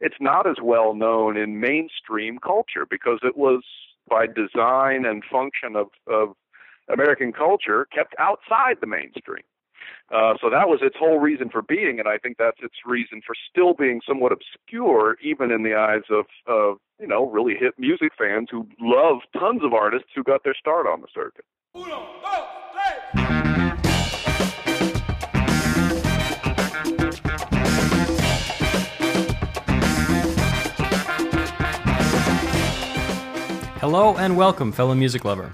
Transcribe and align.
it's 0.00 0.16
not 0.20 0.46
as 0.48 0.56
well 0.62 0.94
known 0.94 1.36
in 1.36 1.60
mainstream 1.60 2.38
culture 2.38 2.86
because 2.88 3.18
it 3.22 3.36
was 3.36 3.62
by 4.08 4.26
design 4.26 5.04
and 5.04 5.22
function 5.30 5.76
of, 5.76 5.88
of 6.06 6.34
American 6.88 7.32
culture 7.32 7.86
kept 7.92 8.14
outside 8.18 8.76
the 8.80 8.86
mainstream. 8.86 9.44
Uh, 10.10 10.34
so 10.40 10.48
that 10.48 10.68
was 10.68 10.80
its 10.82 10.96
whole 10.98 11.18
reason 11.18 11.50
for 11.50 11.60
being, 11.60 11.98
and 11.98 12.08
I 12.08 12.16
think 12.16 12.38
that's 12.38 12.58
its 12.62 12.76
reason 12.86 13.20
for 13.26 13.34
still 13.50 13.74
being 13.74 14.00
somewhat 14.06 14.32
obscure, 14.32 15.18
even 15.22 15.50
in 15.50 15.62
the 15.62 15.74
eyes 15.74 16.02
of, 16.10 16.24
of 16.46 16.78
you 16.98 17.06
know 17.06 17.28
really 17.28 17.54
hip 17.54 17.74
music 17.78 18.12
fans 18.16 18.48
who 18.50 18.66
love 18.80 19.18
tons 19.38 19.62
of 19.62 19.74
artists 19.74 20.08
who 20.14 20.22
got 20.22 20.44
their 20.44 20.54
start 20.54 20.86
on 20.86 21.02
the 21.02 21.08
circuit. 21.14 21.44
Uno, 21.74 22.06
dos, 22.22 23.47
Hello 33.80 34.16
and 34.16 34.36
welcome, 34.36 34.72
fellow 34.72 34.92
music 34.92 35.24
lover. 35.24 35.52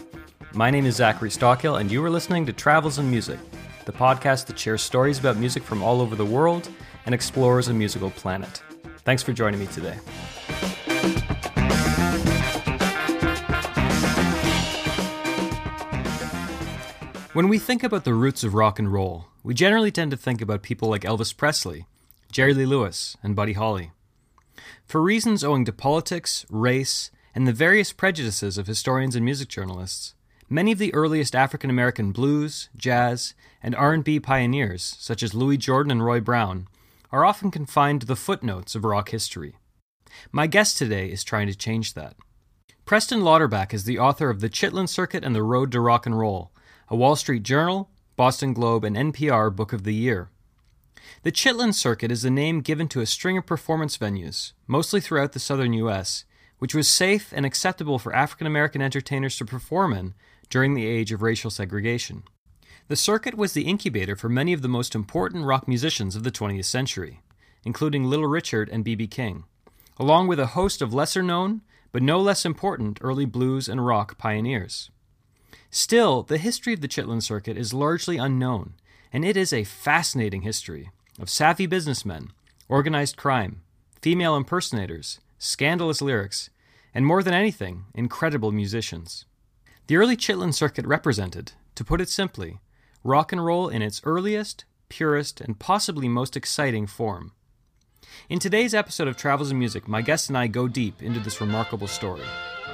My 0.54 0.70
name 0.70 0.86
is 0.86 0.96
Zachary 0.96 1.28
Stockill, 1.28 1.78
and 1.78 1.92
you 1.92 2.02
are 2.02 2.08
listening 2.08 2.46
to 2.46 2.54
Travels 2.54 2.98
in 2.98 3.10
Music, 3.10 3.38
the 3.84 3.92
podcast 3.92 4.46
that 4.46 4.58
shares 4.58 4.80
stories 4.80 5.18
about 5.18 5.36
music 5.36 5.62
from 5.62 5.82
all 5.82 6.00
over 6.00 6.16
the 6.16 6.24
world 6.24 6.70
and 7.04 7.14
explores 7.14 7.68
a 7.68 7.74
musical 7.74 8.10
planet. 8.10 8.62
Thanks 9.00 9.22
for 9.22 9.34
joining 9.34 9.60
me 9.60 9.66
today. 9.66 9.96
When 17.34 17.48
we 17.48 17.58
think 17.58 17.82
about 17.82 18.04
the 18.04 18.14
roots 18.14 18.42
of 18.42 18.54
rock 18.54 18.78
and 18.78 18.90
roll, 18.90 19.26
we 19.42 19.52
generally 19.52 19.90
tend 19.90 20.12
to 20.12 20.16
think 20.16 20.40
about 20.40 20.62
people 20.62 20.88
like 20.88 21.02
Elvis 21.02 21.36
Presley, 21.36 21.84
Jerry 22.32 22.54
Lee 22.54 22.64
Lewis, 22.64 23.18
and 23.22 23.36
Buddy 23.36 23.52
Holly. 23.52 23.90
For 24.86 25.02
reasons 25.02 25.44
owing 25.44 25.66
to 25.66 25.72
politics, 25.74 26.46
race, 26.48 27.10
and 27.34 27.46
the 27.46 27.52
various 27.52 27.92
prejudices 27.92 28.56
of 28.56 28.66
historians 28.66 29.16
and 29.16 29.24
music 29.24 29.48
journalists, 29.48 30.14
many 30.48 30.72
of 30.72 30.78
the 30.78 30.94
earliest 30.94 31.34
African 31.34 31.68
American 31.68 32.12
blues, 32.12 32.68
jazz, 32.76 33.34
and 33.62 33.74
R&B 33.74 34.20
pioneers, 34.20 34.96
such 34.98 35.22
as 35.22 35.34
Louis 35.34 35.56
Jordan 35.56 35.90
and 35.90 36.04
Roy 36.04 36.20
Brown, 36.20 36.68
are 37.10 37.24
often 37.24 37.50
confined 37.50 38.02
to 38.02 38.06
the 38.06 38.16
footnotes 38.16 38.74
of 38.74 38.84
rock 38.84 39.10
history. 39.10 39.56
My 40.30 40.46
guest 40.46 40.78
today 40.78 41.10
is 41.10 41.24
trying 41.24 41.48
to 41.48 41.56
change 41.56 41.94
that. 41.94 42.16
Preston 42.84 43.22
Lauterbach 43.22 43.72
is 43.72 43.84
the 43.84 43.98
author 43.98 44.30
of 44.30 44.40
The 44.40 44.50
Chitlin 44.50 44.88
Circuit 44.88 45.24
and 45.24 45.34
the 45.34 45.42
Road 45.42 45.72
to 45.72 45.80
Rock 45.80 46.06
and 46.06 46.18
Roll, 46.18 46.52
a 46.88 46.96
Wall 46.96 47.16
Street 47.16 47.42
Journal, 47.42 47.90
Boston 48.14 48.52
Globe, 48.52 48.84
and 48.84 48.96
NPR 48.96 49.54
Book 49.54 49.72
of 49.72 49.84
the 49.84 49.94
Year. 49.94 50.28
The 51.22 51.32
Chitlin 51.32 51.72
Circuit 51.72 52.12
is 52.12 52.22
the 52.22 52.30
name 52.30 52.60
given 52.60 52.88
to 52.88 53.00
a 53.00 53.06
string 53.06 53.38
of 53.38 53.46
performance 53.46 53.96
venues, 53.96 54.52
mostly 54.66 55.00
throughout 55.00 55.32
the 55.32 55.40
southern 55.40 55.72
U.S., 55.72 56.24
which 56.64 56.74
was 56.74 56.88
safe 56.88 57.30
and 57.36 57.44
acceptable 57.44 57.98
for 57.98 58.14
African 58.14 58.46
American 58.46 58.80
entertainers 58.80 59.36
to 59.36 59.44
perform 59.44 59.92
in 59.92 60.14
during 60.48 60.72
the 60.72 60.86
age 60.86 61.12
of 61.12 61.20
racial 61.20 61.50
segregation. 61.50 62.22
The 62.88 62.96
circuit 62.96 63.34
was 63.34 63.52
the 63.52 63.66
incubator 63.66 64.16
for 64.16 64.30
many 64.30 64.54
of 64.54 64.62
the 64.62 64.66
most 64.68 64.94
important 64.94 65.44
rock 65.44 65.68
musicians 65.68 66.16
of 66.16 66.22
the 66.22 66.30
20th 66.30 66.64
century, 66.64 67.20
including 67.66 68.04
Little 68.04 68.28
Richard 68.28 68.70
and 68.70 68.82
B.B. 68.82 69.08
King, 69.08 69.44
along 69.98 70.26
with 70.26 70.40
a 70.40 70.56
host 70.56 70.80
of 70.80 70.94
lesser 70.94 71.22
known, 71.22 71.60
but 71.92 72.02
no 72.02 72.18
less 72.18 72.46
important 72.46 72.96
early 73.02 73.26
blues 73.26 73.68
and 73.68 73.84
rock 73.84 74.16
pioneers. 74.16 74.90
Still, 75.68 76.22
the 76.22 76.38
history 76.38 76.72
of 76.72 76.80
the 76.80 76.88
Chitlin 76.88 77.22
Circuit 77.22 77.58
is 77.58 77.74
largely 77.74 78.16
unknown, 78.16 78.72
and 79.12 79.22
it 79.22 79.36
is 79.36 79.52
a 79.52 79.64
fascinating 79.64 80.40
history 80.40 80.88
of 81.20 81.28
savvy 81.28 81.66
businessmen, 81.66 82.30
organized 82.70 83.18
crime, 83.18 83.60
female 84.00 84.34
impersonators, 84.34 85.20
scandalous 85.38 86.00
lyrics, 86.00 86.48
and 86.94 87.04
more 87.04 87.22
than 87.22 87.34
anything, 87.34 87.84
incredible 87.94 88.52
musicians. 88.52 89.24
The 89.88 89.96
early 89.96 90.16
Chitlin 90.16 90.54
circuit 90.54 90.86
represented, 90.86 91.52
to 91.74 91.84
put 91.84 92.00
it 92.00 92.08
simply, 92.08 92.60
rock 93.02 93.32
and 93.32 93.44
roll 93.44 93.68
in 93.68 93.82
its 93.82 94.00
earliest, 94.04 94.64
purest, 94.88 95.40
and 95.40 95.58
possibly 95.58 96.08
most 96.08 96.36
exciting 96.36 96.86
form. 96.86 97.32
In 98.28 98.38
today's 98.38 98.74
episode 98.74 99.08
of 99.08 99.16
Travels 99.16 99.50
in 99.50 99.58
Music, 99.58 99.88
my 99.88 100.00
guest 100.00 100.28
and 100.28 100.38
I 100.38 100.46
go 100.46 100.68
deep 100.68 101.02
into 101.02 101.20
this 101.20 101.40
remarkable 101.40 101.88
story. 101.88 102.22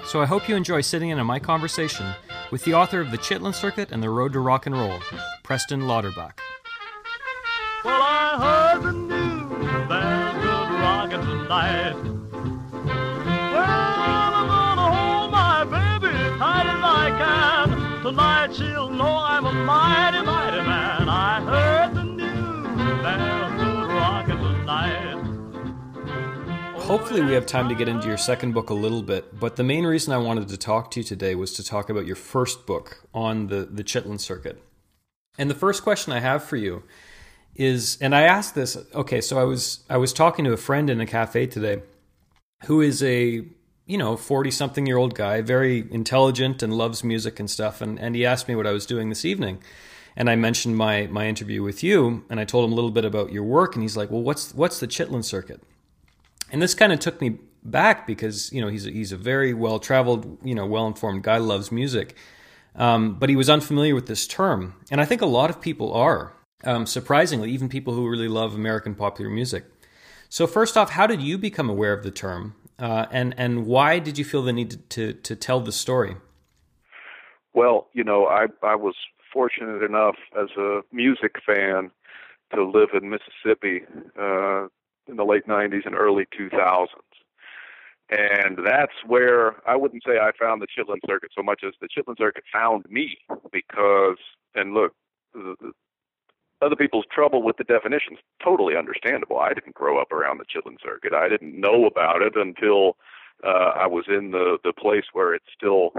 So 0.05 0.21
I 0.21 0.27
hope 0.27 0.49
you 0.49 0.55
enjoy 0.55 0.83
sitting 0.83 1.09
in 1.09 1.19
on 1.19 1.27
my 1.27 1.39
conversation 1.39 2.15
with 2.51 2.65
the 2.65 2.75
author 2.75 3.01
of 3.01 3.11
The 3.11 3.19
Chitlin 3.19 3.55
Circuit 3.55 3.91
and 3.91 4.03
The 4.03 4.11
Road 4.11 4.33
to 4.35 4.41
Rock 4.41 4.67
and 4.67 4.75
Roll, 4.75 5.01
Preston 5.43 5.87
Lauterbach. 5.87 6.39
Well, 7.85 8.01
I 8.03 8.75
heard 8.75 8.83
the 8.83 8.93
news 8.93 9.89
there's 9.89 10.35
good 10.35 10.71
rockin' 10.81 11.21
tonight. 11.21 12.10
Tonight 18.11 18.57
she'll 18.57 18.77
oh 18.77 18.89
know 18.89 19.19
I'm 19.19 19.47
a 19.47 19.53
mighty, 19.53 20.21
mighty 20.27 20.63
man. 20.63 21.09
I 21.09 21.41
heard 21.43 21.95
the 21.95 22.03
news, 22.03 22.67
tonight. 24.59 25.15
Hopefully, 26.81 27.21
we 27.23 27.33
have 27.35 27.47
time 27.47 27.69
to 27.69 27.75
get 27.77 27.87
into 27.87 28.09
your 28.09 28.17
second 28.17 28.53
book 28.53 28.71
a 28.71 28.75
little 28.75 29.05
bit, 29.05 29.39
but 29.39 29.55
the 29.55 29.63
main 29.63 29.87
reason 29.87 30.13
I 30.13 30.19
wanted 30.19 30.49
to 30.49 30.57
talk 30.57 30.91
to 30.91 30.99
you 30.99 31.05
today 31.05 31.37
was 31.37 31.53
to 31.53 31.63
talk 31.63 31.89
about 31.89 32.05
your 32.05 32.17
first 32.17 32.67
book 32.67 33.07
on 33.15 33.47
the, 33.47 33.69
the 33.71 33.85
Chitlin 33.85 34.19
circuit. 34.19 34.61
And 35.39 35.49
the 35.49 35.55
first 35.55 35.85
question 35.85 36.13
I 36.13 36.19
have 36.19 36.43
for 36.43 36.57
you 36.57 36.83
is, 37.55 37.97
and 38.01 38.13
I 38.13 38.23
asked 38.23 38.57
this, 38.57 38.77
okay, 38.93 39.21
so 39.21 39.39
I 39.39 39.45
was 39.45 39.85
I 39.89 39.99
was 39.99 40.13
talking 40.13 40.45
to 40.47 40.53
a 40.53 40.57
friend 40.57 40.91
in 40.91 41.01
a 41.01 41.07
cafe 41.07 41.47
today 41.47 41.81
who 42.65 42.81
is 42.81 43.05
a 43.05 43.47
you 43.91 43.99
know, 43.99 44.17
40 44.17 44.53
something 44.53 44.87
year 44.87 44.97
old 44.97 45.17
guy, 45.17 45.41
very 45.41 45.85
intelligent 45.91 46.63
and 46.63 46.73
loves 46.73 47.03
music 47.03 47.41
and 47.41 47.51
stuff. 47.51 47.81
And, 47.81 47.99
and 47.99 48.15
he 48.15 48.25
asked 48.25 48.47
me 48.47 48.55
what 48.55 48.67
I 48.67 48.71
was 48.71 48.87
doing 48.87 49.09
this 49.09 49.25
evening. 49.25 49.61
And 50.15 50.31
I 50.31 50.37
mentioned 50.37 50.77
my, 50.77 51.09
my 51.09 51.27
interview 51.27 51.65
with 51.65 51.83
you 51.83 52.25
and 52.31 52.39
I 52.39 52.45
told 52.45 52.65
him 52.65 52.73
a 52.73 52.77
little 52.77 52.93
bit 52.93 53.05
about 53.05 53.33
your 53.33 53.43
work. 53.43 53.75
And 53.75 53.83
he's 53.83 53.97
like, 53.97 54.09
well, 54.09 54.23
what's, 54.23 54.55
what's 54.55 54.79
the 54.79 54.87
Chitlin 54.87 55.25
circuit? 55.25 55.61
And 56.53 56.63
this 56.63 56.73
kind 56.73 56.93
of 56.93 57.01
took 57.01 57.21
me 57.21 57.39
back 57.65 58.07
because, 58.07 58.53
you 58.53 58.61
know, 58.61 58.69
he's 58.69 58.87
a, 58.87 58.91
he's 58.91 59.11
a 59.11 59.17
very 59.17 59.53
well 59.55 59.81
traveled, 59.81 60.39
you 60.45 60.55
know, 60.55 60.67
well 60.67 60.87
informed 60.87 61.25
guy, 61.25 61.39
loves 61.39 61.73
music. 61.73 62.17
Um, 62.77 63.15
but 63.19 63.29
he 63.29 63.35
was 63.35 63.51
unfamiliar 63.51 63.97
with 63.97 64.07
this 64.07 64.25
term. 64.29 64.77
And 64.93 65.01
I 65.01 65.05
think 65.05 65.21
a 65.21 65.27
lot 65.27 65.51
of 65.51 65.61
people 65.61 65.93
are, 65.93 66.33
um, 66.63 66.87
surprisingly, 66.87 67.51
even 67.51 67.69
people 67.69 67.95
who 67.95 68.09
really 68.09 68.29
love 68.29 68.55
American 68.55 68.95
popular 68.95 69.31
music. 69.31 69.65
So, 70.29 70.47
first 70.47 70.77
off, 70.77 70.91
how 70.91 71.09
did 71.09 71.21
you 71.21 71.39
become 71.39 71.69
aware 71.69 71.93
of 71.93 72.05
the 72.05 72.13
term? 72.13 72.55
Uh, 72.81 73.07
and 73.11 73.35
and 73.37 73.67
why 73.67 73.99
did 73.99 74.17
you 74.17 74.25
feel 74.25 74.43
the 74.43 74.53
need 74.53 74.71
to, 74.71 74.79
to, 74.79 75.13
to 75.13 75.37
tell 75.37 75.61
the 75.61 75.73
story? 75.73 76.17
Well, 77.53 77.89
you 77.93 78.03
know, 78.03 78.27
I 78.27 78.47
I 78.63 78.75
was 78.75 78.95
fortunate 79.33 79.83
enough 79.83 80.17
as 80.41 80.49
a 80.57 80.81
music 80.91 81.37
fan 81.47 81.91
to 82.55 82.65
live 82.65 82.89
in 82.95 83.11
Mississippi 83.11 83.83
uh, 84.19 84.67
in 85.07 85.17
the 85.17 85.25
late 85.25 85.47
'90s 85.47 85.85
and 85.85 85.95
early 85.95 86.27
2000s, 86.39 86.87
and 88.11 88.59
that's 88.65 88.95
where 89.07 89.57
I 89.69 89.77
wouldn't 89.77 90.03
say 90.07 90.19
I 90.19 90.31
found 90.41 90.63
the 90.63 90.67
Chitlin 90.67 91.01
Circuit 91.07 91.31
so 91.37 91.43
much 91.43 91.63
as 91.67 91.75
the 91.81 91.89
Chitlin 91.89 92.17
Circuit 92.17 92.45
found 92.53 92.87
me 92.89 93.19
because, 93.53 94.17
and 94.55 94.73
look, 94.73 94.95
the, 95.35 95.55
other 96.63 96.77
people's 96.77 97.07
trouble 97.11 97.43
with 97.43 97.57
the 97.57 97.65
definition 97.65 98.15
is 98.15 98.19
totally 98.43 98.77
understandable. 98.77 99.39
I 99.39 99.55
didn't 99.55 99.75
grow 99.75 100.01
up 100.01 100.13
around 100.13 100.39
the 100.39 100.45
Chitlin 100.45 100.77
circuit. 100.83 101.15
I 101.15 101.29
didn't 101.29 101.59
know 101.59 101.87
about 101.87 102.23
it 102.23 102.37
until 102.37 102.97
uh, 103.45 103.73
I 103.77 103.87
was 103.87 104.05
in 104.09 104.33
the 104.33 104.59
the 104.63 104.73
place 104.73 105.05
where 105.13 105.35
it's 105.35 105.47
still 105.57 105.93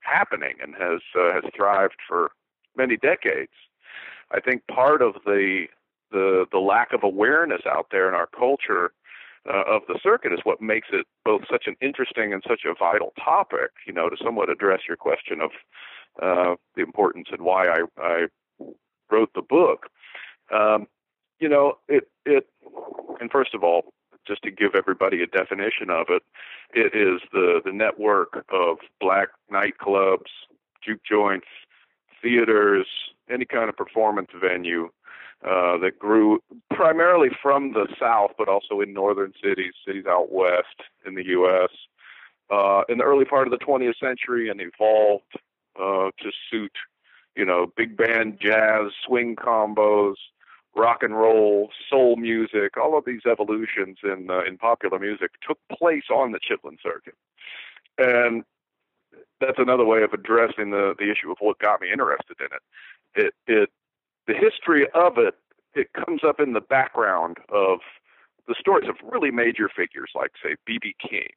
happening 0.00 0.54
and 0.62 0.74
has 0.74 1.00
uh, 1.18 1.32
has 1.32 1.44
thrived 1.56 1.96
for 2.06 2.32
many 2.76 2.96
decades. 2.96 3.52
I 4.30 4.40
think 4.40 4.66
part 4.66 5.02
of 5.02 5.14
the 5.24 5.66
the 6.10 6.46
the 6.52 6.58
lack 6.58 6.92
of 6.92 7.02
awareness 7.02 7.62
out 7.66 7.86
there 7.90 8.08
in 8.08 8.14
our 8.14 8.26
culture 8.26 8.92
uh, 9.48 9.62
of 9.66 9.82
the 9.88 9.98
circuit 10.02 10.32
is 10.32 10.40
what 10.44 10.60
makes 10.60 10.88
it 10.92 11.06
both 11.24 11.42
such 11.50 11.64
an 11.66 11.76
interesting 11.80 12.32
and 12.32 12.42
such 12.46 12.62
a 12.66 12.74
vital 12.74 13.12
topic. 13.22 13.70
You 13.86 13.92
know, 13.92 14.08
to 14.08 14.16
somewhat 14.22 14.50
address 14.50 14.80
your 14.86 14.96
question 14.96 15.40
of 15.40 15.50
uh, 16.22 16.56
the 16.76 16.82
importance 16.82 17.28
and 17.32 17.42
why 17.42 17.68
I, 17.68 17.80
I 17.98 18.26
wrote 19.10 19.30
the 19.34 19.42
book. 19.42 19.86
Um, 20.52 20.86
you 21.40 21.48
know, 21.48 21.78
it 21.88 22.08
it 22.24 22.46
and 23.20 23.30
first 23.30 23.54
of 23.54 23.64
all, 23.64 23.92
just 24.26 24.42
to 24.42 24.50
give 24.50 24.74
everybody 24.74 25.22
a 25.22 25.26
definition 25.26 25.90
of 25.90 26.06
it, 26.08 26.22
it 26.72 26.94
is 26.94 27.20
the 27.32 27.60
the 27.64 27.72
network 27.72 28.44
of 28.52 28.78
black 29.00 29.28
nightclubs, 29.52 30.30
juke 30.84 31.02
joints, 31.08 31.46
theaters, 32.22 32.86
any 33.30 33.44
kind 33.44 33.68
of 33.68 33.76
performance 33.76 34.28
venue 34.40 34.88
uh, 35.44 35.76
that 35.78 35.98
grew 35.98 36.40
primarily 36.72 37.28
from 37.42 37.72
the 37.72 37.88
South, 37.98 38.30
but 38.38 38.48
also 38.48 38.80
in 38.80 38.92
northern 38.92 39.32
cities, 39.42 39.72
cities 39.84 40.04
out 40.06 40.30
west 40.32 40.82
in 41.04 41.14
the 41.14 41.26
U.S. 41.26 41.70
Uh, 42.50 42.82
in 42.88 42.98
the 42.98 43.04
early 43.04 43.24
part 43.24 43.46
of 43.46 43.50
the 43.50 43.64
20th 43.64 43.98
century, 43.98 44.48
and 44.48 44.60
evolved 44.60 45.24
uh, 45.80 46.10
to 46.22 46.30
suit, 46.50 46.72
you 47.34 47.44
know, 47.44 47.66
big 47.76 47.96
band 47.96 48.38
jazz, 48.40 48.92
swing 49.04 49.34
combos, 49.34 50.14
rock 50.74 51.02
and 51.02 51.16
roll, 51.16 51.70
soul 51.88 52.16
music, 52.16 52.76
all 52.76 52.96
of 52.96 53.04
these 53.04 53.22
evolutions 53.30 53.98
in 54.02 54.28
uh, 54.30 54.42
in 54.44 54.58
popular 54.58 54.98
music 54.98 55.32
took 55.46 55.58
place 55.76 56.04
on 56.10 56.32
the 56.32 56.40
Chitlin 56.40 56.76
circuit, 56.82 57.14
and 57.98 58.44
that's 59.40 59.58
another 59.58 59.84
way 59.84 60.02
of 60.02 60.12
addressing 60.12 60.70
the 60.70 60.94
the 60.98 61.10
issue 61.10 61.30
of 61.30 61.38
what 61.40 61.58
got 61.58 61.80
me 61.80 61.90
interested 61.92 62.36
in 62.40 62.46
it. 62.46 63.26
It 63.26 63.34
it 63.46 63.70
the 64.26 64.34
history 64.34 64.86
of 64.94 65.18
it 65.18 65.34
it 65.74 65.88
comes 65.92 66.22
up 66.24 66.40
in 66.40 66.52
the 66.52 66.60
background 66.60 67.38
of 67.48 67.80
the 68.46 68.54
stories 68.58 68.88
of 68.88 68.96
really 69.10 69.30
major 69.30 69.68
figures 69.74 70.10
like 70.14 70.32
say 70.42 70.56
B.B. 70.66 70.94
King, 71.00 71.28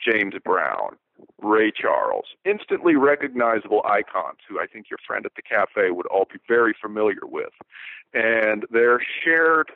James 0.00 0.34
Brown, 0.44 0.96
Ray 1.40 1.70
Charles, 1.70 2.26
instantly 2.44 2.96
recognizable 2.96 3.82
icons 3.84 4.38
who 4.48 4.60
I 4.60 4.66
think 4.66 4.90
your 4.90 4.98
friend 5.06 5.24
at 5.24 5.34
the 5.34 5.42
cafe 5.42 5.90
would 5.90 6.06
all 6.06 6.26
be 6.30 6.38
very 6.48 6.74
familiar 6.80 7.24
with. 7.24 7.52
And 8.14 8.64
their 8.70 9.00
shared 9.24 9.70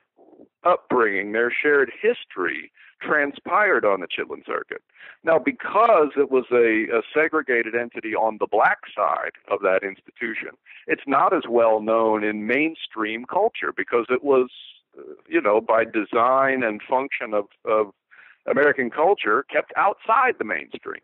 upbringing, 0.64 1.32
their 1.32 1.52
shared 1.52 1.92
history 2.00 2.72
transpired 3.00 3.84
on 3.84 4.00
the 4.00 4.06
Chitlin 4.06 4.46
circuit. 4.46 4.82
Now, 5.24 5.38
because 5.38 6.10
it 6.16 6.30
was 6.30 6.44
a, 6.52 6.86
a, 6.96 7.02
segregated 7.14 7.74
entity 7.74 8.14
on 8.14 8.38
the 8.38 8.46
black 8.46 8.78
side 8.94 9.32
of 9.50 9.60
that 9.62 9.80
institution, 9.82 10.50
it's 10.86 11.02
not 11.06 11.34
as 11.34 11.42
well 11.48 11.80
known 11.80 12.24
in 12.24 12.46
mainstream 12.46 13.24
culture 13.24 13.72
because 13.76 14.06
it 14.08 14.22
was, 14.22 14.50
you 15.28 15.40
know, 15.40 15.60
by 15.60 15.84
design 15.84 16.62
and 16.62 16.80
function 16.88 17.34
of, 17.34 17.46
of 17.64 17.92
American 18.48 18.90
culture, 18.90 19.44
kept 19.50 19.72
outside 19.76 20.34
the 20.38 20.44
mainstream. 20.44 21.02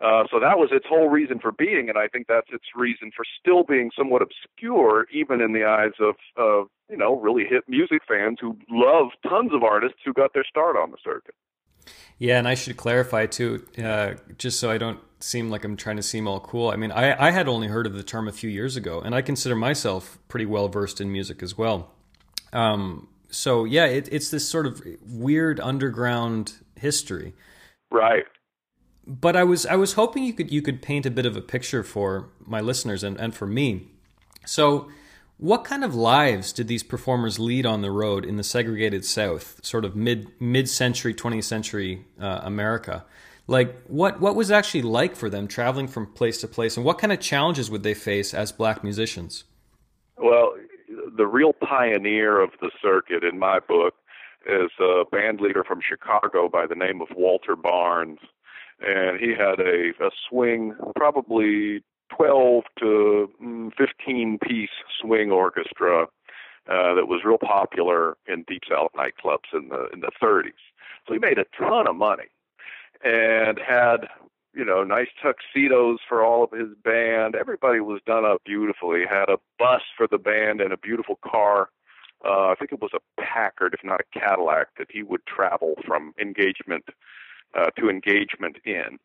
Uh, 0.00 0.24
so 0.30 0.40
that 0.40 0.58
was 0.58 0.70
its 0.72 0.86
whole 0.88 1.08
reason 1.08 1.38
for 1.38 1.52
being, 1.52 1.88
and 1.88 1.96
I 1.96 2.08
think 2.08 2.26
that's 2.26 2.48
its 2.52 2.64
reason 2.74 3.12
for 3.16 3.24
still 3.40 3.62
being 3.62 3.90
somewhat 3.96 4.22
obscure, 4.22 5.06
even 5.12 5.40
in 5.40 5.52
the 5.52 5.64
eyes 5.64 5.92
of, 6.00 6.16
of 6.36 6.66
you 6.90 6.96
know 6.96 7.18
really 7.20 7.44
hip 7.48 7.64
music 7.68 8.02
fans 8.06 8.38
who 8.40 8.56
love 8.68 9.08
tons 9.22 9.52
of 9.54 9.62
artists 9.62 9.98
who 10.04 10.12
got 10.12 10.34
their 10.34 10.44
start 10.44 10.76
on 10.76 10.90
the 10.90 10.96
circuit. 11.02 11.34
Yeah, 12.18 12.38
and 12.38 12.48
I 12.48 12.54
should 12.54 12.76
clarify 12.76 13.26
too, 13.26 13.64
uh, 13.82 14.14
just 14.36 14.58
so 14.58 14.70
I 14.70 14.78
don't 14.78 14.98
seem 15.20 15.48
like 15.48 15.64
I'm 15.64 15.76
trying 15.76 15.96
to 15.96 16.02
seem 16.02 16.26
all 16.26 16.40
cool. 16.40 16.70
I 16.70 16.76
mean, 16.76 16.90
I, 16.90 17.28
I 17.28 17.30
had 17.30 17.48
only 17.48 17.68
heard 17.68 17.86
of 17.86 17.94
the 17.94 18.02
term 18.02 18.26
a 18.26 18.32
few 18.32 18.50
years 18.50 18.76
ago, 18.76 19.00
and 19.00 19.14
I 19.14 19.22
consider 19.22 19.54
myself 19.54 20.18
pretty 20.28 20.46
well 20.46 20.68
versed 20.68 21.00
in 21.00 21.12
music 21.12 21.42
as 21.42 21.56
well. 21.56 21.92
Um, 22.52 23.08
so 23.30 23.64
yeah, 23.64 23.86
it, 23.86 24.08
it's 24.10 24.30
this 24.30 24.46
sort 24.48 24.66
of 24.66 24.82
weird 25.06 25.60
underground 25.60 26.54
history. 26.76 27.32
Right 27.90 28.24
but 29.06 29.36
I 29.36 29.44
was 29.44 29.66
I 29.66 29.76
was 29.76 29.94
hoping 29.94 30.24
you 30.24 30.32
could 30.32 30.52
you 30.52 30.62
could 30.62 30.82
paint 30.82 31.06
a 31.06 31.10
bit 31.10 31.26
of 31.26 31.36
a 31.36 31.40
picture 31.40 31.82
for 31.82 32.28
my 32.44 32.60
listeners 32.60 33.04
and, 33.04 33.18
and 33.18 33.34
for 33.34 33.46
me. 33.46 33.88
So, 34.46 34.88
what 35.38 35.64
kind 35.64 35.84
of 35.84 35.94
lives 35.94 36.52
did 36.52 36.68
these 36.68 36.82
performers 36.82 37.38
lead 37.38 37.66
on 37.66 37.82
the 37.82 37.90
road 37.90 38.24
in 38.24 38.36
the 38.36 38.44
segregated 38.44 39.04
South, 39.04 39.64
sort 39.64 39.84
of 39.84 39.94
mid 39.96 40.28
mid 40.40 40.68
century, 40.68 41.14
20th 41.14 41.44
century 41.44 42.04
uh, 42.20 42.40
America? 42.42 43.04
Like, 43.46 43.82
what 43.86 44.20
what 44.20 44.34
was 44.34 44.50
actually 44.50 44.82
like 44.82 45.16
for 45.16 45.28
them 45.28 45.48
traveling 45.48 45.88
from 45.88 46.06
place 46.06 46.40
to 46.40 46.48
place, 46.48 46.76
and 46.76 46.84
what 46.84 46.98
kind 46.98 47.12
of 47.12 47.20
challenges 47.20 47.70
would 47.70 47.82
they 47.82 47.94
face 47.94 48.32
as 48.32 48.52
black 48.52 48.82
musicians? 48.82 49.44
Well, 50.16 50.54
the 51.16 51.26
real 51.26 51.52
pioneer 51.52 52.40
of 52.40 52.50
the 52.60 52.70
circuit 52.80 53.22
in 53.22 53.38
my 53.38 53.58
book 53.60 53.94
is 54.46 54.70
a 54.80 55.04
band 55.10 55.40
leader 55.40 55.64
from 55.64 55.80
Chicago 55.86 56.48
by 56.48 56.66
the 56.66 56.74
name 56.74 57.02
of 57.02 57.08
Walter 57.16 57.56
Barnes 57.56 58.18
and 58.86 59.20
he 59.20 59.30
had 59.30 59.60
a, 59.60 59.90
a 60.04 60.10
swing, 60.28 60.74
probably 60.96 61.82
12 62.16 62.64
to 62.78 63.30
mm, 63.42 63.72
15 63.76 64.38
piece 64.38 64.70
swing 65.00 65.30
orchestra 65.30 66.02
uh, 66.68 66.94
that 66.94 67.08
was 67.08 67.22
real 67.24 67.38
popular 67.38 68.16
in 68.26 68.44
deep 68.46 68.62
south 68.68 68.90
nightclubs 68.96 69.52
in 69.52 69.68
the 69.68 69.88
in 69.92 70.00
the 70.00 70.10
30s. 70.22 70.52
So 71.06 71.12
he 71.12 71.18
made 71.18 71.38
a 71.38 71.44
ton 71.58 71.86
of 71.86 71.96
money 71.96 72.28
and 73.04 73.58
had 73.58 74.08
you 74.54 74.64
know 74.64 74.82
nice 74.84 75.08
tuxedos 75.22 75.98
for 76.08 76.24
all 76.24 76.44
of 76.44 76.52
his 76.52 76.68
band. 76.82 77.34
Everybody 77.34 77.80
was 77.80 78.00
done 78.06 78.24
up 78.24 78.42
beautifully. 78.44 79.04
Had 79.08 79.28
a 79.28 79.38
bus 79.58 79.82
for 79.96 80.06
the 80.06 80.18
band 80.18 80.60
and 80.60 80.72
a 80.72 80.78
beautiful 80.78 81.18
car. 81.24 81.70
Uh, 82.24 82.48
I 82.48 82.54
think 82.58 82.72
it 82.72 82.80
was 82.80 82.92
a 82.94 83.20
Packard, 83.20 83.74
if 83.74 83.84
not 83.84 84.00
a 84.00 84.18
Cadillac, 84.18 84.68
that 84.78 84.86
he 84.90 85.02
would 85.02 85.26
travel 85.26 85.74
from 85.86 86.14
engagement 86.18 86.84
uh, 87.56 87.70
to 87.78 87.88
engagement 87.88 88.56
in. 88.64 88.98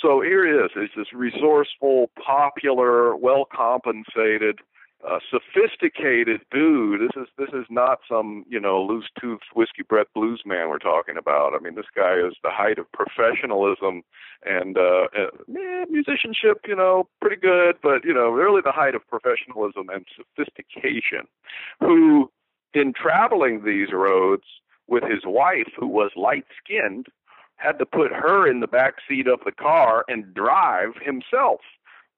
So 0.00 0.20
here 0.20 0.46
it 0.46 0.64
is. 0.64 0.70
It's 0.76 0.94
this 0.96 1.12
resourceful, 1.12 2.10
popular, 2.24 3.16
well 3.16 3.46
compensated, 3.52 4.60
uh, 5.06 5.18
sophisticated 5.30 6.40
dude. 6.50 7.00
This 7.00 7.22
is 7.22 7.28
this 7.38 7.50
is 7.52 7.66
not 7.70 8.00
some 8.08 8.44
you 8.48 8.58
know 8.58 8.82
loose 8.82 9.08
toothed 9.20 9.44
whiskey 9.54 9.82
breath 9.82 10.08
blues 10.14 10.42
man 10.44 10.68
we're 10.68 10.78
talking 10.78 11.16
about. 11.16 11.52
I 11.54 11.58
mean, 11.62 11.74
this 11.74 11.86
guy 11.94 12.14
is 12.14 12.34
the 12.42 12.50
height 12.50 12.78
of 12.78 12.90
professionalism 12.92 14.02
and 14.44 14.76
uh, 14.76 15.06
uh, 15.16 15.28
eh, 15.56 15.84
musicianship. 15.88 16.62
You 16.66 16.76
know, 16.76 17.08
pretty 17.20 17.36
good, 17.36 17.76
but 17.82 18.04
you 18.04 18.14
know, 18.14 18.30
really 18.30 18.62
the 18.64 18.72
height 18.72 18.94
of 18.94 19.06
professionalism 19.08 19.88
and 19.90 20.06
sophistication. 20.16 21.28
Who, 21.80 22.30
in 22.74 22.92
traveling 22.92 23.64
these 23.64 23.92
roads 23.92 24.44
with 24.88 25.04
his 25.04 25.22
wife, 25.24 25.72
who 25.78 25.86
was 25.86 26.10
light 26.16 26.46
skinned, 26.58 27.06
had 27.56 27.78
to 27.78 27.86
put 27.86 28.12
her 28.12 28.48
in 28.48 28.60
the 28.60 28.66
back 28.66 28.94
seat 29.08 29.26
of 29.26 29.40
the 29.44 29.52
car 29.52 30.04
and 30.08 30.34
drive 30.34 30.94
himself 31.02 31.60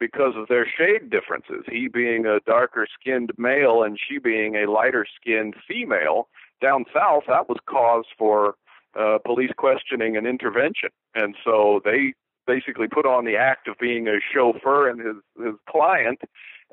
because 0.00 0.35
of 0.37 0.49
their 0.49 0.67
shade 0.67 1.11
differences. 1.11 1.64
He 1.70 1.88
being 1.88 2.26
a 2.26 2.40
darker 2.40 2.87
skinned 3.00 3.32
male 3.37 3.82
and 3.82 3.99
she 3.99 4.19
being 4.19 4.56
a 4.56 4.70
lighter 4.70 5.06
skinned 5.20 5.55
female. 5.67 6.29
Down 6.61 6.85
south, 6.93 7.25
that 7.29 7.49
was 7.49 7.58
cause 7.67 8.05
for 8.17 8.55
uh, 8.99 9.19
police 9.25 9.50
questioning 9.56 10.17
and 10.17 10.26
intervention. 10.26 10.90
And 11.14 11.35
so 11.44 11.81
they 11.85 12.14
basically 12.46 12.88
put 12.88 13.06
on 13.06 13.25
the 13.25 13.37
act 13.37 13.69
of 13.69 13.79
being 13.79 14.08
a 14.08 14.19
chauffeur 14.32 14.88
and 14.88 15.00
his, 15.00 15.17
his 15.44 15.55
client, 15.69 16.20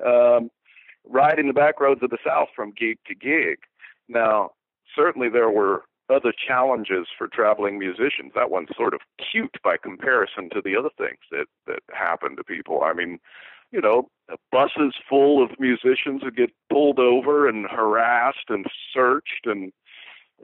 um, 0.04 0.50
riding 1.04 1.46
the 1.46 1.52
back 1.52 1.80
roads 1.80 2.02
of 2.02 2.10
the 2.10 2.18
South 2.24 2.48
from 2.54 2.72
gig 2.72 2.98
to 3.06 3.14
gig. 3.14 3.58
Now, 4.08 4.50
certainly 4.94 5.28
there 5.28 5.50
were 5.50 5.82
other 6.08 6.32
challenges 6.32 7.06
for 7.16 7.28
traveling 7.28 7.78
musicians. 7.78 8.32
That 8.34 8.50
one's 8.50 8.68
sort 8.76 8.94
of 8.94 9.00
cute 9.30 9.56
by 9.62 9.76
comparison 9.76 10.50
to 10.50 10.62
the 10.64 10.76
other 10.76 10.90
things 10.96 11.18
that 11.30 11.46
that 11.66 11.80
happen 11.92 12.36
to 12.36 12.44
people. 12.44 12.82
I 12.84 12.92
mean, 12.92 13.18
you 13.72 13.80
know, 13.80 14.08
buses 14.52 14.94
full 15.08 15.42
of 15.42 15.50
musicians 15.58 16.22
who 16.22 16.30
get 16.30 16.50
pulled 16.70 16.98
over 16.98 17.48
and 17.48 17.66
harassed 17.66 18.48
and 18.48 18.66
searched 18.92 19.46
and 19.46 19.72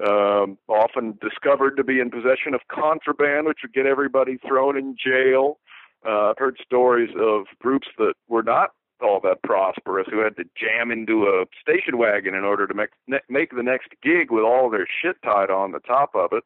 um, 0.04 0.58
often 0.68 1.18
discovered 1.20 1.76
to 1.76 1.84
be 1.84 2.00
in 2.00 2.10
possession 2.10 2.54
of 2.54 2.60
contraband, 2.70 3.46
which 3.46 3.58
would 3.62 3.74
get 3.74 3.86
everybody 3.86 4.38
thrown 4.38 4.76
in 4.76 4.96
jail. 4.96 5.58
Uh, 6.06 6.30
I've 6.30 6.38
heard 6.38 6.58
stories 6.64 7.10
of 7.18 7.44
groups 7.60 7.88
that 7.98 8.14
were 8.28 8.42
not 8.42 8.70
all 9.02 9.20
that 9.20 9.42
prosperous 9.42 10.06
who 10.10 10.18
had 10.18 10.36
to 10.36 10.44
jam 10.56 10.90
into 10.90 11.24
a 11.26 11.44
station 11.60 11.98
wagon 11.98 12.34
in 12.34 12.44
order 12.44 12.66
to 12.66 12.74
make 12.74 12.90
make 13.28 13.54
the 13.54 13.62
next 13.62 13.88
gig 14.02 14.30
with 14.30 14.44
all 14.44 14.70
their 14.70 14.86
shit 14.86 15.16
tied 15.22 15.50
on 15.50 15.72
the 15.72 15.80
top 15.80 16.14
of 16.14 16.32
it, 16.32 16.44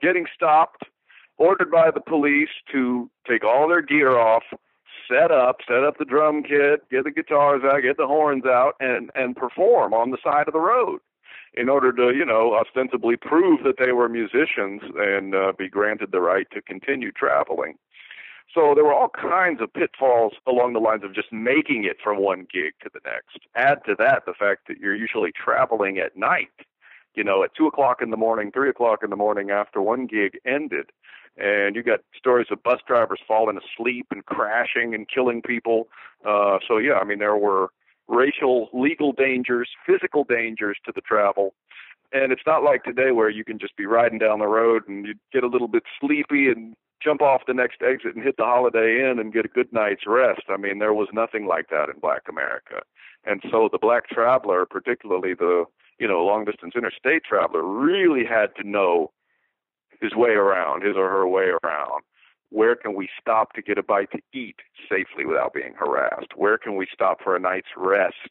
getting 0.00 0.26
stopped, 0.34 0.84
ordered 1.36 1.70
by 1.70 1.90
the 1.90 2.00
police 2.00 2.50
to 2.72 3.10
take 3.28 3.44
all 3.44 3.68
their 3.68 3.82
gear 3.82 4.18
off, 4.18 4.44
set 5.08 5.30
up, 5.30 5.58
set 5.66 5.84
up 5.84 5.98
the 5.98 6.04
drum 6.04 6.42
kit, 6.42 6.88
get 6.90 7.04
the 7.04 7.10
guitars 7.10 7.62
out, 7.64 7.82
get 7.82 7.96
the 7.96 8.06
horns 8.06 8.44
out, 8.44 8.74
and 8.80 9.10
and 9.14 9.36
perform 9.36 9.92
on 9.92 10.10
the 10.10 10.18
side 10.22 10.48
of 10.48 10.52
the 10.52 10.60
road 10.60 11.00
in 11.56 11.68
order 11.68 11.90
to, 11.92 12.14
you 12.14 12.24
know, 12.24 12.54
ostensibly 12.54 13.16
prove 13.16 13.64
that 13.64 13.78
they 13.78 13.92
were 13.92 14.08
musicians 14.08 14.82
and 14.96 15.34
uh, 15.34 15.52
be 15.58 15.68
granted 15.68 16.12
the 16.12 16.20
right 16.20 16.46
to 16.52 16.60
continue 16.60 17.10
traveling. 17.10 17.76
So 18.52 18.74
there 18.74 18.84
were 18.84 18.94
all 18.94 19.10
kinds 19.10 19.60
of 19.60 19.72
pitfalls 19.72 20.34
along 20.46 20.72
the 20.72 20.80
lines 20.80 21.04
of 21.04 21.14
just 21.14 21.32
making 21.32 21.84
it 21.84 21.98
from 22.02 22.18
one 22.18 22.46
gig 22.52 22.72
to 22.82 22.90
the 22.92 23.00
next. 23.04 23.46
Add 23.54 23.84
to 23.86 23.94
that 23.98 24.24
the 24.24 24.32
fact 24.32 24.68
that 24.68 24.78
you're 24.78 24.94
usually 24.94 25.32
traveling 25.32 25.98
at 25.98 26.16
night, 26.16 26.48
you 27.14 27.24
know, 27.24 27.42
at 27.42 27.54
two 27.54 27.66
o'clock 27.66 28.00
in 28.00 28.10
the 28.10 28.16
morning, 28.16 28.50
three 28.52 28.70
o'clock 28.70 29.00
in 29.02 29.10
the 29.10 29.16
morning 29.16 29.50
after 29.50 29.82
one 29.82 30.06
gig 30.06 30.38
ended. 30.46 30.90
And 31.36 31.76
you 31.76 31.82
got 31.82 32.00
stories 32.16 32.46
of 32.50 32.62
bus 32.62 32.80
drivers 32.86 33.20
falling 33.26 33.58
asleep 33.58 34.06
and 34.10 34.24
crashing 34.24 34.94
and 34.94 35.06
killing 35.08 35.42
people. 35.42 35.88
Uh, 36.24 36.58
so 36.66 36.78
yeah, 36.78 36.94
I 36.94 37.04
mean 37.04 37.18
there 37.18 37.36
were 37.36 37.68
racial, 38.08 38.68
legal 38.72 39.12
dangers, 39.12 39.68
physical 39.84 40.24
dangers 40.24 40.78
to 40.86 40.92
the 40.94 41.00
travel. 41.02 41.52
And 42.12 42.32
it's 42.32 42.42
not 42.46 42.62
like 42.62 42.84
today 42.84 43.10
where 43.10 43.28
you 43.28 43.44
can 43.44 43.58
just 43.58 43.76
be 43.76 43.84
riding 43.84 44.18
down 44.18 44.38
the 44.38 44.46
road 44.46 44.88
and 44.88 45.06
you 45.06 45.14
get 45.32 45.44
a 45.44 45.48
little 45.48 45.68
bit 45.68 45.82
sleepy 46.00 46.48
and 46.48 46.74
jump 47.02 47.22
off 47.22 47.42
the 47.46 47.54
next 47.54 47.82
exit 47.82 48.14
and 48.14 48.24
hit 48.24 48.36
the 48.36 48.44
Holiday 48.44 49.08
Inn 49.08 49.18
and 49.18 49.32
get 49.32 49.44
a 49.44 49.48
good 49.48 49.72
night's 49.72 50.06
rest. 50.06 50.42
I 50.48 50.56
mean, 50.56 50.78
there 50.78 50.94
was 50.94 51.08
nothing 51.12 51.46
like 51.46 51.68
that 51.70 51.88
in 51.88 52.00
Black 52.00 52.22
America. 52.28 52.82
And 53.24 53.42
so 53.50 53.68
the 53.70 53.78
black 53.78 54.08
traveler, 54.08 54.66
particularly 54.66 55.34
the 55.34 55.64
you 55.98 56.06
know 56.06 56.24
long 56.24 56.44
distance 56.44 56.74
interstate 56.76 57.24
traveler, 57.24 57.62
really 57.62 58.24
had 58.24 58.54
to 58.56 58.68
know 58.68 59.12
his 60.00 60.14
way 60.14 60.30
around, 60.30 60.82
his 60.84 60.96
or 60.96 61.08
her 61.08 61.26
way 61.26 61.50
around. 61.62 62.02
Where 62.50 62.76
can 62.76 62.94
we 62.94 63.08
stop 63.20 63.54
to 63.54 63.62
get 63.62 63.78
a 63.78 63.82
bite 63.82 64.12
to 64.12 64.20
eat 64.32 64.60
safely 64.88 65.24
without 65.26 65.52
being 65.52 65.74
harassed? 65.74 66.36
Where 66.36 66.58
can 66.58 66.76
we 66.76 66.86
stop 66.92 67.20
for 67.22 67.34
a 67.34 67.40
night's 67.40 67.74
rest 67.76 68.30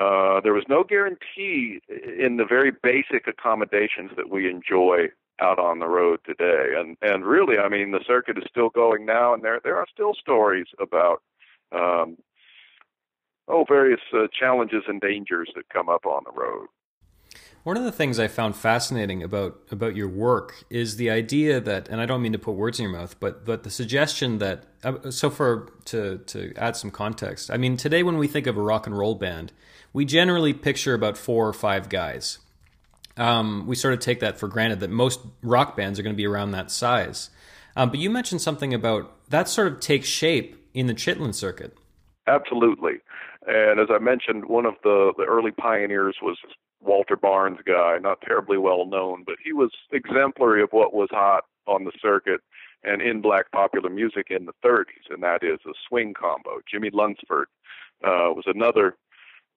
Uh, 0.00 0.40
there 0.40 0.52
was 0.52 0.64
no 0.68 0.82
guarantee 0.82 1.80
in 1.88 2.36
the 2.36 2.44
very 2.44 2.72
basic 2.82 3.28
accommodations 3.28 4.10
that 4.16 4.28
we 4.28 4.50
enjoy 4.50 5.08
out 5.40 5.58
on 5.58 5.78
the 5.78 5.86
road 5.86 6.20
today. 6.24 6.74
And 6.76 6.96
and 7.02 7.24
really, 7.24 7.58
I 7.58 7.68
mean, 7.68 7.90
the 7.90 8.04
circuit 8.06 8.38
is 8.38 8.44
still 8.48 8.70
going 8.70 9.06
now, 9.06 9.34
and 9.34 9.42
there 9.42 9.60
there 9.62 9.76
are 9.76 9.86
still 9.92 10.14
stories 10.14 10.66
about 10.80 11.22
um, 11.72 12.16
oh 13.48 13.64
various 13.68 14.00
uh, 14.12 14.26
challenges 14.38 14.84
and 14.88 15.00
dangers 15.00 15.50
that 15.54 15.68
come 15.68 15.88
up 15.88 16.06
on 16.06 16.22
the 16.24 16.32
road. 16.32 16.66
One 17.64 17.78
of 17.78 17.84
the 17.84 17.92
things 17.92 18.18
I 18.18 18.28
found 18.28 18.56
fascinating 18.56 19.22
about 19.22 19.58
about 19.70 19.96
your 19.96 20.08
work 20.08 20.64
is 20.68 20.96
the 20.96 21.10
idea 21.10 21.60
that, 21.60 21.88
and 21.88 21.98
I 21.98 22.04
don't 22.04 22.20
mean 22.20 22.32
to 22.32 22.38
put 22.38 22.52
words 22.52 22.78
in 22.78 22.84
your 22.84 22.92
mouth, 22.92 23.18
but 23.18 23.44
but 23.44 23.62
the 23.62 23.70
suggestion 23.70 24.38
that. 24.38 24.64
Uh, 24.82 25.10
so 25.10 25.30
for 25.30 25.72
to 25.86 26.18
to 26.26 26.52
add 26.56 26.76
some 26.76 26.90
context, 26.90 27.50
I 27.50 27.56
mean 27.56 27.78
today 27.78 28.02
when 28.02 28.18
we 28.18 28.28
think 28.28 28.46
of 28.46 28.58
a 28.58 28.60
rock 28.60 28.86
and 28.86 28.96
roll 28.96 29.14
band, 29.14 29.52
we 29.94 30.04
generally 30.04 30.52
picture 30.52 30.92
about 30.92 31.16
four 31.16 31.48
or 31.48 31.54
five 31.54 31.88
guys. 31.88 32.38
Um, 33.16 33.66
we 33.66 33.76
sort 33.76 33.94
of 33.94 34.00
take 34.00 34.20
that 34.20 34.38
for 34.38 34.48
granted 34.48 34.80
that 34.80 34.90
most 34.90 35.20
rock 35.42 35.76
bands 35.76 35.98
are 35.98 36.02
going 36.02 36.14
to 36.14 36.16
be 36.16 36.26
around 36.26 36.50
that 36.50 36.70
size. 36.70 37.30
Um, 37.76 37.90
but 37.90 37.98
you 37.98 38.10
mentioned 38.10 38.40
something 38.40 38.74
about 38.74 39.12
that 39.30 39.48
sort 39.48 39.68
of 39.68 39.80
takes 39.80 40.08
shape 40.08 40.56
in 40.74 40.86
the 40.86 40.94
Chitlin 40.94 41.34
circuit. 41.34 41.76
Absolutely. 42.26 42.94
And 43.46 43.78
as 43.78 43.88
I 43.90 43.98
mentioned, 43.98 44.46
one 44.46 44.66
of 44.66 44.74
the, 44.82 45.12
the 45.16 45.24
early 45.24 45.50
pioneers 45.50 46.16
was 46.22 46.38
Walter 46.80 47.16
Barnes 47.16 47.58
guy, 47.66 47.98
not 48.00 48.20
terribly 48.20 48.58
well 48.58 48.86
known, 48.86 49.24
but 49.24 49.36
he 49.42 49.52
was 49.52 49.70
exemplary 49.92 50.62
of 50.62 50.70
what 50.70 50.94
was 50.94 51.08
hot 51.10 51.44
on 51.66 51.84
the 51.84 51.92
circuit 52.00 52.40
and 52.82 53.00
in 53.00 53.22
black 53.22 53.50
popular 53.50 53.88
music 53.88 54.26
in 54.30 54.46
the 54.46 54.52
30s, 54.64 55.10
and 55.10 55.22
that 55.22 55.42
is 55.42 55.58
a 55.66 55.72
swing 55.88 56.12
combo. 56.12 56.60
Jimmie 56.70 56.90
Lunceford 56.90 57.46
uh, 58.04 58.28
was 58.32 58.44
another 58.46 58.96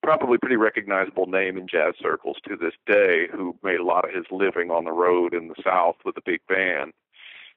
probably 0.07 0.37
pretty 0.37 0.55
recognizable 0.55 1.25
name 1.25 1.57
in 1.57 1.67
jazz 1.67 1.93
circles 2.01 2.37
to 2.47 2.55
this 2.55 2.71
day 2.85 3.27
who 3.29 3.53
made 3.61 3.81
a 3.81 3.83
lot 3.83 4.07
of 4.07 4.15
his 4.15 4.23
living 4.31 4.71
on 4.71 4.85
the 4.85 4.91
road 4.93 5.33
in 5.33 5.49
the 5.49 5.55
South 5.61 5.97
with 6.05 6.15
a 6.15 6.21
big 6.25 6.39
band. 6.47 6.93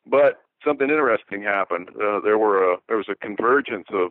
But 0.04 0.42
something 0.66 0.90
interesting 0.90 1.44
happened. 1.44 1.90
Uh, 1.90 2.18
there 2.18 2.38
were 2.38 2.72
a, 2.72 2.76
there 2.88 2.96
was 2.96 3.08
a 3.08 3.14
convergence 3.14 3.86
of 3.92 4.10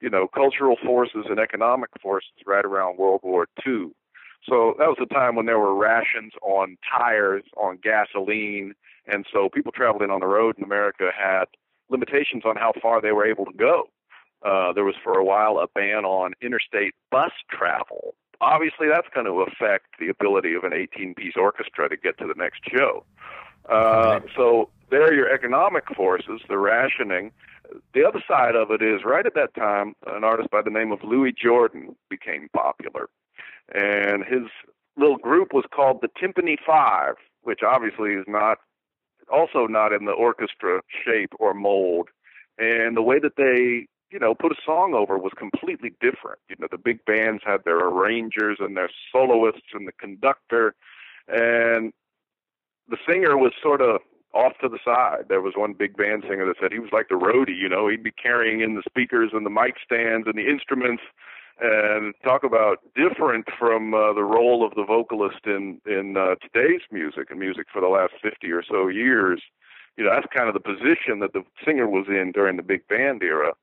you 0.00 0.08
know 0.08 0.28
cultural 0.28 0.76
forces 0.86 1.26
and 1.28 1.40
economic 1.40 1.90
forces 2.00 2.30
right 2.46 2.64
around 2.64 2.96
World 2.96 3.22
War 3.24 3.48
II 3.66 3.90
so 4.48 4.74
that 4.78 4.88
was 4.88 4.98
a 5.00 5.12
time 5.12 5.36
when 5.36 5.46
there 5.46 5.58
were 5.58 5.74
rations 5.74 6.32
on 6.42 6.76
tires, 6.86 7.44
on 7.56 7.78
gasoline, 7.82 8.74
and 9.06 9.24
so 9.32 9.48
people 9.48 9.72
traveling 9.72 10.10
on 10.10 10.20
the 10.20 10.26
road 10.26 10.56
in 10.58 10.64
America 10.64 11.10
had 11.16 11.46
limitations 11.88 12.44
on 12.44 12.56
how 12.56 12.72
far 12.80 13.00
they 13.00 13.12
were 13.12 13.26
able 13.26 13.46
to 13.46 13.56
go. 13.56 13.88
Uh, 14.44 14.72
there 14.72 14.84
was 14.84 14.94
for 15.02 15.18
a 15.18 15.24
while 15.24 15.58
a 15.58 15.66
ban 15.74 16.04
on 16.04 16.32
interstate 16.42 16.94
bus 17.10 17.32
travel. 17.50 18.14
Obviously, 18.40 18.88
that's 18.88 19.08
going 19.14 19.26
to 19.26 19.42
affect 19.42 19.86
the 19.98 20.08
ability 20.08 20.54
of 20.54 20.64
an 20.64 20.72
18 20.72 21.14
piece 21.14 21.34
orchestra 21.36 21.88
to 21.88 21.96
get 21.96 22.18
to 22.18 22.26
the 22.26 22.34
next 22.36 22.60
show. 22.68 23.04
Uh, 23.68 24.20
so 24.36 24.68
there 24.90 25.04
are 25.04 25.14
your 25.14 25.32
economic 25.32 25.84
forces, 25.96 26.42
the 26.48 26.58
rationing. 26.58 27.32
The 27.94 28.04
other 28.04 28.22
side 28.28 28.54
of 28.54 28.70
it 28.70 28.82
is 28.82 29.02
right 29.04 29.24
at 29.24 29.34
that 29.34 29.54
time, 29.54 29.94
an 30.06 30.24
artist 30.24 30.50
by 30.50 30.60
the 30.60 30.70
name 30.70 30.92
of 30.92 31.02
Louis 31.02 31.32
Jordan 31.32 31.96
became 32.10 32.50
popular 32.52 33.08
and 33.72 34.24
his 34.24 34.48
little 34.96 35.16
group 35.16 35.52
was 35.52 35.64
called 35.74 36.00
the 36.00 36.08
Tympany 36.08 36.56
Five, 36.66 37.14
which 37.42 37.60
obviously 37.66 38.12
is 38.12 38.24
not 38.26 38.58
also 39.32 39.66
not 39.66 39.92
in 39.92 40.04
the 40.04 40.12
orchestra 40.12 40.82
shape 41.04 41.32
or 41.38 41.54
mold. 41.54 42.08
And 42.58 42.96
the 42.96 43.02
way 43.02 43.18
that 43.18 43.36
they, 43.36 43.86
you 44.14 44.20
know, 44.20 44.32
put 44.32 44.52
a 44.52 44.62
song 44.64 44.94
over 44.94 45.18
was 45.18 45.32
completely 45.36 45.90
different. 46.00 46.38
You 46.48 46.54
know, 46.60 46.68
the 46.70 46.78
big 46.78 47.04
bands 47.04 47.42
had 47.44 47.64
their 47.64 47.80
arrangers 47.80 48.58
and 48.60 48.76
their 48.76 48.88
soloists 49.10 49.74
and 49.74 49.88
the 49.88 49.92
conductor, 49.92 50.76
and 51.26 51.92
the 52.88 52.96
singer 53.08 53.36
was 53.36 53.52
sort 53.60 53.80
of 53.80 54.00
off 54.32 54.52
to 54.60 54.68
the 54.68 54.78
side. 54.84 55.24
There 55.28 55.40
was 55.40 55.54
one 55.56 55.72
big 55.72 55.96
band 55.96 56.22
singer 56.28 56.46
that 56.46 56.56
said 56.60 56.72
he 56.72 56.78
was 56.78 56.92
like 56.92 57.08
the 57.08 57.16
roadie, 57.16 57.58
you 57.58 57.68
know, 57.68 57.88
he'd 57.88 58.04
be 58.04 58.12
carrying 58.12 58.60
in 58.60 58.76
the 58.76 58.82
speakers 58.88 59.30
and 59.32 59.44
the 59.44 59.50
mic 59.50 59.74
stands 59.84 60.28
and 60.28 60.38
the 60.38 60.48
instruments 60.48 61.02
and 61.60 62.14
talk 62.22 62.44
about 62.44 62.78
different 62.94 63.46
from 63.58 63.94
uh, 63.94 64.12
the 64.12 64.22
role 64.22 64.64
of 64.64 64.74
the 64.76 64.84
vocalist 64.84 65.40
in 65.44 65.80
in 65.86 66.16
uh, 66.16 66.36
today's 66.36 66.82
music 66.92 67.30
and 67.30 67.40
music 67.40 67.66
for 67.72 67.80
the 67.80 67.88
last 67.88 68.12
50 68.22 68.48
or 68.52 68.62
so 68.62 68.86
years. 68.86 69.42
You 69.96 70.04
know, 70.04 70.10
that's 70.14 70.32
kind 70.32 70.48
of 70.48 70.54
the 70.54 70.60
position 70.60 71.18
that 71.20 71.32
the 71.32 71.42
singer 71.64 71.88
was 71.88 72.06
in 72.08 72.30
during 72.32 72.56
the 72.56 72.62
big 72.62 72.86
band 72.86 73.22
era. 73.22 73.54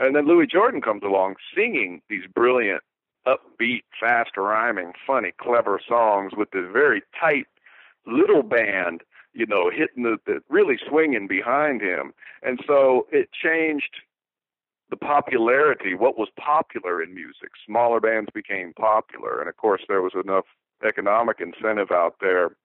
And 0.00 0.16
then 0.16 0.26
Louis 0.26 0.46
Jordan 0.46 0.80
comes 0.80 1.02
along 1.04 1.36
singing 1.54 2.00
these 2.08 2.24
brilliant, 2.34 2.82
upbeat, 3.26 3.82
fast 4.00 4.34
rhyming, 4.36 4.92
funny, 5.06 5.32
clever 5.38 5.78
songs 5.86 6.32
with 6.34 6.50
this 6.52 6.64
very 6.72 7.02
tight 7.20 7.46
little 8.06 8.42
band, 8.42 9.02
you 9.34 9.44
know, 9.44 9.70
hitting 9.70 10.02
the, 10.04 10.16
the 10.24 10.40
really 10.48 10.78
swinging 10.88 11.26
behind 11.28 11.82
him. 11.82 12.14
And 12.42 12.60
so 12.66 13.06
it 13.12 13.28
changed 13.30 13.96
the 14.88 14.96
popularity, 14.96 15.94
what 15.94 16.18
was 16.18 16.28
popular 16.36 17.02
in 17.02 17.14
music. 17.14 17.50
Smaller 17.66 18.00
bands 18.00 18.30
became 18.34 18.72
popular, 18.72 19.38
and 19.38 19.50
of 19.50 19.56
course, 19.58 19.82
there 19.86 20.02
was 20.02 20.14
enough 20.14 20.46
economic 20.82 21.40
incentive 21.40 21.90
out 21.92 22.16
there 22.22 22.56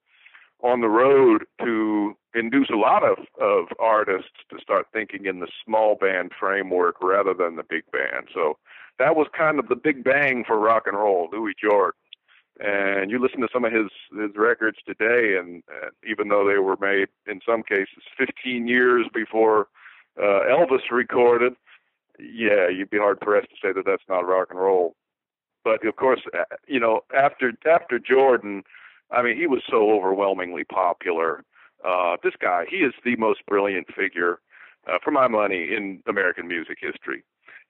on 0.65 0.81
the 0.81 0.89
road 0.89 1.45
to 1.63 2.17
induce 2.33 2.69
a 2.71 2.75
lot 2.75 3.03
of, 3.03 3.19
of 3.39 3.67
artists 3.79 4.31
to 4.49 4.59
start 4.59 4.87
thinking 4.91 5.27
in 5.27 5.39
the 5.39 5.47
small 5.63 5.95
band 5.95 6.31
framework 6.37 6.95
rather 7.01 7.35
than 7.35 7.55
the 7.55 7.63
big 7.63 7.83
band. 7.91 8.27
So 8.33 8.57
that 8.97 9.15
was 9.15 9.27
kind 9.37 9.59
of 9.59 9.69
the 9.69 9.75
big 9.75 10.03
bang 10.03 10.43
for 10.45 10.57
rock 10.57 10.83
and 10.87 10.97
roll, 10.97 11.29
Louis 11.31 11.53
Jordan. 11.61 11.99
And 12.59 13.11
you 13.11 13.19
listen 13.19 13.41
to 13.41 13.49
some 13.53 13.65
of 13.65 13.73
his 13.73 13.91
his 14.17 14.31
records 14.35 14.77
today, 14.87 15.37
and, 15.37 15.61
and 15.69 15.91
even 16.09 16.29
though 16.29 16.47
they 16.47 16.57
were 16.57 16.77
made 16.79 17.09
in 17.27 17.41
some 17.45 17.63
cases 17.63 18.03
15 18.17 18.67
years 18.67 19.07
before 19.13 19.67
uh, 20.17 20.47
Elvis 20.49 20.89
recorded, 20.89 21.53
yeah, 22.17 22.69
you'd 22.69 22.89
be 22.89 22.97
hard 22.97 23.19
pressed 23.19 23.49
to 23.49 23.55
say 23.61 23.73
that 23.73 23.85
that's 23.85 24.07
not 24.07 24.25
rock 24.25 24.47
and 24.49 24.59
roll. 24.59 24.95
But 25.65 25.85
of 25.85 25.97
course, 25.97 26.21
uh, 26.33 26.43
you 26.65 26.79
know, 26.79 27.01
after 27.15 27.51
after 27.69 27.99
Jordan, 27.99 28.63
I 29.11 29.21
mean, 29.21 29.37
he 29.37 29.47
was 29.47 29.61
so 29.69 29.91
overwhelmingly 29.91 30.63
popular. 30.63 31.43
Uh, 31.83 32.17
this 32.23 32.33
guy, 32.39 32.65
he 32.69 32.77
is 32.77 32.93
the 33.03 33.15
most 33.17 33.45
brilliant 33.47 33.87
figure, 33.95 34.39
uh, 34.87 34.97
for 35.03 35.11
my 35.11 35.27
money, 35.27 35.69
in 35.75 36.01
American 36.07 36.47
music 36.47 36.77
history, 36.81 37.23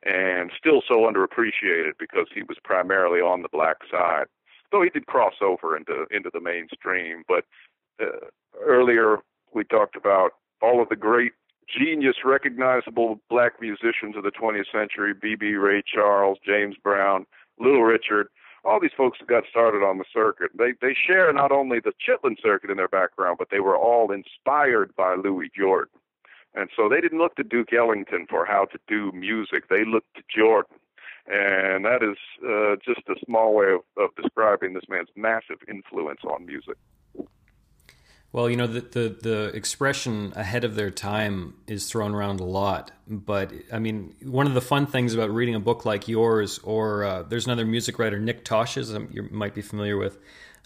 and 0.04 0.52
still 0.58 0.82
so 0.88 1.02
underappreciated 1.02 1.94
because 2.00 2.28
he 2.34 2.44
was 2.44 2.58
primarily 2.64 3.20
on 3.20 3.42
the 3.42 3.50
black 3.52 3.78
side. 3.92 4.26
Though 4.72 4.82
he 4.82 4.90
did 4.90 5.06
cross 5.08 5.36
over 5.42 5.78
into 5.78 6.06
into 6.12 6.30
the 6.34 6.42
mainstream, 6.42 7.24
but 7.28 7.46
uh, 8.02 8.28
earlier 8.62 9.20
we 9.54 9.64
talked 9.64 9.96
about 9.96 10.32
all 10.62 10.82
of 10.82 10.90
the 10.90 10.96
great 10.96 11.34
genius, 11.68 12.18
recognizable 12.24 13.20
black 13.30 13.54
musicians 13.62 14.16
of 14.16 14.24
the 14.24 14.32
20th 14.32 14.72
century, 14.72 15.14
B.B. 15.14 15.56
Ray 15.56 15.82
Charles, 15.86 16.38
James 16.46 16.76
Brown, 16.82 17.26
Little 17.60 17.84
Richard, 17.84 18.28
all 18.66 18.80
these 18.80 18.92
folks 18.98 19.20
got 19.28 19.44
started 19.50 19.84
on 19.84 19.98
the 19.98 20.06
circuit. 20.12 20.52
They 20.58 20.74
they 20.82 20.96
share 20.96 21.32
not 21.32 21.52
only 21.52 21.80
the 21.80 21.94
Chitlin 21.94 22.42
circuit 22.42 22.70
in 22.70 22.78
their 22.78 22.88
background, 22.88 23.38
but 23.38 23.50
they 23.52 23.60
were 23.60 23.78
all 23.78 24.12
inspired 24.12 24.96
by 24.96 25.16
Louis 25.16 25.52
Jordan. 25.56 26.00
And 26.56 26.70
so 26.76 26.90
they 26.90 27.02
didn't 27.02 27.20
look 27.20 27.36
to 27.36 27.44
Duke 27.44 27.74
Ellington 27.74 28.28
for 28.30 28.46
how 28.46 28.66
to 28.66 28.80
do 28.88 29.12
music. 29.12 29.68
They 29.70 29.86
looked 29.86 30.16
to 30.16 30.24
Jordan. 30.34 30.78
And 31.28 31.86
that 31.86 32.02
is 32.04 32.18
uh, 32.48 32.76
just 32.86 33.08
a 33.10 33.20
small 33.26 33.56
way 33.56 33.74
of, 33.74 33.82
of 33.98 34.16
describing 34.16 34.74
this 34.74 34.88
man's 34.88 35.10
massive 35.16 35.58
influence 35.68 36.22
on 36.24 36.46
music. 36.46 36.78
Well, 38.36 38.50
you 38.50 38.58
know, 38.58 38.68
the, 38.68 38.82
the, 38.82 39.18
the 39.22 39.44
expression 39.56 40.34
ahead 40.36 40.66
of 40.66 40.76
their 40.76 40.92
time 40.92 41.54
is 41.68 41.90
thrown 41.90 42.14
around 42.14 42.42
a 42.42 42.44
lot. 42.44 42.92
But 43.08 43.54
I 43.72 43.80
mean, 43.80 44.14
one 44.24 44.46
of 44.46 44.54
the 44.54 44.60
fun 44.60 44.88
things 44.88 45.14
about 45.14 45.30
reading 45.30 45.56
a 45.56 45.60
book 45.62 45.86
like 45.86 46.10
yours, 46.10 46.60
or 46.62 47.06
uh, 47.06 47.24
there's 47.24 47.46
another 47.46 47.66
music 47.66 47.98
writer, 47.98 48.20
Nick 48.20 48.44
Tosches, 48.44 48.94
um, 48.94 49.08
you 49.10 49.30
might 49.32 49.56
be 49.56 49.62
familiar 49.62 49.96
with. 49.96 50.18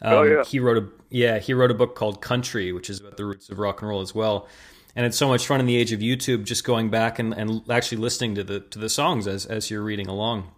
Um, 0.02 0.14
oh, 0.14 0.24
yeah. 0.24 0.44
He 0.46 0.60
wrote 0.60 0.78
a 0.78 0.90
yeah, 1.12 1.38
he 1.38 1.54
wrote 1.54 1.70
a 1.70 1.76
book 1.76 1.94
called 1.94 2.24
Country, 2.24 2.72
which 2.72 2.90
is 2.90 3.02
about 3.02 3.18
the 3.18 3.26
roots 3.26 3.52
of 3.52 3.60
rock 3.60 3.84
and 3.84 3.90
roll 3.90 4.02
as 4.02 4.16
well. 4.16 4.48
And 4.96 5.06
it's 5.06 5.18
so 5.18 5.28
much 5.28 5.46
fun 5.46 5.60
in 5.60 5.68
the 5.68 5.76
age 5.76 5.92
of 5.92 6.00
YouTube, 6.00 6.46
just 6.46 6.64
going 6.64 6.90
back 6.90 7.20
and, 7.20 7.36
and 7.36 7.62
actually 7.70 8.00
listening 8.00 8.34
to 8.34 8.44
the 8.44 8.62
to 8.62 8.80
the 8.80 8.90
songs 8.90 9.28
as 9.28 9.46
as 9.46 9.70
you're 9.70 9.84
reading 9.84 10.08
along. 10.08 10.50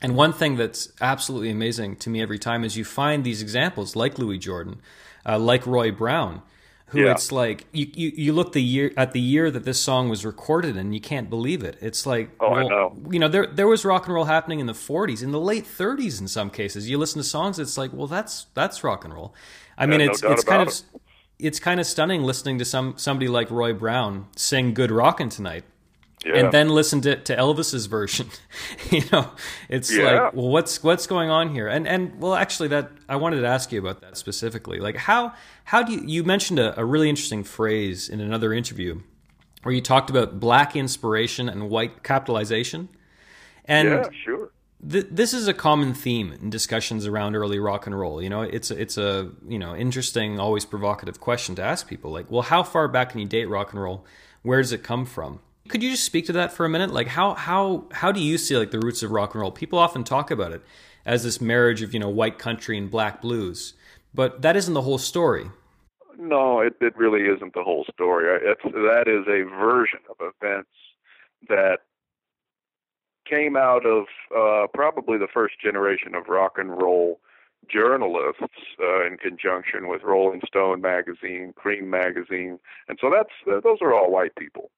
And 0.00 0.14
one 0.14 0.32
thing 0.32 0.54
that's 0.54 0.92
absolutely 1.00 1.50
amazing 1.50 1.96
to 1.96 2.10
me 2.10 2.22
every 2.22 2.38
time 2.38 2.62
is 2.62 2.76
you 2.76 2.84
find 2.84 3.24
these 3.24 3.42
examples 3.42 3.96
like 3.96 4.20
Louis 4.20 4.38
Jordan 4.38 4.80
uh, 5.26 5.38
like 5.38 5.66
Roy 5.66 5.90
Brown, 5.90 6.42
who 6.86 7.00
yeah. 7.00 7.12
it's 7.12 7.32
like 7.32 7.66
you, 7.72 7.90
you 7.94 8.12
you 8.14 8.32
look 8.32 8.52
the 8.52 8.62
year 8.62 8.92
at 8.96 9.12
the 9.12 9.20
year 9.20 9.50
that 9.50 9.64
this 9.64 9.80
song 9.80 10.08
was 10.08 10.24
recorded 10.24 10.76
and 10.76 10.94
you 10.94 11.00
can't 11.00 11.28
believe 11.28 11.62
it. 11.62 11.76
It's 11.80 12.06
like 12.06 12.30
oh, 12.40 12.50
well, 12.50 12.66
I 12.66 12.68
know. 12.68 12.96
You 13.10 13.18
know, 13.18 13.28
there 13.28 13.46
there 13.46 13.66
was 13.66 13.84
rock 13.84 14.06
and 14.06 14.14
roll 14.14 14.26
happening 14.26 14.60
in 14.60 14.66
the 14.66 14.72
40s, 14.72 15.22
in 15.22 15.32
the 15.32 15.40
late 15.40 15.64
30s 15.64 16.20
in 16.20 16.28
some 16.28 16.50
cases. 16.50 16.88
You 16.88 16.98
listen 16.98 17.20
to 17.20 17.28
songs, 17.28 17.58
it's 17.58 17.76
like, 17.76 17.92
well, 17.92 18.06
that's 18.06 18.46
that's 18.54 18.84
rock 18.84 19.04
and 19.04 19.12
roll. 19.12 19.34
I 19.76 19.86
mean, 19.86 20.00
it's 20.00 20.22
no 20.22 20.32
it's 20.32 20.44
kind 20.44 20.62
it. 20.62 20.68
of 20.68 21.00
it's 21.38 21.58
kind 21.58 21.80
of 21.80 21.86
stunning 21.86 22.22
listening 22.22 22.58
to 22.58 22.64
some 22.64 22.94
somebody 22.96 23.28
like 23.28 23.50
Roy 23.50 23.72
Brown 23.72 24.28
sing 24.36 24.74
"Good 24.74 24.90
Rockin' 24.90 25.28
Tonight." 25.30 25.64
Yeah. 26.24 26.36
and 26.36 26.52
then 26.52 26.68
listen 26.70 27.00
to, 27.02 27.16
to 27.16 27.36
Elvis's 27.36 27.86
version. 27.86 28.28
you 28.90 29.02
know, 29.12 29.30
it's 29.68 29.94
Yeah. 29.94 30.22
like, 30.22 30.34
well, 30.34 30.48
what's 30.48 30.82
what's 30.82 31.06
going 31.06 31.30
on 31.30 31.50
here? 31.54 31.68
And 31.68 31.86
and 31.86 32.20
well, 32.20 32.34
actually, 32.34 32.68
that 32.68 32.90
I 33.08 33.16
wanted 33.16 33.40
to 33.42 33.46
ask 33.46 33.70
you 33.72 33.78
about 33.78 34.00
that 34.00 34.16
specifically. 34.16 34.78
Like, 34.80 34.96
how 34.96 35.32
how 35.64 35.82
do 35.82 35.92
you 35.92 36.02
you 36.06 36.24
mentioned 36.24 36.58
a, 36.58 36.78
a 36.80 36.84
really 36.84 37.08
interesting 37.08 37.44
phrase 37.44 38.08
in 38.08 38.20
another 38.20 38.52
interview 38.52 39.00
where 39.62 39.74
you 39.74 39.80
talked 39.80 40.10
about 40.10 40.40
black 40.40 40.76
inspiration 40.76 41.48
and 41.48 41.68
white 41.70 42.02
capitalization, 42.02 42.88
and 43.64 43.88
yeah, 43.88 44.08
sure. 44.24 44.50
th- 44.88 45.06
this 45.10 45.32
is 45.34 45.48
a 45.48 45.54
common 45.54 45.94
theme 45.94 46.32
in 46.32 46.50
discussions 46.50 47.06
around 47.06 47.34
early 47.36 47.58
rock 47.58 47.86
and 47.86 47.98
roll. 47.98 48.22
You 48.22 48.28
know, 48.30 48.42
it's 48.42 48.70
a, 48.70 48.80
it's 48.80 48.96
a 48.98 49.30
you 49.48 49.58
know 49.58 49.74
interesting, 49.74 50.38
always 50.40 50.64
provocative 50.64 51.20
question 51.20 51.54
to 51.56 51.62
ask 51.62 51.88
people. 51.88 52.10
Like, 52.10 52.30
well, 52.30 52.42
how 52.42 52.62
far 52.62 52.88
back 52.88 53.10
can 53.10 53.20
you 53.20 53.26
date 53.26 53.46
rock 53.46 53.72
and 53.72 53.82
roll? 53.82 54.04
Where 54.42 54.60
does 54.60 54.72
it 54.72 54.82
come 54.82 55.06
from? 55.06 55.40
Could 55.68 55.82
you 55.82 55.90
just 55.90 56.04
speak 56.04 56.26
to 56.26 56.32
that 56.32 56.52
for 56.52 56.66
a 56.66 56.68
minute? 56.68 56.90
Like, 56.90 57.08
how 57.08 57.34
how 57.34 57.86
how 57.92 58.12
do 58.12 58.20
you 58.20 58.36
see 58.36 58.56
like 58.56 58.70
the 58.70 58.78
roots 58.78 59.02
of 59.02 59.10
rock 59.10 59.34
and 59.34 59.40
roll? 59.40 59.50
People 59.50 59.78
often 59.78 60.04
talk 60.04 60.30
about 60.30 60.52
it 60.52 60.62
as 61.06 61.24
this 61.24 61.40
marriage 61.40 61.82
of 61.82 61.94
you 61.94 62.00
know 62.00 62.08
white 62.08 62.38
country 62.38 62.76
and 62.76 62.90
black 62.90 63.22
blues, 63.22 63.74
but 64.12 64.42
that 64.42 64.56
isn't 64.56 64.74
the 64.74 64.82
whole 64.82 64.98
story. 64.98 65.50
No, 66.18 66.60
it, 66.60 66.74
it 66.80 66.96
really 66.96 67.22
isn't 67.22 67.54
the 67.54 67.62
whole 67.62 67.84
story. 67.92 68.26
It's, 68.42 68.62
that 68.62 69.04
is 69.08 69.26
a 69.26 69.42
version 69.58 70.00
of 70.08 70.16
events 70.20 70.70
that 71.48 71.80
came 73.28 73.56
out 73.56 73.84
of 73.86 74.04
uh, 74.36 74.66
probably 74.72 75.18
the 75.18 75.28
first 75.32 75.54
generation 75.60 76.14
of 76.14 76.28
rock 76.28 76.52
and 76.58 76.70
roll 76.70 77.20
journalists 77.70 78.42
uh, 78.80 79.06
in 79.06 79.16
conjunction 79.16 79.88
with 79.88 80.02
Rolling 80.02 80.42
Stone 80.46 80.82
magazine, 80.82 81.54
Creem 81.56 81.84
magazine, 81.84 82.58
and 82.88 82.98
so 83.00 83.10
that's 83.10 83.30
uh, 83.50 83.60
those 83.62 83.78
are 83.80 83.94
all 83.94 84.10
white 84.10 84.34
people, 84.36 84.70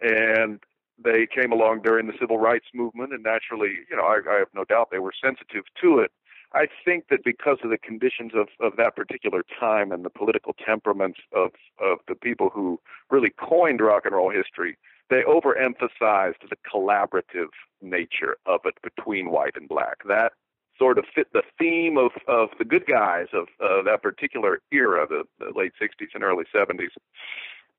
and 0.00 0.60
they 1.02 1.26
came 1.26 1.52
along 1.52 1.82
during 1.82 2.06
the 2.06 2.14
civil 2.20 2.38
rights 2.38 2.66
movement, 2.72 3.12
and 3.12 3.22
naturally, 3.22 3.78
you 3.90 3.96
know, 3.96 4.04
I, 4.04 4.20
I 4.28 4.38
have 4.38 4.48
no 4.54 4.64
doubt 4.64 4.88
they 4.90 4.98
were 4.98 5.12
sensitive 5.20 5.64
to 5.80 5.98
it. 5.98 6.12
I 6.52 6.68
think 6.84 7.08
that 7.10 7.24
because 7.24 7.58
of 7.64 7.70
the 7.70 7.78
conditions 7.78 8.30
of, 8.34 8.46
of 8.60 8.76
that 8.76 8.94
particular 8.94 9.42
time 9.58 9.90
and 9.90 10.04
the 10.04 10.10
political 10.10 10.54
temperaments 10.64 11.18
of, 11.32 11.50
of 11.80 11.98
the 12.06 12.14
people 12.14 12.48
who 12.48 12.80
really 13.10 13.30
coined 13.30 13.80
rock 13.80 14.02
and 14.04 14.14
roll 14.14 14.30
history, 14.30 14.78
they 15.10 15.22
overemphasized 15.22 16.48
the 16.48 16.56
collaborative 16.72 17.48
nature 17.82 18.36
of 18.46 18.60
it 18.64 18.74
between 18.82 19.30
white 19.30 19.56
and 19.56 19.68
black. 19.68 19.98
That 20.06 20.32
sort 20.78 20.98
of 20.98 21.04
fit 21.12 21.28
the 21.32 21.42
theme 21.58 21.98
of, 21.98 22.12
of 22.28 22.50
the 22.58 22.64
good 22.64 22.86
guys 22.86 23.26
of 23.32 23.48
uh, 23.60 23.82
that 23.82 24.02
particular 24.02 24.60
era, 24.72 25.06
the, 25.08 25.24
the 25.38 25.52
late 25.56 25.72
60s 25.80 26.08
and 26.14 26.22
early 26.22 26.44
70s. 26.54 26.90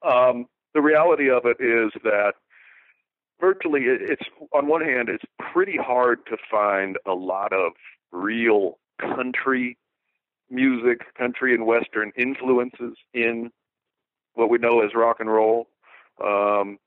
Um, 0.03 0.47
the 0.75 0.81
reality 0.81 1.31
of 1.31 1.45
it 1.45 1.57
is 1.59 1.91
that 2.03 2.33
virtually 3.41 3.85
it's 3.85 4.21
on 4.53 4.67
one 4.67 4.81
hand 4.81 5.09
it's 5.09 5.23
pretty 5.51 5.77
hard 5.77 6.19
to 6.27 6.37
find 6.51 6.97
a 7.07 7.13
lot 7.13 7.51
of 7.51 7.71
real 8.11 8.77
country 8.99 9.77
music, 10.49 10.99
country 11.17 11.55
and 11.55 11.65
western 11.65 12.11
influences 12.17 12.95
in 13.13 13.51
what 14.35 14.49
we 14.49 14.57
know 14.57 14.81
as 14.81 14.93
rock 14.93 15.17
and 15.19 15.31
roll. 15.31 15.67
Um, 16.23 16.77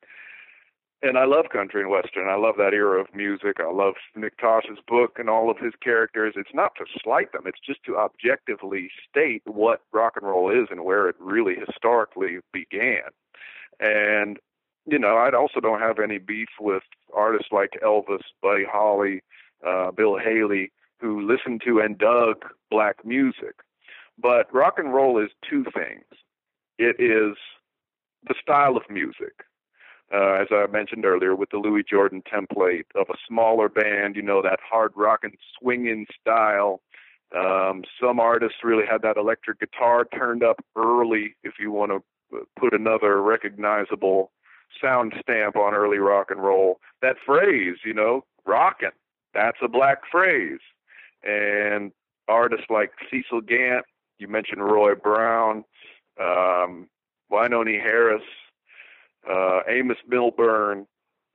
and 1.00 1.16
I 1.16 1.24
love 1.26 1.46
country 1.52 1.80
and 1.80 1.90
western. 1.90 2.28
I 2.28 2.36
love 2.36 2.56
that 2.58 2.74
era 2.74 3.00
of 3.00 3.14
music. 3.14 3.58
I 3.60 3.70
love 3.70 3.94
Nick 4.16 4.38
Tosches' 4.38 4.84
book 4.86 5.18
and 5.18 5.30
all 5.30 5.50
of 5.50 5.58
his 5.58 5.72
characters. 5.82 6.34
It's 6.36 6.54
not 6.54 6.72
to 6.76 6.84
slight 7.02 7.32
them. 7.32 7.42
It's 7.46 7.60
just 7.64 7.84
to 7.84 7.96
objectively 7.96 8.90
state 9.08 9.42
what 9.44 9.82
rock 9.92 10.14
and 10.16 10.26
roll 10.26 10.50
is 10.50 10.68
and 10.70 10.84
where 10.84 11.08
it 11.08 11.16
really 11.20 11.54
historically 11.54 12.38
began. 12.52 13.10
And 13.80 14.38
you 14.88 14.98
know, 14.98 15.16
I 15.16 15.30
also 15.36 15.60
don't 15.60 15.80
have 15.80 15.98
any 15.98 16.18
beef 16.18 16.48
with 16.58 16.82
artists 17.14 17.48
like 17.52 17.78
Elvis, 17.84 18.22
Buddy 18.42 18.64
Holly, 18.64 19.22
uh, 19.66 19.90
Bill 19.90 20.16
Haley, 20.16 20.72
who 20.98 21.20
listened 21.20 21.60
to 21.66 21.80
and 21.80 21.98
dug 21.98 22.44
black 22.70 23.04
music. 23.04 23.56
But 24.18 24.52
rock 24.52 24.78
and 24.78 24.92
roll 24.92 25.22
is 25.22 25.30
two 25.48 25.64
things. 25.74 26.04
It 26.78 26.96
is 26.98 27.36
the 28.26 28.34
style 28.40 28.76
of 28.76 28.82
music, 28.88 29.44
uh, 30.12 30.32
as 30.40 30.48
I 30.50 30.66
mentioned 30.68 31.04
earlier, 31.04 31.36
with 31.36 31.50
the 31.50 31.58
Louis 31.58 31.84
Jordan 31.88 32.22
template 32.22 32.86
of 32.94 33.08
a 33.10 33.18
smaller 33.28 33.68
band, 33.68 34.16
you 34.16 34.22
know, 34.22 34.40
that 34.42 34.58
hard 34.68 34.92
rock 34.96 35.20
and 35.22 35.34
swinging 35.58 36.06
style. 36.20 36.80
Um, 37.36 37.84
some 38.00 38.18
artists 38.20 38.58
really 38.64 38.86
had 38.90 39.02
that 39.02 39.18
electric 39.18 39.60
guitar 39.60 40.06
turned 40.06 40.42
up 40.42 40.64
early, 40.76 41.36
if 41.44 41.54
you 41.60 41.70
want 41.70 41.92
to 41.92 42.02
put 42.58 42.72
another 42.72 43.22
recognizable 43.22 44.30
sound 44.82 45.14
stamp 45.20 45.56
on 45.56 45.74
early 45.74 45.98
rock 45.98 46.30
and 46.30 46.42
roll. 46.42 46.80
That 47.02 47.16
phrase, 47.24 47.76
you 47.84 47.94
know, 47.94 48.24
rockin', 48.46 48.90
that's 49.34 49.58
a 49.62 49.68
black 49.68 50.02
phrase. 50.10 50.60
And 51.22 51.92
artists 52.28 52.66
like 52.70 52.92
Cecil 53.10 53.42
Gant, 53.42 53.84
you 54.18 54.28
mentioned 54.28 54.62
Roy 54.64 54.94
Brown, 54.94 55.64
um, 56.20 56.88
Wynonie 57.30 57.80
Harris, 57.80 58.22
uh, 59.28 59.60
Amos 59.68 59.98
Milburn, 60.06 60.86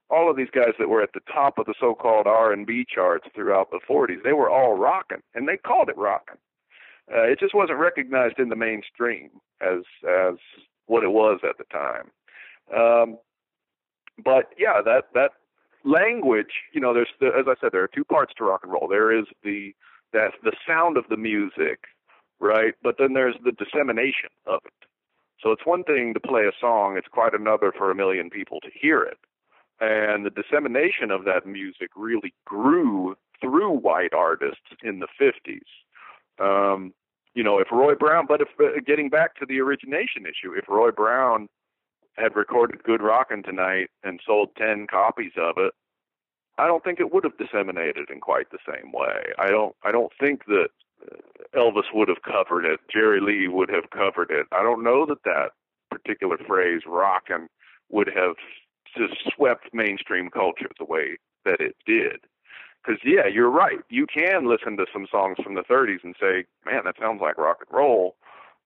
all 0.09 0.29
of 0.29 0.37
these 0.37 0.49
guys 0.53 0.73
that 0.79 0.89
were 0.89 1.01
at 1.01 1.13
the 1.13 1.21
top 1.31 1.57
of 1.57 1.65
the 1.65 1.73
so-called 1.79 2.27
R&B 2.27 2.85
charts 2.87 3.27
throughout 3.33 3.71
the 3.71 3.79
40s, 3.89 4.21
they 4.23 4.33
were 4.33 4.49
all 4.49 4.75
rockin', 4.77 5.23
and 5.33 5.47
they 5.47 5.57
called 5.57 5.89
it 5.89 5.97
rockin'. 5.97 6.37
Uh, 7.11 7.23
it 7.23 7.39
just 7.39 7.53
wasn't 7.53 7.79
recognized 7.79 8.39
in 8.39 8.49
the 8.49 8.55
mainstream 8.55 9.29
as 9.59 9.81
as 10.07 10.35
what 10.87 11.03
it 11.03 11.11
was 11.11 11.39
at 11.47 11.57
the 11.57 11.65
time. 11.65 12.11
Um, 12.75 13.17
but 14.23 14.49
yeah, 14.57 14.81
that 14.83 15.05
that 15.13 15.31
language, 15.83 16.53
you 16.73 16.81
know, 16.81 16.93
there's 16.93 17.09
the, 17.19 17.27
as 17.27 17.45
I 17.47 17.55
said, 17.59 17.71
there 17.71 17.83
are 17.83 17.89
two 17.93 18.03
parts 18.05 18.33
to 18.37 18.43
rock 18.43 18.61
and 18.63 18.71
roll. 18.71 18.87
There 18.87 19.17
is 19.17 19.25
the 19.43 19.73
that 20.13 20.31
the 20.43 20.53
sound 20.67 20.97
of 20.97 21.05
the 21.09 21.17
music, 21.17 21.85
right? 22.39 22.73
But 22.83 22.95
then 22.99 23.13
there's 23.13 23.35
the 23.43 23.51
dissemination 23.51 24.29
of 24.45 24.61
it. 24.65 24.87
So 25.41 25.51
it's 25.51 25.65
one 25.65 25.83
thing 25.83 26.13
to 26.13 26.19
play 26.19 26.43
a 26.43 26.51
song; 26.59 26.97
it's 26.97 27.07
quite 27.07 27.33
another 27.33 27.73
for 27.75 27.91
a 27.91 27.95
million 27.95 28.29
people 28.29 28.59
to 28.61 28.69
hear 28.73 29.01
it. 29.01 29.17
And 29.81 30.25
the 30.25 30.29
dissemination 30.29 31.11
of 31.11 31.25
that 31.25 31.45
music 31.45 31.89
really 31.95 32.33
grew 32.45 33.15
through 33.41 33.71
white 33.71 34.13
artists 34.13 34.61
in 34.81 34.99
the 34.99 35.07
50s. 35.19 35.59
Um, 36.39 36.93
you 37.33 37.43
know, 37.43 37.59
if 37.59 37.71
Roy 37.71 37.95
Brown, 37.95 38.25
but 38.27 38.41
if 38.41 38.49
uh, 38.59 38.79
getting 38.85 39.09
back 39.09 39.35
to 39.37 39.45
the 39.45 39.59
origination 39.59 40.25
issue, 40.25 40.53
if 40.53 40.67
Roy 40.67 40.91
Brown 40.91 41.49
had 42.15 42.35
recorded 42.35 42.83
Good 42.83 43.01
Rockin' 43.01 43.43
Tonight 43.43 43.89
and 44.03 44.19
sold 44.25 44.49
10 44.57 44.87
copies 44.87 45.31
of 45.37 45.57
it, 45.57 45.73
I 46.57 46.67
don't 46.67 46.83
think 46.83 46.99
it 46.99 47.11
would 47.11 47.23
have 47.23 47.37
disseminated 47.37 48.09
in 48.11 48.19
quite 48.19 48.51
the 48.51 48.59
same 48.67 48.91
way. 48.91 49.33
I 49.39 49.49
don't 49.49 49.75
I 49.83 49.91
don't 49.91 50.11
think 50.19 50.45
that 50.45 50.67
uh, 51.01 51.59
Elvis 51.59 51.91
would 51.93 52.07
have 52.09 52.21
covered 52.21 52.65
it, 52.65 52.79
Jerry 52.91 53.19
Lee 53.19 53.47
would 53.47 53.69
have 53.69 53.89
covered 53.89 54.29
it. 54.29 54.45
I 54.51 54.61
don't 54.61 54.83
know 54.83 55.05
that 55.07 55.23
that 55.25 55.51
particular 55.89 56.37
phrase 56.37 56.81
rockin' 56.85 57.47
would 57.89 58.09
have 58.15 58.35
just 58.95 59.15
swept 59.35 59.73
mainstream 59.73 60.29
culture 60.29 60.69
the 60.77 60.85
way 60.85 61.17
that 61.45 61.59
it 61.59 61.75
did. 61.87 62.19
Because 62.83 62.99
yeah, 63.05 63.27
you're 63.27 63.49
right. 63.49 63.79
You 63.89 64.05
can 64.05 64.47
listen 64.47 64.77
to 64.77 64.85
some 64.91 65.07
songs 65.09 65.37
from 65.43 65.55
the 65.55 65.63
30s 65.63 66.03
and 66.03 66.15
say, 66.19 66.45
"Man, 66.65 66.83
that 66.85 66.95
sounds 66.99 67.21
like 67.21 67.37
rock 67.37 67.63
and 67.67 67.77
roll." 67.77 68.15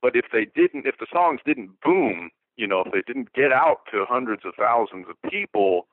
But 0.01 0.15
if 0.15 0.25
they 0.31 0.45
didn't, 0.45 0.87
if 0.87 0.97
the 0.99 1.07
songs 1.11 1.41
didn't 1.45 1.79
boom, 1.81 2.31
you 2.55 2.67
know, 2.67 2.81
if 2.81 2.91
they 2.91 3.01
didn't 3.01 3.33
get 3.33 3.51
out 3.51 3.81
to 3.91 4.05
hundreds 4.05 4.45
of 4.45 4.55
thousands 4.55 5.07
of 5.09 5.29
people, 5.29 5.87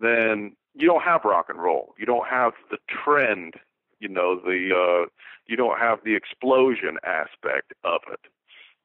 then 0.00 0.56
you 0.74 0.86
don't 0.86 1.02
have 1.02 1.24
rock 1.24 1.46
and 1.48 1.60
roll. 1.60 1.94
You 1.98 2.06
don't 2.06 2.28
have 2.28 2.52
the 2.70 2.78
trend. 2.88 3.54
You 4.00 4.08
know, 4.08 4.36
the 4.36 4.70
uh, 4.74 5.06
you 5.46 5.56
don't 5.56 5.78
have 5.78 6.00
the 6.04 6.14
explosion 6.14 6.98
aspect 7.04 7.72
of 7.84 8.00
it. 8.12 8.20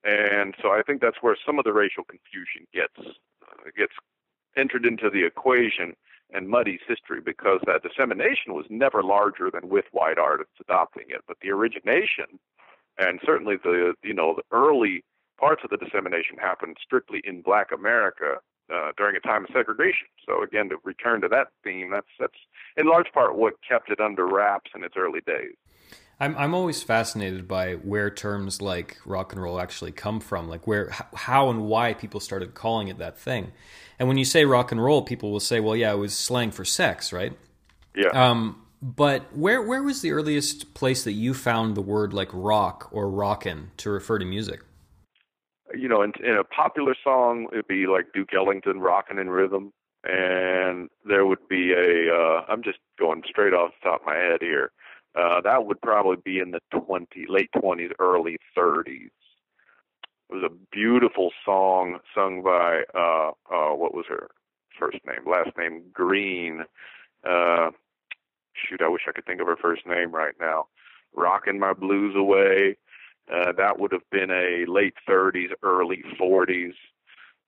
And 0.04 0.56
so 0.62 0.70
I 0.70 0.82
think 0.82 1.02
that's 1.02 1.22
where 1.22 1.38
some 1.46 1.60
of 1.60 1.66
the 1.66 1.74
racial 1.74 2.04
confusion 2.04 2.68
gets 2.74 2.98
uh, 3.00 3.70
gets 3.78 3.94
entered 4.56 4.86
into 4.86 5.10
the 5.10 5.26
equation 5.26 5.96
and 6.34 6.50
muddies 6.50 6.82
history 6.88 7.22
because 7.22 7.60
that 7.66 7.84
dissemination 7.84 8.54
was 8.54 8.66
never 8.70 9.04
larger 9.04 9.50
than 9.52 9.70
with 9.70 9.86
white 9.92 10.18
artists 10.18 10.56
adopting 10.60 11.06
it, 11.10 11.22
but 11.28 11.38
the 11.42 11.52
origination 11.52 12.40
and 12.98 13.20
certainly 13.26 13.56
the 13.64 13.94
you 14.04 14.14
know 14.14 14.36
the 14.36 14.56
early 14.56 15.04
parts 15.40 15.64
of 15.64 15.70
the 15.70 15.78
dissemination 15.78 16.38
happened 16.38 16.78
strictly 16.84 17.22
in 17.24 17.42
Black 17.42 17.72
America 17.72 18.36
uh, 18.74 18.92
during 18.98 19.16
a 19.16 19.20
time 19.20 19.44
of 19.44 19.50
segregation. 19.54 20.08
So 20.26 20.44
again, 20.44 20.70
to 20.70 20.78
return 20.84 21.22
to 21.22 21.28
that 21.30 21.48
theme, 21.64 21.90
that's 21.92 22.08
that's 22.20 22.34
in 22.78 22.88
large 22.88 23.12
part 23.14 23.36
what 23.36 23.56
kept 23.68 23.90
it 23.90 24.00
under 24.00 24.28
wraps 24.28 24.72
in 24.76 24.84
its 24.84 24.96
early 24.98 25.22
days. 25.26 25.56
I'm 26.20 26.36
I'm 26.38 26.54
always 26.54 26.84
fascinated 26.84 27.48
by 27.48 27.74
where 27.74 28.10
terms 28.10 28.62
like 28.62 28.98
rock 29.06 29.34
and 29.34 29.42
roll 29.42 29.60
actually 29.60 29.92
come 29.92 30.20
from, 30.20 30.48
like 30.48 30.68
where 30.68 30.90
how 31.14 31.50
and 31.50 31.64
why 31.66 31.94
people 31.94 32.20
started 32.20 32.54
calling 32.54 32.88
it 32.88 32.98
that 33.00 33.18
thing. 33.18 33.52
And 34.00 34.08
when 34.08 34.18
you 34.18 34.26
say 34.26 34.46
rock 34.46 34.72
and 34.72 34.84
roll, 34.84 35.02
people 35.02 35.32
will 35.32 35.40
say, 35.40 35.60
"Well, 35.60 35.76
yeah, 35.76 35.94
it 35.94 35.98
was 35.98 36.18
slang 36.18 36.52
for 36.52 36.66
sex, 36.66 37.12
right?" 37.12 37.34
Yeah. 37.96 38.10
Um, 38.10 38.62
but 38.82 39.36
where 39.36 39.62
where 39.62 39.84
was 39.84 40.02
the 40.02 40.12
earliest 40.12 40.74
place 40.74 41.04
that 41.04 41.14
you 41.14 41.34
found 41.34 41.76
the 41.76 41.82
word 41.82 42.14
like 42.14 42.30
rock 42.32 42.90
or 42.92 43.10
rockin' 43.10 43.72
to 43.78 43.90
refer 43.90 44.20
to 44.20 44.26
music? 44.26 44.62
You 45.76 45.88
know, 45.88 46.04
in, 46.04 46.14
in 46.24 46.36
a 46.36 46.44
popular 46.44 46.96
song, 47.04 47.48
it'd 47.52 47.68
be 47.68 47.88
like 47.88 48.14
Duke 48.14 48.34
Ellington, 48.34 48.80
"Rockin' 48.80 49.20
in 49.20 49.30
Rhythm." 49.30 49.74
and 50.04 50.90
there 51.06 51.26
would 51.26 51.48
be 51.48 51.72
a. 51.72 52.14
Uh, 52.14 52.46
I'm 52.50 52.64
just 52.64 52.80
going 53.00 53.24
straight 53.28 53.54
off 53.54 53.72
the 53.82 53.90
top 53.90 54.02
of 54.02 54.06
my 54.06 54.16
head 54.16 54.42
here. 54.42 54.72
Uh, 55.16 55.42
that 55.42 55.66
would 55.66 55.82
probably 55.82 56.18
be 56.24 56.40
in 56.40 56.52
the 56.52 56.60
20, 56.72 57.26
late 57.30 57.50
20s, 57.56 57.92
early 58.00 58.38
30s. 58.58 59.12
It 60.30 60.36
was 60.36 60.44
a 60.44 60.56
beautiful 60.72 61.32
song 61.46 62.00
sung 62.16 62.42
by 62.42 62.84
uh, 62.96 63.32
uh, 63.52 63.76
what 63.76 63.94
was 63.94 64.06
her 64.10 64.30
first 64.80 64.98
name, 65.06 65.30
last 65.30 65.56
name 65.58 65.84
Green. 65.94 66.64
Uh, 67.24 67.70
shoot, 68.56 68.82
I 68.82 68.90
wish 68.90 69.04
I 69.08 69.12
could 69.12 69.26
think 69.26 69.42
of 69.42 69.48
her 69.48 69.58
first 69.58 69.86
name 69.86 70.12
right 70.12 70.34
now. 70.40 70.68
Rocking 71.16 71.60
My 71.60 71.74
Blues 71.74 72.16
Away. 72.18 72.78
Uh, 73.32 73.52
that 73.54 73.80
would 73.80 73.92
have 73.92 74.10
been 74.12 74.32
a 74.32 74.66
late 74.70 74.96
30s, 75.08 75.52
early 75.62 76.04
40s, 76.20 76.74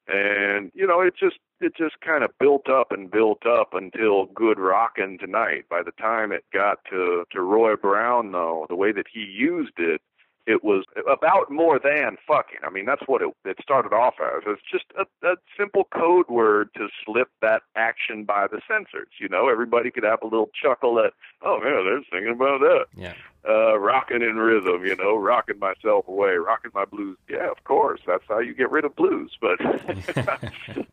and 0.08 0.72
you 0.74 0.86
know, 0.86 1.02
it 1.02 1.16
just 1.20 1.38
it 1.62 1.74
just 1.76 2.00
kind 2.02 2.24
of 2.24 2.32
built 2.40 2.70
up 2.70 2.92
and 2.92 3.10
built 3.10 3.46
up 3.46 3.74
until 3.74 4.26
Good 4.28 4.60
Rockin' 4.60 5.18
Tonight. 5.20 5.66
By 5.70 5.82
the 5.84 5.92
time 5.92 6.32
it 6.32 6.46
got 6.54 6.80
to 6.92 7.26
to 7.32 7.42
Roy 7.42 7.76
Brown, 7.76 8.32
though, 8.32 8.66
the 8.70 8.76
way 8.76 8.92
that 8.92 9.08
he 9.12 9.22
used 9.22 9.78
it, 9.78 10.02
it 10.48 10.64
was 10.64 10.86
about 11.12 11.50
more 11.50 11.80
than 11.80 12.18
fucking. 12.28 12.60
I 12.64 12.70
mean, 12.70 12.86
that's 12.86 13.02
what 13.08 13.22
it, 13.22 13.34
it 13.46 13.58
started 13.62 13.94
off 13.94 14.16
as. 14.22 14.44
It's 14.46 14.62
just 14.72 14.86
a, 14.98 15.06
a 15.28 15.36
simple 15.58 15.86
code 15.86 16.28
word 16.30 16.70
to 16.76 16.88
slip 17.04 17.30
that 17.42 17.64
action 17.76 18.26
by 18.26 18.48
the 18.48 18.62
censors. 18.68 19.10
You 19.20 19.28
know, 19.28 19.50
everybody 19.50 19.90
could 19.90 20.04
have 20.04 20.20
a 20.22 20.28
little 20.28 20.52
chuckle 20.54 21.00
at, 21.00 21.14
oh 21.42 21.60
man, 21.60 21.86
they're 21.86 22.02
thinking 22.12 22.36
about 22.36 22.60
that. 22.60 22.86
Yeah. 22.96 23.14
Uh, 23.48 23.78
rocking 23.78 24.24
in 24.24 24.38
rhythm, 24.38 24.84
you 24.84 24.96
know, 24.96 25.16
rocking 25.16 25.60
myself 25.60 26.08
away, 26.08 26.32
rocking 26.32 26.72
my 26.74 26.84
blues. 26.84 27.16
Yeah, 27.30 27.52
of 27.52 27.64
course, 27.64 28.02
that's 28.08 28.24
how 28.28 28.40
you 28.40 28.56
get 28.56 28.72
rid 28.72 28.86
of 28.86 28.96
blues. 28.96 29.38
But 29.40 29.60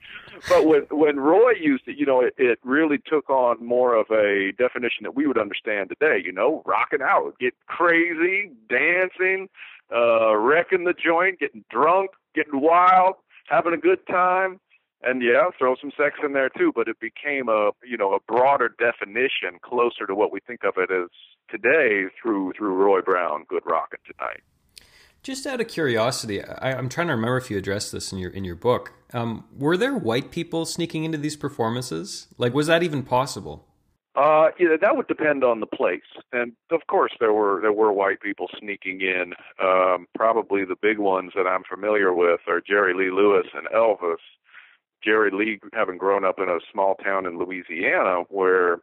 but 0.49 0.67
when 0.67 0.83
when 0.91 1.19
Roy 1.19 1.53
used 1.53 1.85
it, 1.87 1.97
you 1.97 2.05
know, 2.05 2.21
it, 2.21 2.35
it 2.37 2.59
really 2.63 2.99
took 2.99 3.31
on 3.31 3.65
more 3.65 3.95
of 3.95 4.11
a 4.11 4.53
definition 4.59 5.05
that 5.05 5.15
we 5.15 5.27
would 5.27 5.39
understand 5.39 5.89
today. 5.89 6.23
You 6.23 6.33
know, 6.33 6.63
rocking 6.67 7.01
out, 7.01 7.39
get 7.39 7.55
crazy, 7.69 8.51
dancing, 8.69 9.49
uh, 9.91 10.37
wrecking 10.37 10.85
the 10.85 10.93
joint, 10.93 11.41
getting 11.41 11.65
drunk, 11.71 12.11
getting 12.35 12.61
wild, 12.61 13.15
having 13.49 13.73
a 13.73 13.79
good 13.79 14.07
time, 14.07 14.61
and 15.03 15.23
yeah, 15.23 15.49
throw 15.59 15.75
some 15.81 15.93
sex 15.97 16.17
in 16.25 16.33
there 16.33 16.49
too. 16.49 16.73
But 16.75 16.89
it 16.89 16.99
became 17.01 17.49
a 17.49 17.71
you 17.85 17.97
know 17.97 18.15
a 18.15 18.21
broader 18.21 18.75
definition, 18.79 19.59
closer 19.63 20.07
to 20.07 20.15
what 20.15 20.33
we 20.33 20.41
think 20.41 20.65
of 20.65 20.75
it 20.77 20.91
as 20.91 21.09
today 21.51 22.07
through 22.21 22.53
through 22.57 22.75
Roy 22.75 23.01
Brown, 23.01 23.45
Good 23.49 23.63
Rockin' 23.67 24.01
Tonight. 24.07 24.43
Just 25.23 25.47
out 25.47 25.61
of 25.61 25.69
curiosity, 25.69 26.43
I, 26.43 26.73
am 26.73 26.89
trying 26.89 27.07
to 27.07 27.15
remember 27.15 27.37
if 27.37 27.49
you 27.49 27.57
addressed 27.57 27.93
this 27.93 28.11
in 28.13 28.19
your 28.19 28.31
in 28.31 28.45
your 28.45 28.57
book. 28.57 28.93
Um, 29.13 29.45
were 29.57 29.77
there 29.77 29.95
white 29.97 30.31
people 30.31 30.65
sneaking 30.65 31.05
into 31.05 31.19
these 31.19 31.37
performances? 31.37 32.27
Like, 32.39 32.55
was 32.55 32.67
that 32.67 32.83
even 32.83 33.03
possible? 33.03 33.69
Uh, 34.15 34.49
yeah, 34.59 34.77
that 34.79 34.95
would 34.95 35.07
depend 35.07 35.43
on 35.43 35.61
the 35.61 35.67
place, 35.67 36.01
and 36.33 36.53
of 36.71 36.81
course 36.87 37.13
there 37.19 37.33
were 37.33 37.61
there 37.63 37.73
were 37.73 37.93
white 37.93 38.21
people 38.21 38.47
sneaking 38.59 39.01
in. 39.01 39.33
Um, 39.63 40.07
probably 40.15 40.65
the 40.65 40.77
big 40.81 40.99
ones 40.99 41.33
that 41.35 41.47
I'm 41.47 41.63
familiar 41.63 42.13
with 42.13 42.41
are 42.47 42.61
Jerry 42.61 42.93
Lee 42.93 43.11
Lewis 43.11 43.47
and 43.55 43.67
Elvis. 43.69 44.17
Jerry 45.05 45.31
Lee, 45.31 45.61
having 45.73 45.99
grown 45.99 46.25
up 46.25 46.39
in 46.39 46.49
a 46.49 46.59
small 46.73 46.95
town 46.97 47.27
in 47.27 47.39
Louisiana 47.39 48.25
where 48.29 48.79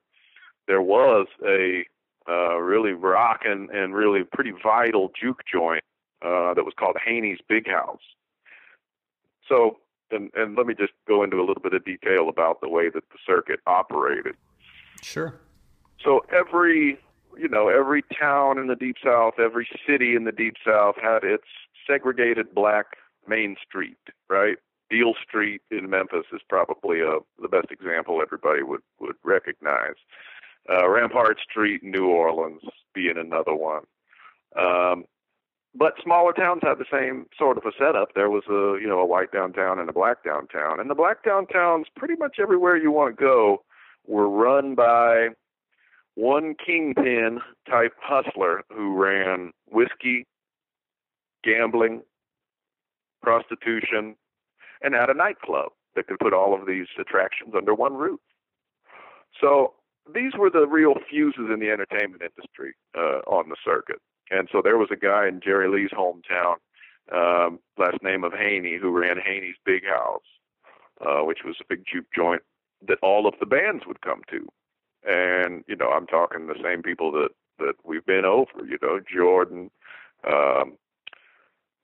there 0.68 0.82
was 0.82 1.28
a 1.46 1.86
uh, 2.28 2.58
really 2.58 2.92
rocking 2.92 3.70
and 3.74 3.96
really 3.96 4.24
pretty 4.24 4.54
vital 4.64 5.12
juke 5.20 5.42
joint 5.52 5.84
uh, 6.22 6.54
that 6.54 6.64
was 6.66 6.74
called 6.78 6.96
Haney's 7.04 7.40
Big 7.48 7.68
House. 7.68 8.02
So, 9.48 9.78
and, 10.12 10.30
and 10.36 10.56
let 10.56 10.68
me 10.68 10.76
just 10.76 10.94
go 11.08 11.24
into 11.24 11.38
a 11.38 11.46
little 11.46 11.62
bit 11.62 11.74
of 11.74 11.84
detail 11.84 12.30
about 12.30 12.62
the 12.62 12.70
way 12.70 12.90
that 12.90 13.04
the 13.10 13.18
circuit 13.26 13.60
operated. 13.66 14.36
Sure. 15.02 15.34
So 16.04 16.24
every, 16.32 17.00
you 17.38 17.48
know, 17.48 17.68
every 17.68 18.04
town 18.20 18.60
in 18.60 18.68
the 18.68 18.76
Deep 18.76 18.98
South, 19.04 19.36
every 19.40 19.68
city 19.88 20.16
in 20.16 20.26
the 20.26 20.32
Deep 20.32 20.56
South 20.66 20.96
had 21.02 21.24
its 21.24 21.46
segregated 21.88 22.54
black 22.54 22.98
main 23.28 23.56
street, 23.66 23.98
right? 24.30 24.58
Beale 24.90 25.14
Street 25.28 25.62
in 25.72 25.90
Memphis 25.90 26.26
is 26.34 26.42
probably 26.50 27.02
a, 27.02 27.10
uh, 27.10 27.20
the 27.42 27.48
best 27.48 27.72
example 27.72 28.22
everybody 28.22 28.64
would, 28.64 28.82
would 29.00 29.16
recognize. 29.24 29.96
Uh, 30.70 30.88
Rampart 30.88 31.38
Street 31.50 31.84
in 31.84 31.92
New 31.92 32.08
Orleans 32.08 32.62
being 32.94 33.18
another 33.18 33.54
one. 33.54 33.84
Um, 34.56 35.06
but 35.76 35.94
smaller 36.04 36.34
towns 36.34 36.62
had 36.64 36.80
the 36.80 36.86
same 36.92 37.28
sort 37.38 37.58
of 37.58 37.66
a 37.66 37.72
setup. 37.78 38.14
There 38.16 38.30
was 38.30 38.44
a 38.50 38.82
you 38.82 38.88
know 38.88 39.00
a 39.00 39.06
white 39.06 39.32
downtown 39.32 39.80
and 39.80 39.90
a 39.90 39.94
black 39.94 40.24
downtown, 40.24 40.80
and 40.80 40.90
the 40.90 40.96
black 40.96 41.24
downtowns 41.24 41.86
pretty 41.96 42.16
much 42.16 42.38
everywhere 42.42 42.76
you 42.76 42.92
want 42.92 43.16
to 43.16 43.22
go 43.24 43.64
were 44.08 44.30
run 44.30 44.74
by 44.76 45.30
one 46.16 46.56
kingpin 46.56 47.40
type 47.70 47.94
hustler 48.02 48.64
who 48.76 48.96
ran 48.96 49.52
whiskey, 49.72 50.26
gambling, 51.44 52.02
prostitution, 53.22 54.16
and 54.82 54.94
had 54.94 55.10
a 55.10 55.14
nightclub 55.14 55.72
that 55.96 56.08
could 56.08 56.20
put 56.20 56.34
all 56.34 56.54
of 56.60 56.68
these 56.68 56.88
attractions 57.00 57.54
under 57.56 57.74
one 57.74 57.94
roof. 57.94 58.20
So 59.40 59.74
these 60.14 60.34
were 60.38 60.50
the 60.50 60.68
real 60.68 60.96
fuses 61.10 61.50
in 61.52 61.60
the 61.60 61.70
entertainment 61.70 62.22
industry 62.22 62.76
uh, 62.98 63.22
on 63.28 63.50
the 63.50 63.56
circuit. 63.64 64.02
And 64.32 64.48
so 64.52 64.62
there 64.64 64.78
was 64.78 64.90
a 64.92 64.96
guy 64.96 65.28
in 65.28 65.42
Jerry 65.42 65.68
Lee's 65.68 65.92
hometown, 65.92 66.56
um, 67.12 67.60
last 67.78 68.02
name 68.04 68.24
of 68.24 68.34
Haney, 68.34 68.78
who 68.80 68.92
ran 68.92 69.18
Haney's 69.18 69.56
Big 69.66 69.84
House, 69.86 70.22
uh, 71.02 71.24
which 71.24 71.40
was 71.44 71.56
a 71.60 71.66
big 71.68 71.84
juke 71.92 72.06
joint 72.16 72.44
that 72.88 73.00
all 73.02 73.28
of 73.28 73.34
the 73.40 73.46
bands 73.46 73.84
would 73.88 74.02
come 74.02 74.22
to. 74.30 74.48
And 75.08 75.64
you 75.68 75.76
know, 75.76 75.90
I'm 75.90 76.08
talking 76.08 76.48
the 76.48 76.60
same 76.64 76.84
people 76.84 77.12
that 77.14 77.30
that 77.58 77.74
we've 77.84 78.06
been 78.06 78.26
over. 78.26 78.66
You 78.66 78.78
know, 78.82 79.00
Jordan, 79.00 79.72
um, 80.28 80.78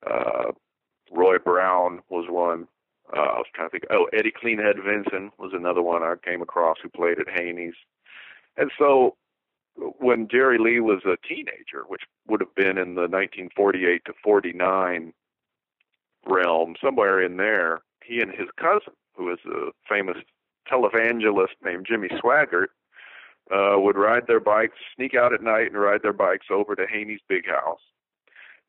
uh, 0.05 0.51
Roy 1.12 1.38
Brown 1.38 2.01
was 2.10 2.25
one. 2.29 2.67
Uh, 3.13 3.19
I 3.19 3.37
was 3.37 3.45
trying 3.53 3.69
to 3.69 3.71
think. 3.71 3.85
Oh, 3.91 4.07
Eddie 4.13 4.31
Cleanhead 4.31 4.83
Vinson 4.83 5.31
was 5.37 5.51
another 5.53 5.81
one 5.81 6.03
I 6.03 6.15
came 6.23 6.41
across 6.41 6.77
who 6.81 6.89
played 6.89 7.19
at 7.19 7.29
Haney's. 7.29 7.75
And 8.57 8.71
so 8.77 9.15
when 9.75 10.27
Jerry 10.27 10.57
Lee 10.57 10.79
was 10.79 11.01
a 11.05 11.17
teenager, 11.27 11.83
which 11.87 12.03
would 12.27 12.41
have 12.41 12.55
been 12.55 12.77
in 12.77 12.95
the 12.95 13.01
1948 13.01 14.05
to 14.05 14.13
49 14.23 15.13
realm, 16.25 16.75
somewhere 16.83 17.21
in 17.21 17.37
there, 17.37 17.81
he 18.03 18.21
and 18.21 18.31
his 18.31 18.47
cousin, 18.57 18.93
who 19.15 19.31
is 19.31 19.39
a 19.45 19.71
famous 19.87 20.17
televangelist 20.71 21.55
named 21.63 21.85
Jimmy 21.87 22.09
Swaggart, 22.09 22.67
uh, 23.51 23.79
would 23.79 23.97
ride 23.97 24.25
their 24.27 24.39
bikes, 24.39 24.77
sneak 24.95 25.13
out 25.13 25.33
at 25.33 25.43
night 25.43 25.67
and 25.67 25.79
ride 25.79 26.01
their 26.01 26.13
bikes 26.13 26.47
over 26.49 26.75
to 26.75 26.87
Haney's 26.87 27.19
big 27.27 27.45
house. 27.47 27.81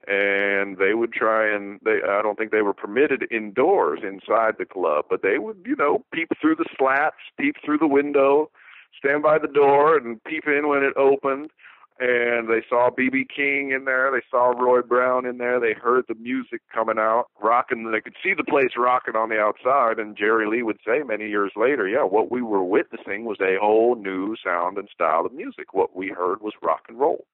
And 0.07 0.77
they 0.79 0.95
would 0.95 1.13
try 1.13 1.53
and 1.53 1.81
they 1.85 1.99
I 2.09 2.23
don't 2.23 2.39
think 2.39 2.53
they 2.53 2.63
were 2.63 2.75
permitted 2.75 3.27
indoors 3.31 4.01
inside 4.05 4.55
the 4.59 4.65
club, 4.65 5.07
but 5.11 5.23
they 5.23 5.39
would, 5.39 5.59
you 5.67 5.75
know, 5.75 6.05
peep 6.13 6.29
through 6.41 6.57
the 6.57 6.67
slats, 6.79 7.17
peep 7.39 7.57
through 7.65 7.79
the 7.79 7.89
window, 7.89 8.51
stand 8.97 9.23
by 9.23 9.39
the 9.39 9.49
door 9.49 9.97
and 9.97 10.23
peep 10.25 10.45
in 10.47 10.69
when 10.69 10.85
it 10.85 10.97
opened. 10.97 11.51
And 11.99 12.49
they 12.51 12.63
saw 12.69 12.91
BB 12.91 13.31
King 13.35 13.71
in 13.71 13.87
there. 13.87 14.11
They 14.13 14.23
saw 14.31 14.51
Roy 14.51 14.83
Brown 14.83 15.25
in 15.25 15.39
there. 15.39 15.59
They 15.59 15.73
heard 15.73 16.05
the 16.09 16.15
music 16.15 16.61
coming 16.73 16.99
out, 16.99 17.29
rocking. 17.43 17.91
They 17.91 18.03
could 18.03 18.17
see 18.23 18.35
the 18.35 18.45
place 18.45 18.73
rocking 18.77 19.17
on 19.17 19.31
the 19.31 19.41
outside. 19.41 19.99
And 19.99 20.15
Jerry 20.15 20.47
Lee 20.47 20.63
would 20.63 20.79
say 20.87 21.03
many 21.03 21.29
years 21.29 21.53
later, 21.57 21.89
yeah, 21.89 22.05
what 22.05 22.31
we 22.31 22.43
were 22.43 22.63
witnessing 22.63 23.25
was 23.25 23.39
a 23.41 23.57
whole 23.59 23.97
new 23.97 24.37
sound 24.45 24.77
and 24.77 24.91
style 24.93 25.25
of 25.25 25.33
music. 25.33 25.73
What 25.73 25.97
we 25.97 26.09
heard 26.09 26.43
was 26.43 26.53
rock 26.63 26.83
and 26.89 26.99
roll. 27.01 27.25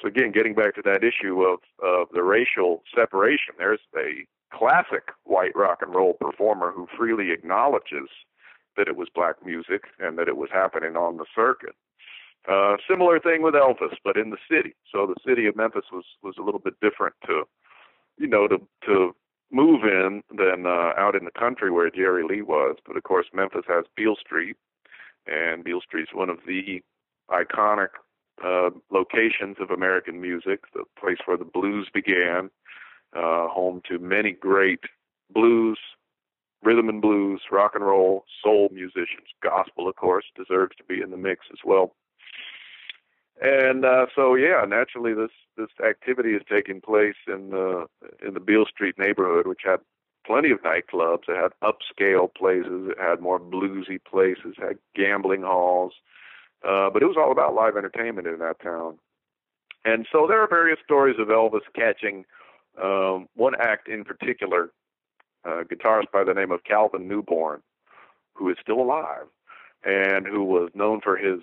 So 0.00 0.08
again, 0.08 0.32
getting 0.32 0.54
back 0.54 0.74
to 0.74 0.82
that 0.82 1.02
issue 1.02 1.42
of, 1.42 1.60
of 1.82 2.08
the 2.12 2.22
racial 2.22 2.82
separation, 2.94 3.54
there's 3.58 3.80
a 3.96 4.26
classic 4.52 5.08
white 5.24 5.56
rock 5.56 5.78
and 5.82 5.94
roll 5.94 6.14
performer 6.14 6.70
who 6.70 6.86
freely 6.96 7.30
acknowledges 7.30 8.08
that 8.76 8.88
it 8.88 8.96
was 8.96 9.08
black 9.14 9.36
music 9.44 9.84
and 9.98 10.18
that 10.18 10.28
it 10.28 10.36
was 10.36 10.50
happening 10.52 10.96
on 10.96 11.16
the 11.16 11.24
circuit. 11.34 11.74
Uh, 12.48 12.76
similar 12.88 13.18
thing 13.18 13.42
with 13.42 13.54
Elvis, 13.54 13.96
but 14.04 14.16
in 14.16 14.30
the 14.30 14.36
city. 14.50 14.74
So 14.92 15.06
the 15.06 15.16
city 15.26 15.46
of 15.46 15.56
Memphis 15.56 15.86
was 15.92 16.04
was 16.22 16.36
a 16.38 16.42
little 16.42 16.60
bit 16.60 16.74
different 16.80 17.14
to, 17.26 17.44
you 18.18 18.28
know, 18.28 18.46
to 18.46 18.58
to 18.84 19.16
move 19.50 19.82
in 19.82 20.22
than 20.30 20.66
uh, 20.66 20.92
out 20.96 21.16
in 21.16 21.24
the 21.24 21.30
country 21.32 21.70
where 21.70 21.90
Jerry 21.90 22.22
Lee 22.22 22.42
was. 22.42 22.76
But 22.86 22.96
of 22.96 23.02
course, 23.02 23.26
Memphis 23.32 23.64
has 23.66 23.84
Beale 23.96 24.16
Street, 24.16 24.56
and 25.26 25.64
Beale 25.64 25.80
Street's 25.80 26.14
one 26.14 26.30
of 26.30 26.38
the 26.46 26.82
iconic 27.30 27.88
uh, 28.44 28.70
locations 28.90 29.56
of 29.60 29.70
American 29.70 30.20
music, 30.20 30.64
the 30.74 30.84
place 30.98 31.18
where 31.24 31.36
the 31.36 31.44
blues 31.44 31.88
began, 31.92 32.50
uh, 33.14 33.48
home 33.48 33.80
to 33.88 33.98
many 33.98 34.32
great 34.32 34.80
blues 35.32 35.78
rhythm 36.66 36.88
and 36.88 37.00
blues, 37.00 37.42
rock 37.50 37.72
and 37.74 37.84
roll, 37.84 38.24
soul 38.42 38.68
musicians, 38.72 39.28
gospel, 39.42 39.88
of 39.88 39.96
course, 39.96 40.24
deserves 40.36 40.74
to 40.76 40.84
be 40.84 41.00
in 41.00 41.10
the 41.10 41.16
mix 41.16 41.46
as 41.52 41.60
well. 41.64 41.94
And 43.40 43.84
uh, 43.84 44.06
so, 44.14 44.34
yeah, 44.34 44.64
naturally, 44.66 45.14
this 45.14 45.30
this 45.56 45.68
activity 45.86 46.30
is 46.30 46.42
taking 46.50 46.80
place 46.80 47.16
in 47.28 47.50
the 47.50 47.86
in 48.26 48.34
the 48.34 48.40
Beale 48.40 48.64
Street 48.66 48.98
neighborhood, 48.98 49.46
which 49.46 49.60
had 49.64 49.80
plenty 50.26 50.50
of 50.50 50.62
nightclubs. 50.62 51.28
It 51.28 51.36
had 51.36 51.52
upscale 51.62 52.34
places. 52.34 52.90
It 52.90 52.98
had 52.98 53.20
more 53.20 53.38
bluesy 53.38 53.98
places. 54.02 54.54
It 54.58 54.64
had 54.64 54.78
gambling 54.94 55.42
halls. 55.42 55.92
Uh, 56.66 56.90
but 56.90 57.02
it 57.02 57.06
was 57.06 57.16
all 57.16 57.30
about 57.30 57.54
live 57.54 57.76
entertainment 57.76 58.26
in 58.26 58.38
that 58.38 58.60
town. 58.60 58.98
And 59.84 60.06
so 60.10 60.26
there 60.26 60.40
are 60.40 60.48
various 60.48 60.78
stories 60.84 61.16
of 61.18 61.28
Elvis 61.28 61.60
catching 61.74 62.24
um, 62.82 63.28
one 63.36 63.54
act 63.60 63.88
in 63.88 64.04
particular, 64.04 64.70
a 65.44 65.64
guitarist 65.64 66.10
by 66.12 66.24
the 66.24 66.34
name 66.34 66.50
of 66.50 66.64
Calvin 66.64 67.06
Newborn, 67.06 67.62
who 68.34 68.50
is 68.50 68.56
still 68.60 68.80
alive 68.80 69.26
and 69.84 70.26
who 70.26 70.42
was 70.42 70.70
known 70.74 71.00
for 71.00 71.16
his 71.16 71.40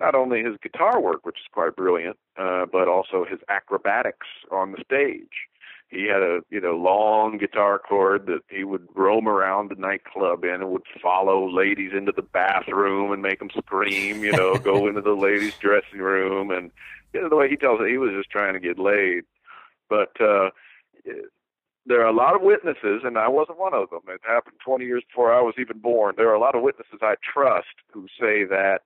not 0.00 0.14
only 0.14 0.42
his 0.42 0.56
guitar 0.62 1.00
work, 1.00 1.24
which 1.24 1.36
is 1.36 1.46
quite 1.52 1.76
brilliant, 1.76 2.16
uh, 2.36 2.66
but 2.70 2.88
also 2.88 3.24
his 3.24 3.38
acrobatics 3.48 4.26
on 4.50 4.72
the 4.72 4.82
stage. 4.84 5.46
He 5.88 6.06
had 6.06 6.22
a 6.22 6.40
you 6.50 6.60
know 6.60 6.76
long 6.76 7.38
guitar 7.38 7.78
cord 7.78 8.26
that 8.26 8.40
he 8.48 8.64
would 8.64 8.86
roam 8.94 9.28
around 9.28 9.70
the 9.70 9.80
nightclub 9.80 10.44
in 10.44 10.54
and 10.54 10.70
would 10.70 10.82
follow 11.00 11.48
ladies 11.48 11.92
into 11.96 12.12
the 12.12 12.22
bathroom 12.22 13.12
and 13.12 13.22
make 13.22 13.38
them 13.38 13.50
scream. 13.56 14.24
You 14.24 14.32
know, 14.32 14.56
go 14.56 14.86
into 14.88 15.02
the 15.02 15.14
ladies' 15.14 15.56
dressing 15.58 16.00
room 16.00 16.50
and 16.50 16.70
you 17.12 17.20
know 17.20 17.28
the 17.28 17.36
way 17.36 17.48
he 17.48 17.56
tells 17.56 17.80
it, 17.80 17.90
he 17.90 17.98
was 17.98 18.10
just 18.12 18.30
trying 18.30 18.54
to 18.54 18.60
get 18.60 18.78
laid. 18.78 19.24
But 19.88 20.20
uh, 20.20 20.50
there 21.86 22.00
are 22.00 22.08
a 22.08 22.16
lot 22.16 22.34
of 22.34 22.42
witnesses, 22.42 23.02
and 23.04 23.18
I 23.18 23.28
wasn't 23.28 23.58
one 23.58 23.74
of 23.74 23.90
them. 23.90 24.00
It 24.08 24.20
happened 24.24 24.56
20 24.64 24.84
years 24.84 25.04
before 25.08 25.32
I 25.32 25.42
was 25.42 25.54
even 25.58 25.78
born. 25.78 26.14
There 26.16 26.28
are 26.28 26.34
a 26.34 26.40
lot 26.40 26.54
of 26.54 26.62
witnesses 26.62 27.00
I 27.02 27.14
trust 27.22 27.74
who 27.92 28.06
say 28.18 28.44
that 28.44 28.80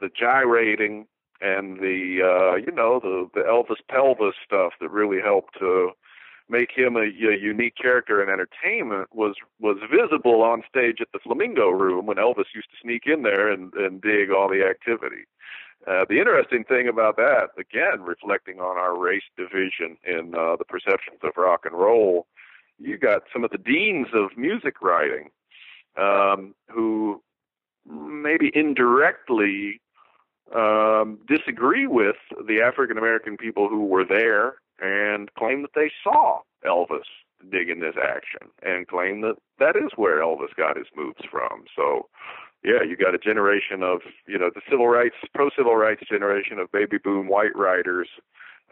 the 0.00 0.08
gyrating 0.08 1.06
and 1.40 1.78
the 1.78 2.20
uh, 2.22 2.56
you 2.56 2.72
know 2.72 3.00
the 3.00 3.28
the 3.34 3.46
Elvis 3.46 3.80
pelvis 3.88 4.34
stuff 4.44 4.72
that 4.80 4.90
really 4.90 5.20
helped 5.22 5.58
to 5.58 5.90
make 6.48 6.70
him 6.74 6.96
a, 6.96 7.00
a 7.00 7.38
unique 7.38 7.76
character 7.76 8.22
in 8.22 8.28
entertainment 8.28 9.08
was 9.14 9.34
was 9.60 9.76
visible 9.90 10.42
on 10.42 10.62
stage 10.68 10.98
at 11.00 11.08
the 11.12 11.18
Flamingo 11.18 11.68
Room 11.70 12.06
when 12.06 12.16
Elvis 12.16 12.54
used 12.54 12.70
to 12.70 12.76
sneak 12.82 13.02
in 13.06 13.22
there 13.22 13.50
and 13.50 13.72
and 13.74 14.00
dig 14.00 14.30
all 14.30 14.48
the 14.48 14.64
activity. 14.64 15.24
Uh, 15.86 16.04
the 16.08 16.18
interesting 16.18 16.64
thing 16.64 16.88
about 16.88 17.16
that, 17.16 17.48
again, 17.56 18.02
reflecting 18.02 18.58
on 18.58 18.76
our 18.76 18.98
race 18.98 19.22
division 19.36 19.96
in 20.04 20.34
uh, 20.34 20.56
the 20.56 20.64
perceptions 20.64 21.20
of 21.22 21.30
rock 21.36 21.64
and 21.64 21.74
roll, 21.74 22.26
you 22.78 22.98
got 22.98 23.22
some 23.32 23.44
of 23.44 23.50
the 23.50 23.58
deans 23.58 24.08
of 24.12 24.36
music 24.36 24.82
writing 24.82 25.30
um, 25.96 26.54
who 26.68 27.22
maybe 27.86 28.50
indirectly 28.54 29.80
um, 30.54 31.18
disagree 31.26 31.86
with 31.86 32.16
the 32.46 32.60
African 32.60 32.98
American 32.98 33.36
people 33.36 33.68
who 33.68 33.84
were 33.84 34.04
there 34.04 34.56
and 34.80 35.32
claim 35.34 35.62
that 35.62 35.74
they 35.74 35.90
saw 36.02 36.40
Elvis 36.64 37.08
digging 37.50 37.80
this 37.80 37.94
action 37.96 38.48
and 38.62 38.88
claim 38.88 39.20
that 39.20 39.36
that 39.58 39.76
is 39.76 39.90
where 39.96 40.20
Elvis 40.20 40.54
got 40.56 40.76
his 40.76 40.86
moves 40.96 41.24
from. 41.30 41.64
So 41.74 42.08
yeah, 42.64 42.82
you 42.82 42.96
got 42.96 43.14
a 43.14 43.18
generation 43.18 43.82
of 43.82 44.00
you 44.26 44.38
know 44.38 44.50
the 44.52 44.62
civil 44.68 44.88
rights, 44.88 45.14
pro 45.34 45.50
civil 45.56 45.76
rights 45.76 46.02
generation 46.08 46.58
of 46.58 46.72
baby 46.72 46.98
boom 46.98 47.28
white 47.28 47.56
writers 47.56 48.08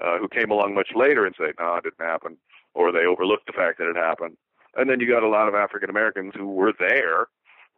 uh, 0.05 0.19
who 0.19 0.29
came 0.29 0.51
along 0.51 0.75
much 0.75 0.89
later 0.95 1.25
and 1.25 1.35
say, 1.39 1.53
no, 1.59 1.77
it 1.77 1.85
didn't 1.85 2.01
happen, 2.01 2.37
or 2.75 2.93
they 2.93 3.07
overlooked 3.07 3.47
the 3.47 3.53
fact 3.53 3.79
that 3.79 3.89
it 3.89 3.97
happened. 3.97 4.37
And 4.77 4.91
then 4.91 5.01
you 5.01 5.09
got 5.09 5.23
a 5.23 5.29
lot 5.29 5.49
of 5.49 5.55
African 5.55 5.89
Americans 5.89 6.35
who 6.37 6.49
were 6.49 6.73
there 6.79 7.29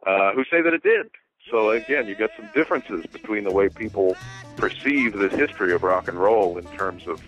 uh, 0.05 0.33
who 0.33 0.43
say 0.51 0.61
that 0.61 0.73
it 0.73 0.83
did. 0.83 1.09
So 1.49 1.69
again, 1.69 2.07
you 2.07 2.15
got 2.15 2.31
some 2.35 2.49
differences 2.53 3.05
between 3.05 3.43
the 3.43 3.51
way 3.51 3.69
people 3.69 4.17
perceive 4.57 5.13
this 5.13 5.33
history 5.33 5.73
of 5.73 5.83
rock 5.83 6.07
and 6.07 6.19
roll 6.19 6.57
in 6.57 6.65
terms 6.65 7.07
of 7.07 7.21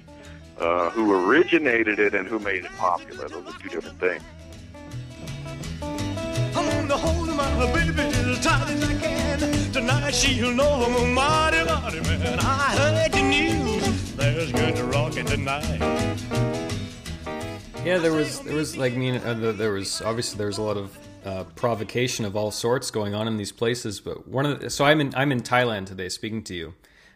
uh, 0.62 0.90
who 0.92 1.14
originated 1.14 2.00
it 2.00 2.14
and 2.14 2.28
who 2.28 2.40
made 2.40 2.64
it 2.66 2.72
popular. 2.78 3.28
Those 3.28 3.54
are 3.54 3.60
two 3.60 3.70
different 3.70 4.00
things 4.00 4.24
to 6.92 6.98
hold 6.98 7.30
my 7.30 7.74
baby 7.74 8.02
as 8.02 8.40
tight 8.44 8.70
as 8.70 8.84
I 8.84 8.94
can. 9.00 9.72
Tonight 9.72 10.12
she'll 10.12 10.54
know 10.54 10.84
I'm 10.84 10.96
a 10.96 11.08
mighty, 11.08 11.64
mighty 11.64 12.02
man. 12.02 12.38
I 12.40 12.76
heard 12.76 13.12
the 13.14 13.22
news. 13.22 14.12
There's 14.16 14.52
good 14.52 14.78
rockin' 14.94 15.26
tonight. 15.26 15.80
Yeah, 17.86 17.98
there 17.98 18.12
was 18.12 18.42
there 18.42 18.56
was 18.56 18.76
like 18.76 18.92
I 18.94 18.98
mean 18.98 19.16
uh, 19.16 19.54
there 19.56 19.72
was 19.72 20.02
obviously 20.02 20.38
there 20.38 20.48
was 20.48 20.58
a 20.58 20.62
lot 20.62 20.76
of 20.76 20.98
uh, 21.24 21.46
provocation 21.56 22.26
of 22.26 22.36
all 22.36 22.52
sorts 22.52 22.92
going 22.92 23.16
on 23.16 23.26
in 23.30 23.38
these 23.38 23.54
places. 23.54 24.02
But 24.02 24.28
one 24.28 24.46
of 24.46 24.60
the, 24.60 24.70
so 24.70 24.84
I'm 24.84 25.00
in 25.00 25.16
I'm 25.16 25.32
in 25.32 25.42
Thailand 25.42 25.86
today 25.86 26.10
speaking 26.10 26.44
to 26.44 26.54
you, 26.54 26.74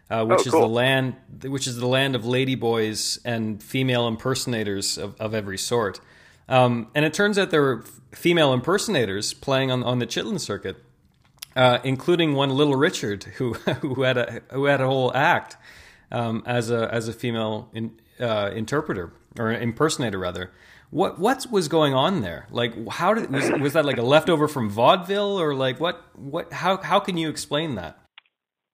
uh, 0.10 0.26
which 0.26 0.42
oh, 0.48 0.52
cool. 0.52 0.62
is 0.62 0.68
the 0.68 0.74
land 0.74 1.16
which 1.44 1.68
is 1.68 1.78
the 1.78 1.88
land 1.88 2.16
of 2.16 2.24
ladyboys 2.24 3.20
and 3.26 3.62
female 3.62 4.08
impersonators 4.08 4.98
of, 4.98 5.20
of 5.20 5.34
every 5.34 5.58
sort. 5.58 6.00
Um, 6.48 6.88
and 6.94 7.06
it 7.06 7.14
turns 7.14 7.40
out 7.40 7.50
there 7.50 7.62
were 7.62 7.84
female 8.12 8.54
impersonators 8.54 9.34
playing 9.34 9.72
on 9.72 9.84
on 9.84 10.00
the 10.00 10.06
Chitlin 10.06 10.40
circuit, 10.40 10.78
uh, 11.56 11.80
including 11.84 12.36
one 12.36 12.50
Little 12.50 12.76
Richard 12.76 13.24
who 13.36 13.54
who 13.82 14.04
had 14.04 14.18
a 14.18 14.42
who 14.52 14.66
had 14.66 14.82
a 14.82 14.86
whole 14.86 15.12
act 15.16 15.58
um, 16.12 16.44
as 16.46 16.70
a 16.70 16.94
as 16.94 17.08
a 17.08 17.14
female 17.14 17.70
in, 17.74 17.98
uh, 18.20 18.52
interpreter 18.54 19.12
or 19.40 19.52
impersonator 19.52 20.20
rather. 20.20 20.52
What 20.92 21.18
what 21.20 21.48
was 21.52 21.68
going 21.68 21.96
on 21.96 22.22
there? 22.22 22.48
Like, 22.52 22.88
how 22.90 23.16
did 23.16 23.32
was, 23.32 23.50
was 23.60 23.74
that 23.74 23.86
like 23.86 23.98
a 23.98 24.04
leftover 24.04 24.48
from 24.48 24.70
vaudeville 24.70 25.40
or 25.42 25.56
like 25.56 25.80
what 25.80 26.04
what 26.16 26.54
how 26.54 26.78
how 26.78 27.00
can 27.00 27.18
you 27.18 27.28
explain 27.28 27.76
that? 27.76 27.98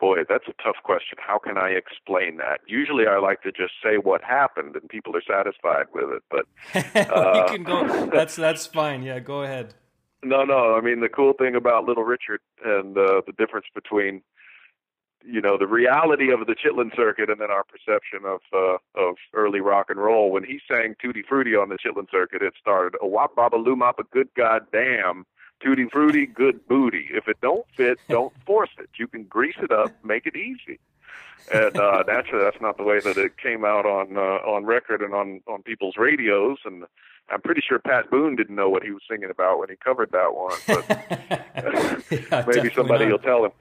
Boy, 0.01 0.23
that's 0.27 0.47
a 0.47 0.63
tough 0.63 0.77
question. 0.83 1.19
How 1.19 1.37
can 1.37 1.59
I 1.59 1.69
explain 1.69 2.37
that? 2.37 2.61
Usually, 2.65 3.05
I 3.05 3.19
like 3.19 3.43
to 3.43 3.51
just 3.51 3.73
say 3.83 3.97
what 4.01 4.23
happened, 4.23 4.75
and 4.75 4.89
people 4.89 5.15
are 5.15 5.21
satisfied 5.21 5.85
with 5.93 6.09
it. 6.09 6.23
But 6.31 6.47
uh, 7.15 7.33
you 7.35 7.55
can 7.55 7.63
go. 7.63 8.07
That's 8.11 8.35
that's 8.35 8.65
fine. 8.65 9.03
Yeah, 9.03 9.19
go 9.19 9.43
ahead. 9.43 9.75
No, 10.23 10.43
no. 10.43 10.75
I 10.75 10.81
mean, 10.81 11.01
the 11.01 11.09
cool 11.09 11.33
thing 11.33 11.55
about 11.55 11.85
Little 11.85 12.03
Richard 12.03 12.41
and 12.65 12.97
uh, 12.97 13.21
the 13.25 13.33
difference 13.37 13.67
between, 13.75 14.21
you 15.23 15.39
know, 15.39 15.57
the 15.57 15.67
reality 15.67 16.31
of 16.31 16.39
the 16.47 16.55
Chitlin 16.55 16.95
Circuit 16.95 17.29
and 17.29 17.39
then 17.39 17.51
our 17.51 17.63
perception 17.63 18.25
of 18.25 18.39
uh, 18.51 18.77
of 18.99 19.15
early 19.35 19.61
rock 19.61 19.87
and 19.89 19.99
roll. 19.99 20.31
When 20.31 20.43
he 20.43 20.59
sang 20.67 20.95
Tutti 20.99 21.21
Frutti 21.27 21.55
on 21.55 21.69
the 21.69 21.77
Chitlin 21.77 22.09
Circuit, 22.09 22.41
it 22.41 22.53
started 22.59 22.97
a 23.01 23.07
wop 23.07 23.35
baba 23.35 23.55
loo 23.55 23.79
a 23.79 24.03
good 24.11 24.29
goddamn 24.35 25.25
tutti 25.63 25.85
frutti, 25.85 26.25
good 26.25 26.67
booty. 26.67 27.07
If 27.11 27.27
it 27.27 27.37
don't 27.41 27.65
fit, 27.75 27.99
don't 28.09 28.33
force 28.45 28.69
it. 28.79 28.89
You 28.97 29.07
can 29.07 29.23
grease 29.23 29.55
it 29.61 29.71
up, 29.71 29.91
make 30.03 30.25
it 30.25 30.35
easy. 30.35 30.79
And 31.53 31.75
uh, 31.77 32.03
naturally, 32.07 32.43
that's 32.43 32.61
not 32.61 32.77
the 32.77 32.83
way 32.83 32.99
that 32.99 33.17
it 33.17 33.37
came 33.37 33.65
out 33.65 33.85
on 33.85 34.15
uh, 34.15 34.45
on 34.47 34.65
record 34.65 35.01
and 35.01 35.13
on 35.13 35.41
on 35.47 35.63
people's 35.63 35.97
radios. 35.97 36.59
And 36.65 36.85
I'm 37.29 37.41
pretty 37.41 37.61
sure 37.67 37.79
Pat 37.79 38.09
Boone 38.11 38.35
didn't 38.35 38.55
know 38.55 38.69
what 38.69 38.83
he 38.83 38.91
was 38.91 39.01
singing 39.09 39.29
about 39.29 39.59
when 39.59 39.69
he 39.69 39.75
covered 39.75 40.11
that 40.11 40.35
one, 40.35 40.57
but 40.67 40.85
yeah, 42.31 42.45
maybe 42.47 42.71
somebody 42.73 43.05
not. 43.05 43.11
will 43.11 43.19
tell 43.19 43.45
him. 43.45 43.51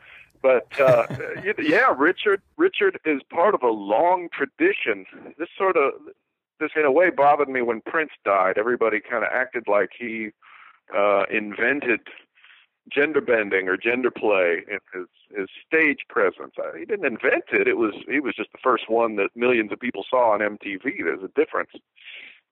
But 0.42 0.80
uh, 0.80 1.06
yeah, 1.58 1.94
Richard 1.96 2.42
Richard 2.56 2.98
is 3.04 3.22
part 3.30 3.54
of 3.54 3.62
a 3.62 3.70
long 3.70 4.28
tradition. 4.32 5.06
This 5.38 5.48
sort 5.56 5.76
of 5.76 5.92
this 6.58 6.70
in 6.76 6.84
a 6.84 6.92
way 6.92 7.10
bothered 7.10 7.48
me 7.48 7.62
when 7.62 7.80
Prince 7.80 8.10
died. 8.24 8.58
Everybody 8.58 9.00
kind 9.00 9.24
of 9.24 9.30
acted 9.32 9.64
like 9.66 9.90
he 9.98 10.30
uh, 10.96 11.24
invented 11.30 12.00
gender 12.90 13.20
bending 13.20 13.68
or 13.68 13.76
gender 13.76 14.10
play 14.10 14.64
in 14.68 14.78
his 14.92 15.06
his 15.36 15.48
stage 15.66 16.00
presence. 16.08 16.54
Uh, 16.58 16.76
he 16.76 16.84
didn't 16.84 17.06
invent 17.06 17.44
it. 17.52 17.68
It 17.68 17.76
was 17.76 17.94
he 18.08 18.20
was 18.20 18.34
just 18.34 18.52
the 18.52 18.58
first 18.62 18.88
one 18.88 19.16
that 19.16 19.30
millions 19.36 19.72
of 19.72 19.80
people 19.80 20.04
saw 20.08 20.32
on 20.32 20.40
MTV. 20.40 20.82
There's 21.04 21.22
a 21.22 21.40
difference. 21.40 21.70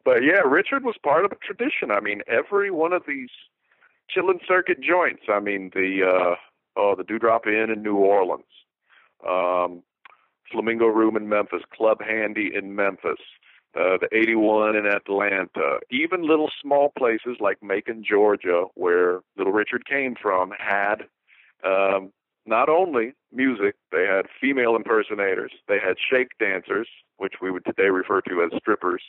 But 0.04 0.22
yeah, 0.22 0.40
Richard 0.44 0.84
was 0.84 0.96
part 1.02 1.24
of 1.24 1.32
a 1.32 1.36
tradition. 1.36 1.90
I 1.90 2.00
mean, 2.00 2.22
every 2.28 2.70
one 2.70 2.92
of 2.92 3.02
these 3.06 3.30
Chitlin 4.14 4.40
Circuit 4.46 4.80
joints. 4.80 5.24
I 5.28 5.40
mean, 5.40 5.70
the 5.74 6.02
uh, 6.06 6.34
oh, 6.76 6.94
the 6.96 7.04
Dewdrop 7.04 7.46
Inn 7.46 7.70
in 7.70 7.82
New 7.82 7.96
Orleans, 7.96 8.44
um, 9.28 9.82
Flamingo 10.50 10.86
Room 10.86 11.16
in 11.16 11.28
Memphis, 11.28 11.62
Club 11.76 11.98
Handy 12.02 12.50
in 12.54 12.74
Memphis, 12.74 13.20
uh, 13.74 13.98
the 14.00 14.08
81 14.12 14.76
in 14.76 14.86
Atlanta, 14.86 15.78
even 15.90 16.26
little 16.26 16.50
small 16.60 16.90
places 16.96 17.36
like 17.40 17.62
Macon, 17.62 18.02
Georgia, 18.02 18.64
where 18.74 19.20
Little 19.36 19.52
Richard 19.52 19.86
came 19.86 20.16
from, 20.20 20.52
had 20.58 21.02
um, 21.64 22.12
not 22.46 22.68
only 22.68 23.12
music, 23.32 23.74
they 23.92 24.06
had 24.06 24.26
female 24.40 24.74
impersonators, 24.74 25.52
they 25.68 25.78
had 25.78 25.96
shake 25.98 26.38
dancers, 26.40 26.88
which 27.18 27.34
we 27.42 27.50
would 27.50 27.64
today 27.64 27.90
refer 27.90 28.20
to 28.22 28.42
as 28.42 28.58
strippers. 28.58 29.02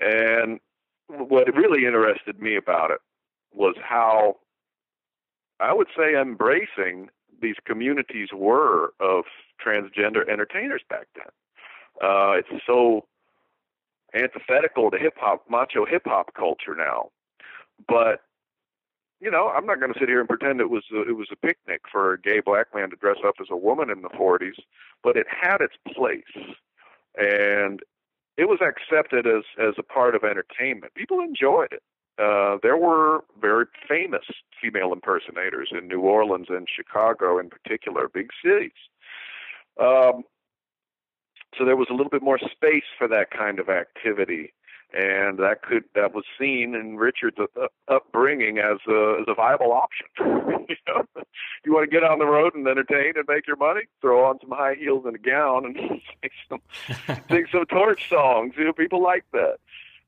And 0.00 0.60
what 1.08 1.54
really 1.54 1.84
interested 1.86 2.40
me 2.40 2.56
about 2.56 2.90
it 2.90 3.00
was 3.52 3.74
how 3.82 4.36
I 5.60 5.72
would 5.72 5.88
say 5.96 6.14
embracing 6.14 7.10
these 7.40 7.56
communities 7.64 8.28
were 8.32 8.92
of 9.00 9.24
transgender 9.64 10.28
entertainers 10.28 10.82
back 10.88 11.06
then. 11.14 11.26
Uh, 12.02 12.32
it's 12.32 12.62
so 12.66 13.06
antithetical 14.14 14.90
to 14.90 14.98
hip 14.98 15.14
hop, 15.16 15.44
macho 15.50 15.84
hip 15.84 16.02
hop 16.06 16.34
culture 16.34 16.74
now. 16.76 17.10
But 17.88 18.20
you 19.20 19.30
know, 19.30 19.48
I'm 19.48 19.64
not 19.64 19.80
going 19.80 19.92
to 19.92 19.98
sit 19.98 20.08
here 20.08 20.20
and 20.20 20.28
pretend 20.28 20.60
it 20.60 20.68
was 20.70 20.84
a, 20.92 21.00
it 21.08 21.16
was 21.16 21.28
a 21.32 21.36
picnic 21.36 21.82
for 21.90 22.12
a 22.12 22.20
gay 22.20 22.40
black 22.44 22.74
man 22.74 22.90
to 22.90 22.96
dress 22.96 23.16
up 23.26 23.36
as 23.40 23.46
a 23.50 23.56
woman 23.56 23.88
in 23.88 24.02
the 24.02 24.10
40s, 24.10 24.58
but 25.02 25.16
it 25.16 25.26
had 25.28 25.58
its 25.62 25.76
place, 25.94 26.22
and 27.16 27.80
it 28.36 28.48
was 28.48 28.58
accepted 28.60 29.26
as 29.26 29.44
as 29.58 29.74
a 29.78 29.82
part 29.82 30.14
of 30.14 30.24
entertainment. 30.24 30.94
People 30.94 31.20
enjoyed 31.20 31.72
it. 31.72 31.82
uh, 32.18 32.58
there 32.62 32.76
were 32.76 33.24
very 33.40 33.66
famous 33.88 34.24
female 34.60 34.92
impersonators 34.92 35.70
in 35.72 35.88
New 35.88 36.00
Orleans 36.00 36.46
and 36.48 36.68
Chicago, 36.68 37.38
in 37.38 37.50
particular, 37.50 38.08
big 38.08 38.28
cities. 38.44 38.70
Um, 39.80 40.22
so 41.56 41.64
there 41.64 41.76
was 41.76 41.88
a 41.90 41.94
little 41.94 42.10
bit 42.10 42.22
more 42.22 42.38
space 42.38 42.84
for 42.96 43.08
that 43.08 43.30
kind 43.30 43.58
of 43.58 43.68
activity, 43.68 44.52
and 44.92 45.38
that 45.38 45.62
could 45.62 45.84
that 45.94 46.14
was 46.14 46.24
seen 46.38 46.74
in 46.74 46.96
Richard's 46.96 47.38
upbringing 47.88 48.58
as 48.58 48.78
a 48.88 49.18
as 49.20 49.26
a 49.28 49.34
viable 49.34 49.72
option. 49.72 50.06
you 50.68 50.76
know, 50.86 51.04
you 51.64 51.72
want 51.72 51.88
to 51.88 51.94
get 51.94 52.04
on 52.04 52.18
the 52.18 52.26
road 52.26 52.54
and 52.54 52.66
entertain 52.66 53.14
and 53.16 53.24
make 53.28 53.46
your 53.46 53.56
money, 53.56 53.82
throw 54.00 54.24
on 54.24 54.38
some 54.40 54.50
high 54.50 54.74
heels 54.74 55.04
and 55.06 55.16
a 55.16 55.18
gown 55.18 55.64
and 55.64 55.76
sing 56.22 56.30
some 56.48 57.18
sing 57.30 57.46
some 57.50 57.64
torch 57.66 58.08
songs. 58.08 58.54
You 58.56 58.64
know, 58.64 58.72
people 58.72 59.02
like 59.02 59.24
that. 59.32 59.56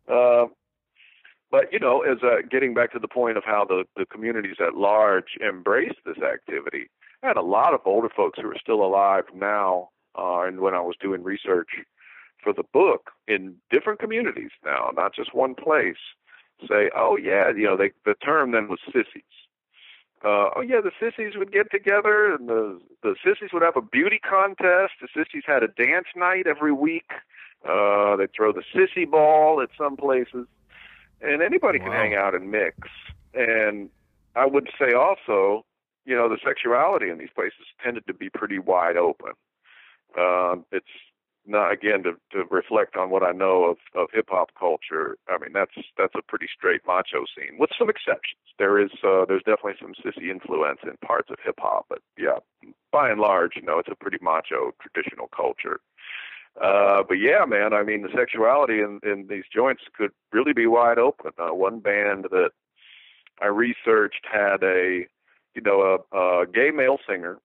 Uh, 0.08 0.46
but 1.50 1.72
you 1.72 1.78
know, 1.78 2.02
as 2.02 2.18
uh, 2.22 2.42
getting 2.50 2.74
back 2.74 2.92
to 2.92 2.98
the 2.98 3.08
point 3.08 3.36
of 3.36 3.44
how 3.44 3.64
the 3.64 3.84
the 3.96 4.06
communities 4.06 4.56
at 4.60 4.74
large 4.74 5.36
embrace 5.40 5.94
this 6.04 6.18
activity, 6.18 6.90
I 7.22 7.28
had 7.28 7.36
a 7.36 7.42
lot 7.42 7.74
of 7.74 7.80
older 7.84 8.08
folks 8.08 8.38
who 8.40 8.48
are 8.48 8.58
still 8.60 8.84
alive 8.84 9.24
now, 9.34 9.90
uh, 10.16 10.42
and 10.42 10.60
when 10.60 10.74
I 10.74 10.80
was 10.80 10.94
doing 11.00 11.22
research 11.22 11.68
for 12.42 12.52
the 12.52 12.62
book 12.62 13.10
in 13.26 13.56
different 13.70 13.98
communities 13.98 14.50
now, 14.64 14.90
not 14.94 15.14
just 15.14 15.34
one 15.34 15.54
place, 15.54 15.96
say, 16.68 16.90
oh 16.96 17.16
yeah, 17.16 17.50
you 17.50 17.64
know, 17.64 17.76
they, 17.76 17.92
the 18.04 18.14
term 18.14 18.52
then 18.52 18.68
was 18.68 18.78
sissies. 18.86 19.22
Uh, 20.24 20.50
oh 20.56 20.62
yeah, 20.66 20.80
the 20.80 20.92
sissies 20.98 21.36
would 21.36 21.52
get 21.52 21.70
together, 21.70 22.34
and 22.34 22.48
the 22.48 22.80
the 23.02 23.14
sissies 23.24 23.50
would 23.52 23.62
have 23.62 23.76
a 23.76 23.82
beauty 23.82 24.18
contest. 24.18 24.94
The 25.00 25.08
sissies 25.14 25.44
had 25.46 25.62
a 25.62 25.68
dance 25.68 26.06
night 26.16 26.46
every 26.46 26.72
week. 26.72 27.10
Uh, 27.68 28.16
they'd 28.16 28.32
throw 28.34 28.52
the 28.52 28.62
sissy 28.74 29.08
ball 29.08 29.60
at 29.60 29.68
some 29.76 29.96
places 29.96 30.46
and 31.20 31.42
anybody 31.42 31.78
wow. 31.78 31.86
can 31.86 31.92
hang 31.94 32.14
out 32.14 32.34
and 32.34 32.50
mix. 32.50 32.76
And 33.34 33.90
I 34.34 34.46
would 34.46 34.68
say 34.78 34.92
also, 34.92 35.64
you 36.04 36.14
know, 36.14 36.28
the 36.28 36.38
sexuality 36.44 37.08
in 37.08 37.18
these 37.18 37.30
places 37.34 37.66
tended 37.82 38.06
to 38.06 38.14
be 38.14 38.30
pretty 38.30 38.58
wide 38.58 38.96
open. 38.96 39.32
Um, 40.18 40.64
it's 40.72 40.86
not 41.46 41.70
again 41.72 42.02
to, 42.02 42.12
to 42.32 42.44
reflect 42.50 42.96
on 42.96 43.10
what 43.10 43.22
I 43.22 43.30
know 43.32 43.64
of, 43.64 43.76
of 43.94 44.08
hip 44.12 44.26
hop 44.28 44.50
culture. 44.58 45.16
I 45.28 45.38
mean, 45.38 45.52
that's 45.52 45.74
that's 45.96 46.14
a 46.16 46.22
pretty 46.22 46.46
straight 46.54 46.80
macho 46.86 47.24
scene, 47.36 47.58
with 47.58 47.70
some 47.78 47.88
exceptions. 47.88 48.42
There 48.58 48.78
is 48.78 48.90
uh, 49.04 49.24
there's 49.26 49.44
definitely 49.44 49.78
some 49.80 49.94
sissy 50.04 50.30
influence 50.30 50.80
in 50.82 50.96
parts 51.06 51.30
of 51.30 51.36
hip 51.44 51.56
hop, 51.58 51.86
but 51.88 52.00
yeah, 52.18 52.38
by 52.90 53.10
and 53.10 53.20
large, 53.20 53.52
you 53.56 53.62
know, 53.62 53.78
it's 53.78 53.88
a 53.90 53.94
pretty 53.94 54.18
macho 54.20 54.72
traditional 54.80 55.28
culture. 55.28 55.80
Uh, 56.60 57.02
but 57.06 57.14
yeah, 57.14 57.44
man, 57.46 57.74
I 57.74 57.82
mean, 57.82 58.02
the 58.02 58.08
sexuality 58.16 58.80
in, 58.80 58.98
in 59.02 59.26
these 59.28 59.44
joints 59.54 59.82
could 59.96 60.10
really 60.32 60.54
be 60.54 60.66
wide 60.66 60.98
open. 60.98 61.32
Uh, 61.38 61.54
one 61.54 61.80
band 61.80 62.26
that 62.30 62.50
I 63.42 63.46
researched 63.46 64.24
had 64.32 64.62
a, 64.62 65.06
you 65.54 65.62
know, 65.62 66.00
a, 66.12 66.16
a 66.16 66.46
gay 66.46 66.70
male 66.70 66.98
singer, 67.06 67.38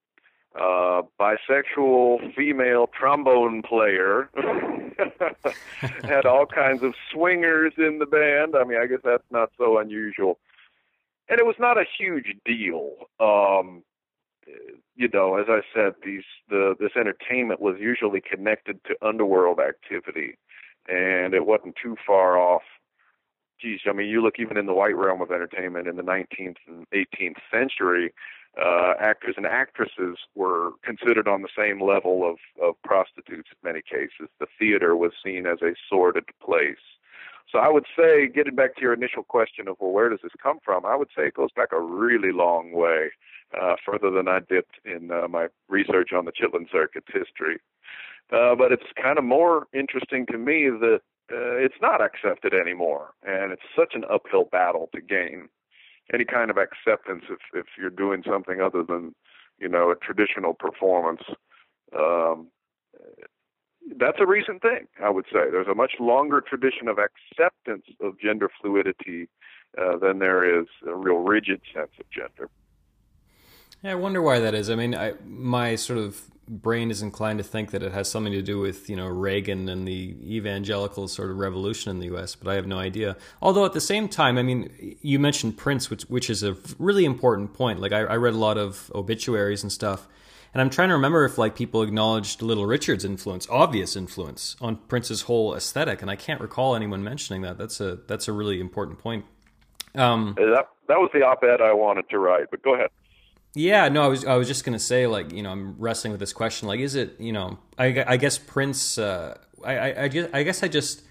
uh, 0.55 1.01
bisexual 1.19 2.35
female 2.35 2.87
trombone 2.87 3.61
player, 3.61 4.29
had 6.03 6.25
all 6.25 6.45
kinds 6.45 6.83
of 6.83 6.93
swingers 7.11 7.73
in 7.77 7.99
the 7.99 8.05
band. 8.05 8.55
I 8.55 8.63
mean, 8.65 8.77
I 8.81 8.85
guess 8.87 8.99
that's 9.03 9.23
not 9.31 9.51
so 9.57 9.77
unusual. 9.77 10.39
And 11.29 11.39
it 11.39 11.45
was 11.45 11.55
not 11.59 11.77
a 11.77 11.85
huge 11.97 12.35
deal. 12.45 12.91
Um, 13.19 13.83
you 14.95 15.07
know, 15.13 15.37
as 15.37 15.45
I 15.47 15.61
said, 15.73 15.93
these 16.03 16.23
the 16.49 16.75
this 16.79 16.91
entertainment 16.97 17.61
was 17.61 17.77
usually 17.79 18.21
connected 18.21 18.83
to 18.85 18.95
underworld 19.01 19.59
activity, 19.59 20.37
and 20.89 21.33
it 21.33 21.45
wasn't 21.45 21.75
too 21.81 21.95
far 22.05 22.37
off. 22.37 22.63
Geez, 23.59 23.81
I 23.87 23.93
mean, 23.93 24.09
you 24.09 24.21
look 24.21 24.39
even 24.39 24.57
in 24.57 24.65
the 24.65 24.73
white 24.73 24.97
realm 24.97 25.21
of 25.21 25.31
entertainment 25.31 25.87
in 25.87 25.95
the 25.95 26.01
19th 26.01 26.57
and 26.67 26.87
18th 26.91 27.37
century, 27.51 28.11
uh, 28.59 28.93
actors 28.99 29.35
and 29.37 29.45
actresses 29.45 30.17
were 30.35 30.71
considered 30.83 31.27
on 31.27 31.41
the 31.41 31.49
same 31.57 31.81
level 31.81 32.29
of, 32.29 32.37
of 32.61 32.75
prostitutes 32.83 33.49
in 33.51 33.57
many 33.63 33.81
cases. 33.81 34.29
The 34.39 34.47
theater 34.59 34.95
was 34.95 35.11
seen 35.23 35.45
as 35.45 35.61
a 35.61 35.73
sordid 35.89 36.25
place. 36.43 36.75
So 37.51 37.59
I 37.59 37.69
would 37.69 37.85
say, 37.97 38.27
getting 38.27 38.55
back 38.55 38.75
to 38.75 38.81
your 38.81 38.93
initial 38.93 39.23
question 39.23 39.67
of, 39.67 39.75
well, 39.79 39.91
where 39.91 40.09
does 40.09 40.19
this 40.23 40.31
come 40.41 40.59
from? 40.63 40.85
I 40.85 40.95
would 40.95 41.09
say 41.15 41.27
it 41.27 41.33
goes 41.33 41.51
back 41.55 41.69
a 41.73 41.81
really 41.81 42.31
long 42.31 42.71
way 42.71 43.11
uh, 43.59 43.75
further 43.85 44.09
than 44.09 44.27
I 44.27 44.39
dipped 44.39 44.79
in 44.85 45.11
uh, 45.11 45.27
my 45.27 45.47
research 45.67 46.11
on 46.13 46.25
the 46.25 46.31
Chitlin 46.31 46.71
Circuit's 46.71 47.11
history. 47.11 47.59
Uh, 48.31 48.55
but 48.55 48.71
it's 48.71 48.83
kind 49.01 49.17
of 49.17 49.25
more 49.25 49.67
interesting 49.73 50.25
to 50.27 50.37
me 50.37 50.69
that 50.69 51.01
uh, 51.31 51.55
it's 51.55 51.75
not 51.81 52.01
accepted 52.01 52.53
anymore, 52.53 53.11
and 53.23 53.51
it's 53.51 53.61
such 53.75 53.93
an 53.95 54.05
uphill 54.09 54.45
battle 54.45 54.89
to 54.93 55.01
gain 55.01 55.49
any 56.13 56.25
kind 56.25 56.49
of 56.49 56.57
acceptance 56.57 57.23
if 57.29 57.39
if 57.53 57.65
you're 57.77 57.89
doing 57.89 58.23
something 58.27 58.61
other 58.61 58.83
than 58.83 59.13
you 59.59 59.69
know 59.69 59.91
a 59.91 59.95
traditional 59.95 60.53
performance. 60.53 61.21
Um, 61.97 62.47
that's 63.97 64.17
a 64.19 64.27
recent 64.27 64.61
thing, 64.61 64.87
I 65.03 65.09
would 65.09 65.25
say. 65.25 65.49
There's 65.51 65.67
a 65.67 65.75
much 65.75 65.93
longer 65.99 66.41
tradition 66.41 66.87
of 66.87 66.97
acceptance 66.99 67.85
of 67.99 68.19
gender 68.19 68.49
fluidity 68.61 69.27
uh, 69.77 69.97
than 69.97 70.19
there 70.19 70.61
is 70.61 70.67
a 70.87 70.95
real 70.95 71.17
rigid 71.17 71.61
sense 71.73 71.91
of 71.99 72.05
gender. 72.11 72.49
Yeah, 73.83 73.91
I 73.91 73.95
wonder 73.95 74.21
why 74.21 74.39
that 74.39 74.53
is. 74.53 74.69
I 74.69 74.75
mean, 74.75 74.93
I, 74.93 75.13
my 75.25 75.75
sort 75.75 75.99
of 75.99 76.21
brain 76.47 76.91
is 76.91 77.01
inclined 77.01 77.39
to 77.39 77.43
think 77.43 77.71
that 77.71 77.81
it 77.81 77.91
has 77.93 78.09
something 78.09 78.33
to 78.33 78.41
do 78.41 78.59
with 78.59 78.89
you 78.89 78.95
know 78.95 79.07
Reagan 79.07 79.69
and 79.69 79.87
the 79.87 80.15
evangelical 80.23 81.07
sort 81.07 81.31
of 81.31 81.37
revolution 81.37 81.89
in 81.91 81.99
the 81.99 82.07
U.S., 82.07 82.35
but 82.35 82.51
I 82.51 82.55
have 82.55 82.67
no 82.67 82.77
idea. 82.77 83.15
Although 83.41 83.65
at 83.65 83.73
the 83.73 83.81
same 83.81 84.07
time, 84.07 84.37
I 84.37 84.43
mean, 84.43 84.97
you 85.01 85.17
mentioned 85.17 85.57
Prince, 85.57 85.89
which 85.89 86.03
which 86.03 86.29
is 86.29 86.43
a 86.43 86.55
really 86.77 87.05
important 87.05 87.53
point. 87.53 87.79
Like 87.79 87.91
I, 87.91 88.01
I 88.01 88.15
read 88.15 88.33
a 88.33 88.37
lot 88.37 88.57
of 88.57 88.91
obituaries 88.93 89.63
and 89.63 89.71
stuff, 89.71 90.07
and 90.53 90.61
I'm 90.61 90.69
trying 90.69 90.89
to 90.89 90.95
remember 90.95 91.25
if 91.25 91.37
like 91.37 91.55
people 91.55 91.81
acknowledged 91.81 92.41
Little 92.41 92.65
Richard's 92.65 93.05
influence, 93.05 93.47
obvious 93.49 93.95
influence 93.95 94.55
on 94.61 94.75
Prince's 94.75 95.23
whole 95.23 95.55
aesthetic, 95.55 96.01
and 96.01 96.11
I 96.11 96.15
can't 96.15 96.41
recall 96.41 96.75
anyone 96.75 97.03
mentioning 97.03 97.41
that. 97.43 97.57
That's 97.57 97.79
a 97.79 97.99
that's 98.07 98.27
a 98.27 98.33
really 98.33 98.59
important 98.59 98.99
point. 98.99 99.25
Um, 99.95 100.35
that 100.37 100.67
that 100.87 100.99
was 100.99 101.09
the 101.13 101.23
op-ed 101.23 101.61
I 101.61 101.73
wanted 101.73 102.09
to 102.09 102.19
write, 102.19 102.51
but 102.51 102.61
go 102.61 102.75
ahead. 102.75 102.89
Yeah, 103.53 103.89
no, 103.89 104.03
I 104.03 104.07
was 104.07 104.25
I 104.25 104.35
was 104.35 104.47
just 104.47 104.63
gonna 104.63 104.79
say 104.79 105.07
like 105.07 105.31
you 105.33 105.43
know 105.43 105.51
I'm 105.51 105.75
wrestling 105.77 106.11
with 106.11 106.19
this 106.19 106.33
question 106.33 106.67
like 106.67 106.79
is 106.79 106.95
it 106.95 107.19
you 107.19 107.33
know 107.33 107.59
I, 107.77 108.03
I 108.07 108.17
guess 108.17 108.37
Prince 108.37 108.97
uh, 108.97 109.37
I, 109.63 109.91
I, 109.91 110.03
I, 110.33 110.43
guess 110.43 110.63
I 110.63 110.67
just 110.67 111.03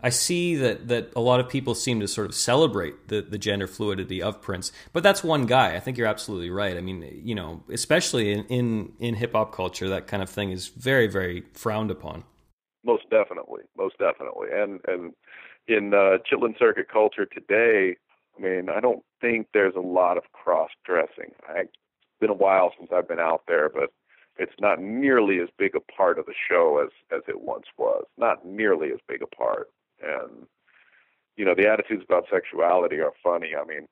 I 0.00 0.08
see 0.08 0.56
that 0.56 0.88
that 0.88 1.12
a 1.14 1.20
lot 1.20 1.38
of 1.38 1.48
people 1.48 1.74
seem 1.74 2.00
to 2.00 2.08
sort 2.08 2.26
of 2.26 2.34
celebrate 2.34 3.08
the 3.08 3.20
the 3.20 3.36
gender 3.36 3.66
fluidity 3.66 4.22
of 4.22 4.40
Prince, 4.40 4.72
but 4.92 5.02
that's 5.02 5.22
one 5.22 5.44
guy. 5.44 5.76
I 5.76 5.80
think 5.80 5.98
you're 5.98 6.06
absolutely 6.06 6.50
right. 6.50 6.76
I 6.76 6.80
mean, 6.80 7.20
you 7.22 7.34
know, 7.34 7.62
especially 7.70 8.32
in 8.32 8.44
in, 8.46 8.92
in 8.98 9.14
hip 9.14 9.32
hop 9.32 9.52
culture, 9.52 9.88
that 9.90 10.06
kind 10.06 10.22
of 10.22 10.30
thing 10.30 10.50
is 10.50 10.68
very 10.68 11.06
very 11.06 11.44
frowned 11.52 11.90
upon. 11.90 12.24
Most 12.84 13.08
definitely, 13.10 13.62
most 13.76 13.98
definitely, 13.98 14.48
and 14.52 14.80
and 14.88 15.12
in 15.68 15.94
uh, 15.94 16.18
Chitlin 16.26 16.58
Circuit 16.58 16.88
culture 16.90 17.26
today, 17.26 17.96
I 18.36 18.42
mean, 18.42 18.68
I 18.68 18.80
don't 18.80 19.04
think 19.20 19.48
there's 19.54 19.76
a 19.76 19.80
lot 19.80 20.16
of 20.16 20.24
cross 20.32 20.70
dressing. 20.84 21.32
I 21.48 21.64
been 22.22 22.30
a 22.30 22.34
while 22.34 22.72
since 22.78 22.90
I've 22.94 23.08
been 23.08 23.18
out 23.18 23.42
there, 23.48 23.68
but 23.68 23.92
it's 24.38 24.54
not 24.60 24.80
nearly 24.80 25.40
as 25.40 25.48
big 25.58 25.74
a 25.74 25.80
part 25.92 26.18
of 26.18 26.24
the 26.24 26.34
show 26.48 26.80
as 26.82 26.90
as 27.14 27.22
it 27.28 27.42
once 27.42 27.66
was. 27.76 28.04
Not 28.16 28.46
nearly 28.46 28.92
as 28.92 29.00
big 29.06 29.22
a 29.22 29.26
part. 29.26 29.70
And 30.00 30.46
you 31.36 31.44
know, 31.44 31.54
the 31.54 31.68
attitudes 31.68 32.04
about 32.04 32.26
sexuality 32.30 33.00
are 33.00 33.12
funny. 33.22 33.50
I 33.60 33.64
mean, 33.64 33.88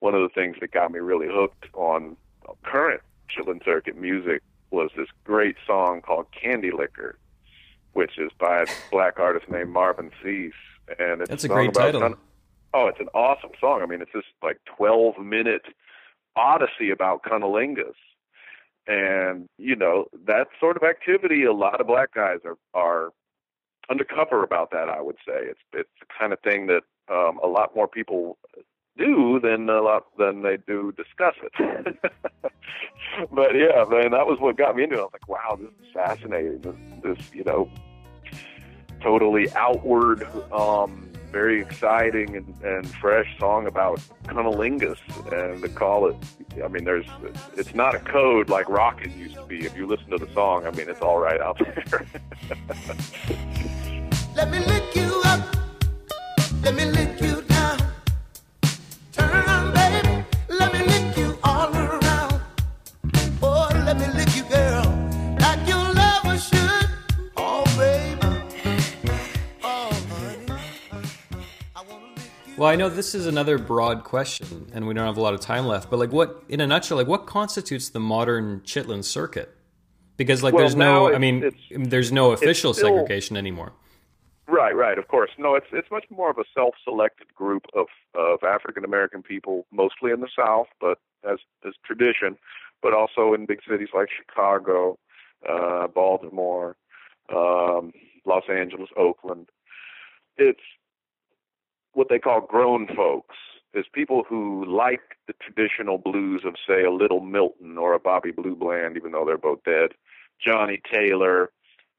one 0.00 0.14
of 0.14 0.20
the 0.20 0.28
things 0.28 0.56
that 0.60 0.72
got 0.72 0.92
me 0.92 1.00
really 1.00 1.26
hooked 1.28 1.66
on 1.72 2.16
current 2.62 3.00
Chitlin 3.28 3.64
Circuit 3.64 3.96
music 3.96 4.42
was 4.70 4.90
this 4.96 5.08
great 5.24 5.56
song 5.66 6.02
called 6.02 6.26
Candy 6.32 6.70
Licker, 6.70 7.18
which 7.94 8.18
is 8.18 8.30
by 8.38 8.62
a 8.62 8.66
black 8.90 9.18
artist 9.18 9.50
named 9.50 9.70
Marvin 9.70 10.10
Sease. 10.22 10.52
And 10.98 11.22
it's 11.22 11.30
That's 11.30 11.44
a, 11.44 11.46
a 11.46 11.50
great 11.50 11.72
title. 11.72 12.00
Kind 12.02 12.12
of, 12.14 12.20
oh, 12.74 12.88
it's 12.88 13.00
an 13.00 13.08
awesome 13.14 13.50
song. 13.58 13.80
I 13.82 13.86
mean, 13.86 14.02
it's 14.02 14.12
just 14.12 14.28
like 14.42 14.58
12 14.76 15.18
minute 15.18 15.62
odyssey 16.38 16.90
about 16.90 17.22
cunnilingus. 17.24 17.94
And, 18.86 19.48
you 19.58 19.76
know, 19.76 20.06
that 20.26 20.48
sort 20.58 20.76
of 20.76 20.82
activity, 20.82 21.44
a 21.44 21.52
lot 21.52 21.80
of 21.80 21.86
black 21.86 22.14
guys 22.14 22.38
are, 22.44 22.56
are 22.72 23.10
undercover 23.90 24.42
about 24.42 24.70
that, 24.70 24.88
I 24.88 25.02
would 25.02 25.16
say. 25.26 25.34
It's, 25.42 25.60
it's 25.74 25.90
the 26.00 26.06
kind 26.18 26.32
of 26.32 26.40
thing 26.40 26.68
that 26.68 26.82
um, 27.10 27.38
a 27.42 27.46
lot 27.46 27.74
more 27.76 27.88
people 27.88 28.38
do 28.96 29.38
than 29.42 29.68
a 29.68 29.80
lot 29.80 30.06
than 30.18 30.42
they 30.42 30.56
do 30.66 30.92
discuss 30.96 31.34
it. 31.42 31.96
but 33.30 33.54
yeah, 33.54 33.84
man, 33.88 34.10
that 34.12 34.26
was 34.26 34.38
what 34.40 34.56
got 34.56 34.74
me 34.76 34.84
into 34.84 34.96
it. 34.96 35.00
I 35.00 35.02
was 35.02 35.12
like, 35.12 35.28
wow, 35.28 35.58
this 35.60 35.70
is 35.86 35.92
fascinating. 35.92 36.60
This, 36.60 36.74
this 37.02 37.34
you 37.34 37.44
know, 37.44 37.70
totally 39.00 39.50
outward 39.52 40.26
um, 40.52 41.07
very 41.30 41.60
exciting 41.60 42.36
and, 42.36 42.54
and 42.62 42.88
fresh 42.96 43.38
song 43.38 43.66
about 43.66 44.00
cunnilingus, 44.24 44.98
and 45.32 45.62
to 45.62 45.68
call 45.68 46.06
it, 46.06 46.16
I 46.62 46.68
mean, 46.68 46.84
there's, 46.84 47.06
it's 47.56 47.74
not 47.74 47.94
a 47.94 47.98
code 47.98 48.48
like 48.48 48.68
Rockin' 48.68 49.16
used 49.18 49.36
to 49.36 49.44
be. 49.44 49.64
If 49.64 49.76
you 49.76 49.86
listen 49.86 50.10
to 50.10 50.18
the 50.18 50.32
song, 50.32 50.66
I 50.66 50.70
mean, 50.70 50.88
it's 50.88 51.00
all 51.00 51.18
right 51.18 51.40
out 51.40 51.58
there. 51.90 52.06
Let 54.34 54.50
me 54.50 54.58
lick 54.60 54.94
you 54.94 55.22
up. 55.24 55.56
Let 56.62 56.74
me 56.74 56.84
lick 56.86 57.17
Well, 72.58 72.68
I 72.68 72.74
know 72.74 72.88
this 72.88 73.14
is 73.14 73.26
another 73.28 73.56
broad 73.56 74.02
question, 74.02 74.68
and 74.74 74.88
we 74.88 74.92
don't 74.92 75.06
have 75.06 75.16
a 75.16 75.20
lot 75.20 75.32
of 75.32 75.38
time 75.38 75.66
left. 75.66 75.90
But 75.90 76.00
like, 76.00 76.10
what 76.10 76.42
in 76.48 76.60
a 76.60 76.66
nutshell, 76.66 76.96
like, 76.98 77.06
what 77.06 77.24
constitutes 77.24 77.88
the 77.88 78.00
modern 78.00 78.62
Chitlin 78.62 79.04
circuit? 79.04 79.54
Because 80.16 80.42
like, 80.42 80.54
Well, 80.54 80.64
there's 80.64 80.74
no, 80.74 81.14
I 81.14 81.18
mean, 81.18 81.44
it's- 81.44 81.62
there's 81.70 82.10
no 82.10 82.32
official 82.32 82.74
still- 82.74 82.88
segregation 82.88 83.36
anymore. 83.36 83.74
Right, 84.48 84.74
right, 84.74 84.98
of 84.98 85.06
course. 85.06 85.30
No, 85.38 85.54
it's 85.54 85.66
it's 85.72 85.88
much 85.92 86.06
more 86.10 86.30
of 86.30 86.38
a 86.38 86.44
self-selected 86.52 87.32
group 87.34 87.66
of 87.74 87.86
of 88.14 88.42
African 88.42 88.82
American 88.84 89.22
people, 89.22 89.66
mostly 89.70 90.10
in 90.10 90.20
the 90.20 90.28
South, 90.34 90.66
but 90.80 90.98
as 91.22 91.38
as 91.64 91.74
tradition, 91.84 92.36
but 92.82 92.92
also 92.92 93.34
in 93.34 93.46
big 93.46 93.60
cities 93.70 93.90
like 93.94 94.08
Chicago, 94.10 94.98
uh, 95.48 95.86
Baltimore, 95.88 96.76
um, 97.28 97.92
Los 98.24 98.48
Angeles, 98.48 98.88
Oakland. 98.96 99.48
It's 100.38 100.62
what 101.92 102.08
they 102.08 102.18
call 102.18 102.40
grown 102.40 102.86
folks. 102.94 103.36
Is 103.74 103.84
people 103.92 104.24
who 104.26 104.64
like 104.64 105.18
the 105.26 105.34
traditional 105.42 105.98
blues 105.98 106.42
of, 106.46 106.54
say, 106.66 106.84
a 106.84 106.90
Little 106.90 107.20
Milton 107.20 107.76
or 107.76 107.92
a 107.92 107.98
Bobby 107.98 108.30
Blue 108.30 108.56
Bland, 108.56 108.96
even 108.96 109.12
though 109.12 109.26
they're 109.26 109.36
both 109.36 109.62
dead. 109.62 109.90
Johnnie 110.44 110.80
Taylor, 110.90 111.50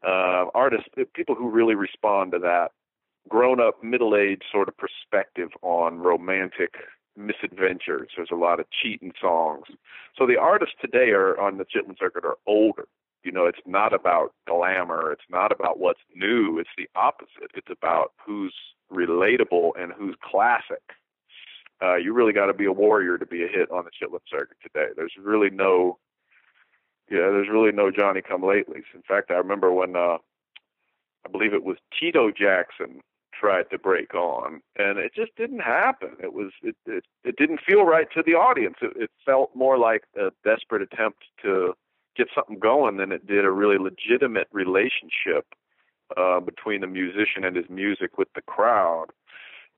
uh, 0.05 0.45
artists, 0.55 0.89
people 1.13 1.35
who 1.35 1.47
really 1.49 1.75
respond 1.75 2.31
to 2.31 2.39
that 2.39 2.71
grown 3.27 3.61
up, 3.61 3.83
middle 3.83 4.15
aged 4.15 4.43
sort 4.51 4.67
of 4.67 4.75
perspective 4.77 5.49
on 5.61 5.99
romantic 5.99 6.73
misadventures. 7.15 8.09
There's 8.15 8.29
a 8.31 8.35
lot 8.35 8.59
of 8.59 8.65
cheating 8.71 9.13
songs. 9.21 9.65
So 10.17 10.25
the 10.25 10.37
artists 10.37 10.75
today 10.81 11.11
are 11.11 11.39
on 11.39 11.57
the 11.57 11.65
Chitlin 11.65 11.97
circuit 11.99 12.25
are 12.25 12.37
older. 12.47 12.87
You 13.23 13.31
know, 13.31 13.45
it's 13.45 13.59
not 13.65 13.93
about 13.93 14.33
glamour. 14.47 15.11
It's 15.11 15.29
not 15.29 15.51
about 15.51 15.79
what's 15.79 15.99
new. 16.15 16.57
It's 16.59 16.69
the 16.77 16.87
opposite. 16.95 17.51
It's 17.53 17.67
about 17.69 18.13
who's 18.25 18.53
relatable 18.91 19.71
and 19.77 19.91
who's 19.91 20.15
classic. 20.23 20.81
Uh, 21.81 21.95
you 21.95 22.13
really 22.13 22.33
got 22.33 22.47
to 22.47 22.53
be 22.53 22.65
a 22.65 22.71
warrior 22.71 23.17
to 23.17 23.25
be 23.25 23.43
a 23.43 23.47
hit 23.47 23.71
on 23.71 23.85
the 23.85 23.91
Chitlin 23.91 24.19
circuit 24.29 24.57
today. 24.61 24.87
There's 24.95 25.13
really 25.21 25.49
no 25.49 25.97
yeah, 27.09 27.29
there's 27.31 27.49
really 27.49 27.71
no 27.71 27.89
Johnny 27.89 28.21
come 28.21 28.41
latelys. 28.41 28.83
In 28.93 29.01
fact, 29.07 29.31
I 29.31 29.35
remember 29.35 29.71
when 29.73 29.95
uh 29.95 30.17
I 31.25 31.29
believe 31.31 31.53
it 31.53 31.63
was 31.63 31.77
Tito 31.97 32.31
Jackson 32.31 33.01
tried 33.33 33.69
to 33.71 33.77
break 33.77 34.13
on 34.13 34.61
and 34.77 34.99
it 34.99 35.13
just 35.15 35.35
didn't 35.37 35.59
happen. 35.59 36.11
It 36.21 36.33
was 36.33 36.51
it 36.61 36.75
it, 36.85 37.05
it 37.23 37.37
didn't 37.37 37.61
feel 37.65 37.83
right 37.83 38.07
to 38.13 38.23
the 38.25 38.33
audience. 38.33 38.75
It, 38.81 38.91
it 38.95 39.11
felt 39.25 39.55
more 39.55 39.77
like 39.77 40.03
a 40.17 40.31
desperate 40.43 40.81
attempt 40.81 41.23
to 41.43 41.73
get 42.19 42.27
something 42.35 42.59
going 42.59 42.97
than 42.97 43.11
it 43.11 43.25
did 43.25 43.45
a 43.45 43.51
really 43.51 43.77
legitimate 43.77 44.47
relationship 44.51 45.45
uh 46.17 46.39
between 46.39 46.81
the 46.81 46.87
musician 46.87 47.43
and 47.43 47.55
his 47.55 47.69
music 47.69 48.17
with 48.17 48.27
the 48.35 48.41
crowd. 48.41 49.07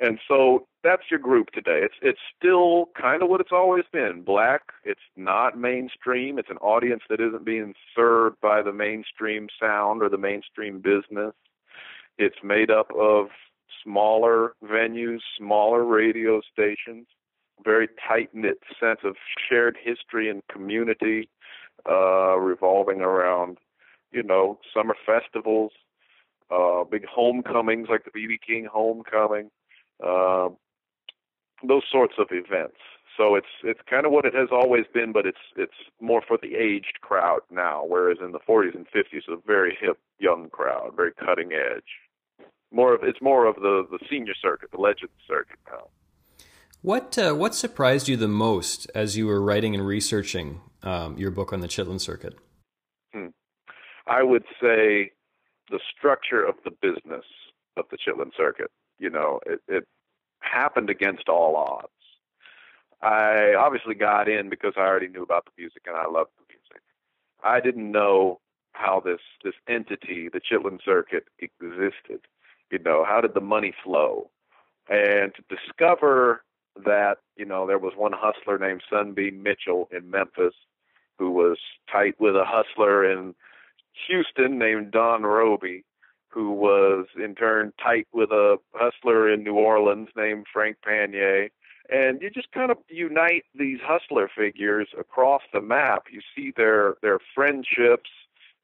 And 0.01 0.17
so 0.27 0.67
that's 0.83 1.03
your 1.11 1.19
group 1.19 1.51
today. 1.51 1.81
It's 1.83 1.99
it's 2.01 2.19
still 2.35 2.89
kind 2.99 3.21
of 3.21 3.29
what 3.29 3.39
it's 3.39 3.51
always 3.51 3.85
been. 3.93 4.23
Black. 4.25 4.61
It's 4.83 5.07
not 5.15 5.59
mainstream. 5.59 6.39
It's 6.39 6.49
an 6.49 6.57
audience 6.57 7.03
that 7.09 7.21
isn't 7.21 7.45
being 7.45 7.75
served 7.95 8.37
by 8.41 8.63
the 8.63 8.73
mainstream 8.73 9.47
sound 9.59 10.01
or 10.01 10.09
the 10.09 10.17
mainstream 10.17 10.81
business. 10.81 11.33
It's 12.17 12.43
made 12.43 12.71
up 12.71 12.87
of 12.97 13.27
smaller 13.83 14.53
venues, 14.63 15.19
smaller 15.37 15.83
radio 15.83 16.41
stations, 16.51 17.05
very 17.63 17.87
tight 18.07 18.29
knit 18.33 18.59
sense 18.79 19.01
of 19.03 19.15
shared 19.49 19.77
history 19.81 20.29
and 20.29 20.41
community, 20.51 21.29
uh, 21.89 22.37
revolving 22.37 23.01
around, 23.01 23.57
you 24.11 24.23
know, 24.23 24.59
summer 24.73 24.95
festivals, 25.05 25.71
uh, 26.49 26.83
big 26.83 27.05
homecomings 27.05 27.87
like 27.89 28.03
the 28.05 28.11
BB 28.11 28.39
King 28.45 28.67
homecoming 28.71 29.49
uh, 30.03 30.49
those 31.67 31.83
sorts 31.91 32.15
of 32.17 32.27
events. 32.31 32.77
So 33.17 33.35
it's 33.35 33.53
it's 33.63 33.79
kind 33.89 34.05
of 34.05 34.11
what 34.11 34.25
it 34.25 34.33
has 34.33 34.49
always 34.51 34.85
been, 34.93 35.11
but 35.11 35.25
it's 35.25 35.45
it's 35.55 35.73
more 35.99 36.21
for 36.25 36.37
the 36.41 36.55
aged 36.55 37.01
crowd 37.01 37.41
now, 37.51 37.83
whereas 37.85 38.17
in 38.21 38.31
the 38.31 38.39
40s 38.39 38.73
and 38.73 38.87
50s, 38.87 39.05
it's 39.11 39.27
a 39.27 39.35
very 39.45 39.77
hip 39.79 39.99
young 40.19 40.49
crowd, 40.49 40.93
very 40.95 41.11
cutting 41.13 41.51
edge. 41.51 42.47
More 42.71 42.95
of 42.95 43.03
it's 43.03 43.21
more 43.21 43.45
of 43.45 43.55
the 43.55 43.85
the 43.91 43.99
senior 44.09 44.33
circuit, 44.41 44.71
the 44.71 44.79
legend 44.79 45.11
circuit 45.27 45.59
now. 45.69 45.87
What 46.81 47.15
uh, 47.15 47.33
what 47.33 47.53
surprised 47.53 48.07
you 48.07 48.17
the 48.17 48.27
most 48.27 48.89
as 48.95 49.15
you 49.15 49.27
were 49.27 49.39
writing 49.39 49.75
and 49.75 49.85
researching 49.85 50.61
um, 50.81 51.15
your 51.15 51.29
book 51.29 51.53
on 51.53 51.59
the 51.59 51.67
Chitlin 51.67 52.01
circuit? 52.01 52.33
Hmm. 53.13 53.27
I 54.07 54.23
would 54.23 54.45
say 54.59 55.11
the 55.69 55.79
structure 55.95 56.43
of 56.43 56.55
the 56.65 56.71
business 56.71 57.25
of 57.77 57.85
the 57.91 57.97
Chitlin 57.97 58.31
circuit. 58.35 58.71
You 58.97 59.11
know, 59.11 59.39
it, 59.45 59.61
it 59.67 59.87
happened 60.39 60.89
against 60.89 61.29
all 61.29 61.55
odds. 61.55 61.87
I 63.03 63.53
obviously 63.53 63.93
got 63.93 64.27
in 64.27 64.49
because 64.49 64.73
I 64.75 64.81
already 64.81 65.07
knew 65.07 65.21
about 65.21 65.45
the 65.45 65.51
music 65.57 65.83
and 65.85 65.95
I 65.95 66.07
loved 66.07 66.31
the 66.37 66.45
music. 66.49 66.81
I 67.43 67.59
didn't 67.59 67.91
know 67.91 68.39
how 68.73 68.99
this 68.99 69.21
this 69.43 69.53
entity, 69.67 70.29
the 70.33 70.41
Chitlin 70.41 70.79
circuit, 70.83 71.25
existed. 71.37 72.21
You 72.71 72.79
know, 72.79 73.05
how 73.07 73.21
did 73.21 73.35
the 73.35 73.41
money 73.41 73.71
flow? 73.83 74.31
And 74.89 75.31
to 75.35 75.55
discover 75.55 76.41
that, 76.85 77.17
you 77.35 77.45
know, 77.45 77.67
there 77.67 77.79
was 77.79 77.93
one 77.95 78.13
hustler 78.13 78.57
named 78.57 78.81
Sunbeam 78.89 79.43
Mitchell 79.43 79.89
in 79.91 80.09
Memphis 80.09 80.53
who 81.21 81.29
was 81.29 81.59
tight 81.91 82.19
with 82.19 82.35
a 82.35 82.45
hustler 82.45 83.05
in 83.05 83.35
Houston 84.07 84.57
named 84.57 84.91
Don 84.91 85.21
Robey, 85.21 85.83
who 86.29 86.51
was 86.51 87.05
in 87.15 87.35
turn 87.35 87.73
tight 87.81 88.07
with 88.11 88.31
a 88.31 88.57
hustler 88.73 89.31
in 89.31 89.43
New 89.43 89.53
Orleans 89.53 90.09
named 90.15 90.47
Frank 90.51 90.77
Painia. 90.83 91.49
And 91.91 92.21
you 92.23 92.31
just 92.31 92.51
kind 92.51 92.71
of 92.71 92.77
unite 92.89 93.43
these 93.53 93.79
hustler 93.83 94.31
figures 94.35 94.87
across 94.97 95.41
the 95.53 95.61
map. 95.61 96.05
You 96.11 96.21
see 96.35 96.51
their 96.55 96.95
their 97.03 97.19
friendships, 97.35 98.09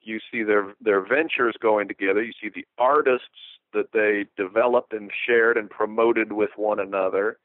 you 0.02 0.20
see 0.32 0.42
their 0.42 0.74
their 0.82 1.02
ventures 1.02 1.56
going 1.62 1.88
together, 1.88 2.24
you 2.24 2.34
see 2.42 2.50
the 2.50 2.66
artists 2.80 3.60
that 3.74 3.92
they 3.92 4.26
developed 4.36 4.94
and 4.94 5.12
shared 5.28 5.58
and 5.58 5.70
promoted 5.70 6.32
with 6.32 6.52
one 6.56 6.80
another. 6.80 7.38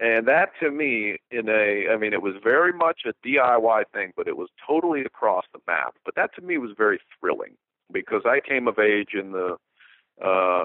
And 0.00 0.26
that 0.28 0.52
to 0.60 0.70
me, 0.70 1.18
in 1.30 1.50
a, 1.50 1.92
I 1.92 1.98
mean, 1.98 2.14
it 2.14 2.22
was 2.22 2.34
very 2.42 2.72
much 2.72 3.02
a 3.04 3.12
DIY 3.26 3.84
thing, 3.92 4.12
but 4.16 4.26
it 4.26 4.36
was 4.36 4.48
totally 4.66 5.02
across 5.02 5.44
the 5.52 5.60
map. 5.66 5.94
But 6.06 6.14
that 6.14 6.34
to 6.36 6.42
me 6.42 6.56
was 6.56 6.70
very 6.76 7.00
thrilling 7.20 7.56
because 7.92 8.22
I 8.24 8.40
came 8.40 8.66
of 8.66 8.78
age 8.78 9.10
in 9.12 9.32
the 9.32 9.56
uh, 10.24 10.64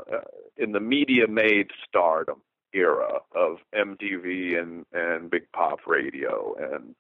in 0.57 0.71
the 0.71 0.79
media 0.79 1.27
made 1.27 1.71
stardom 1.87 2.41
era 2.73 3.19
of 3.33 3.57
MTV 3.73 4.57
and 4.61 4.85
and 4.93 5.29
Big 5.29 5.51
Pop 5.53 5.79
Radio, 5.85 6.55
and 6.57 6.95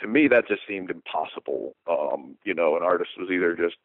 to 0.00 0.08
me 0.08 0.26
that 0.26 0.48
just 0.48 0.62
seemed 0.66 0.90
impossible. 0.90 1.74
Um, 1.88 2.36
you 2.44 2.54
know, 2.54 2.76
an 2.76 2.82
artist 2.82 3.10
was 3.16 3.30
either 3.30 3.54
just 3.54 3.76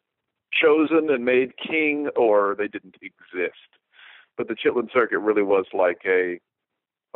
chosen 0.52 1.10
and 1.10 1.24
made 1.24 1.56
king, 1.56 2.08
or 2.16 2.56
they 2.58 2.68
didn't 2.68 2.96
exist. 3.00 3.54
But 4.36 4.48
the 4.48 4.54
Chitlin 4.54 4.92
Circuit 4.92 5.18
really 5.18 5.42
was 5.42 5.66
like 5.72 6.02
a 6.04 6.40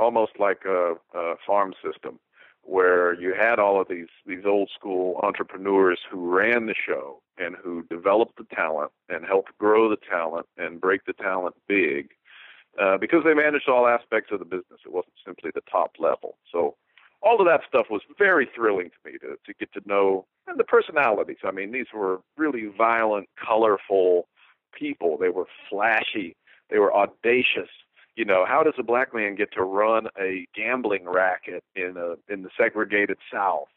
almost 0.00 0.32
like 0.38 0.64
a, 0.66 0.94
a 1.14 1.34
farm 1.46 1.74
system 1.84 2.18
where 2.62 3.14
you 3.20 3.34
had 3.34 3.58
all 3.58 3.80
of 3.80 3.88
these 3.88 4.08
these 4.26 4.44
old 4.44 4.70
school 4.74 5.18
entrepreneurs 5.22 5.98
who 6.10 6.28
ran 6.28 6.66
the 6.66 6.74
show 6.74 7.22
and 7.38 7.56
who 7.56 7.82
developed 7.84 8.36
the 8.36 8.54
talent 8.54 8.90
and 9.08 9.24
helped 9.24 9.56
grow 9.58 9.88
the 9.88 9.96
talent 9.96 10.46
and 10.58 10.80
break 10.80 11.04
the 11.06 11.12
talent 11.14 11.54
big 11.68 12.10
uh, 12.80 12.98
because 12.98 13.24
they 13.24 13.34
managed 13.34 13.68
all 13.68 13.86
aspects 13.86 14.30
of 14.32 14.38
the 14.38 14.44
business. 14.44 14.80
It 14.84 14.92
wasn't 14.92 15.14
simply 15.24 15.50
the 15.54 15.62
top 15.70 15.92
level. 15.98 16.36
So 16.52 16.76
all 17.22 17.40
of 17.40 17.46
that 17.46 17.62
stuff 17.66 17.86
was 17.90 18.02
very 18.18 18.48
thrilling 18.54 18.90
to 18.90 19.10
me 19.10 19.18
to 19.18 19.36
to 19.46 19.54
get 19.58 19.72
to 19.72 19.82
know 19.86 20.26
and 20.46 20.58
the 20.58 20.64
personalities. 20.64 21.38
I 21.44 21.50
mean, 21.52 21.72
these 21.72 21.86
were 21.94 22.20
really 22.36 22.66
violent, 22.66 23.28
colorful 23.42 24.28
people. 24.72 25.16
They 25.18 25.28
were 25.28 25.46
flashy. 25.68 26.36
They 26.70 26.78
were 26.78 26.94
audacious 26.94 27.70
you 28.16 28.24
know, 28.24 28.44
how 28.46 28.62
does 28.62 28.74
a 28.78 28.82
black 28.82 29.14
man 29.14 29.34
get 29.34 29.52
to 29.52 29.62
run 29.62 30.08
a 30.20 30.46
gambling 30.54 31.08
racket 31.08 31.64
in 31.74 31.94
a 31.96 32.16
in 32.32 32.42
the 32.42 32.50
segregated 32.58 33.18
South? 33.32 33.68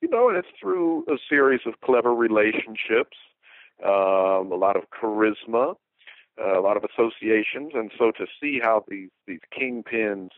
You 0.00 0.08
know, 0.08 0.28
and 0.28 0.38
it's 0.38 0.48
through 0.60 1.04
a 1.08 1.16
series 1.28 1.60
of 1.66 1.80
clever 1.80 2.14
relationships, 2.14 3.16
um, 3.84 4.52
a 4.52 4.56
lot 4.56 4.76
of 4.76 4.84
charisma, 4.90 5.74
uh, 6.40 6.58
a 6.58 6.62
lot 6.62 6.76
of 6.76 6.84
associations, 6.84 7.72
and 7.74 7.90
so 7.98 8.12
to 8.12 8.26
see 8.40 8.60
how 8.62 8.84
these 8.88 9.10
these 9.26 9.40
kingpins 9.58 10.30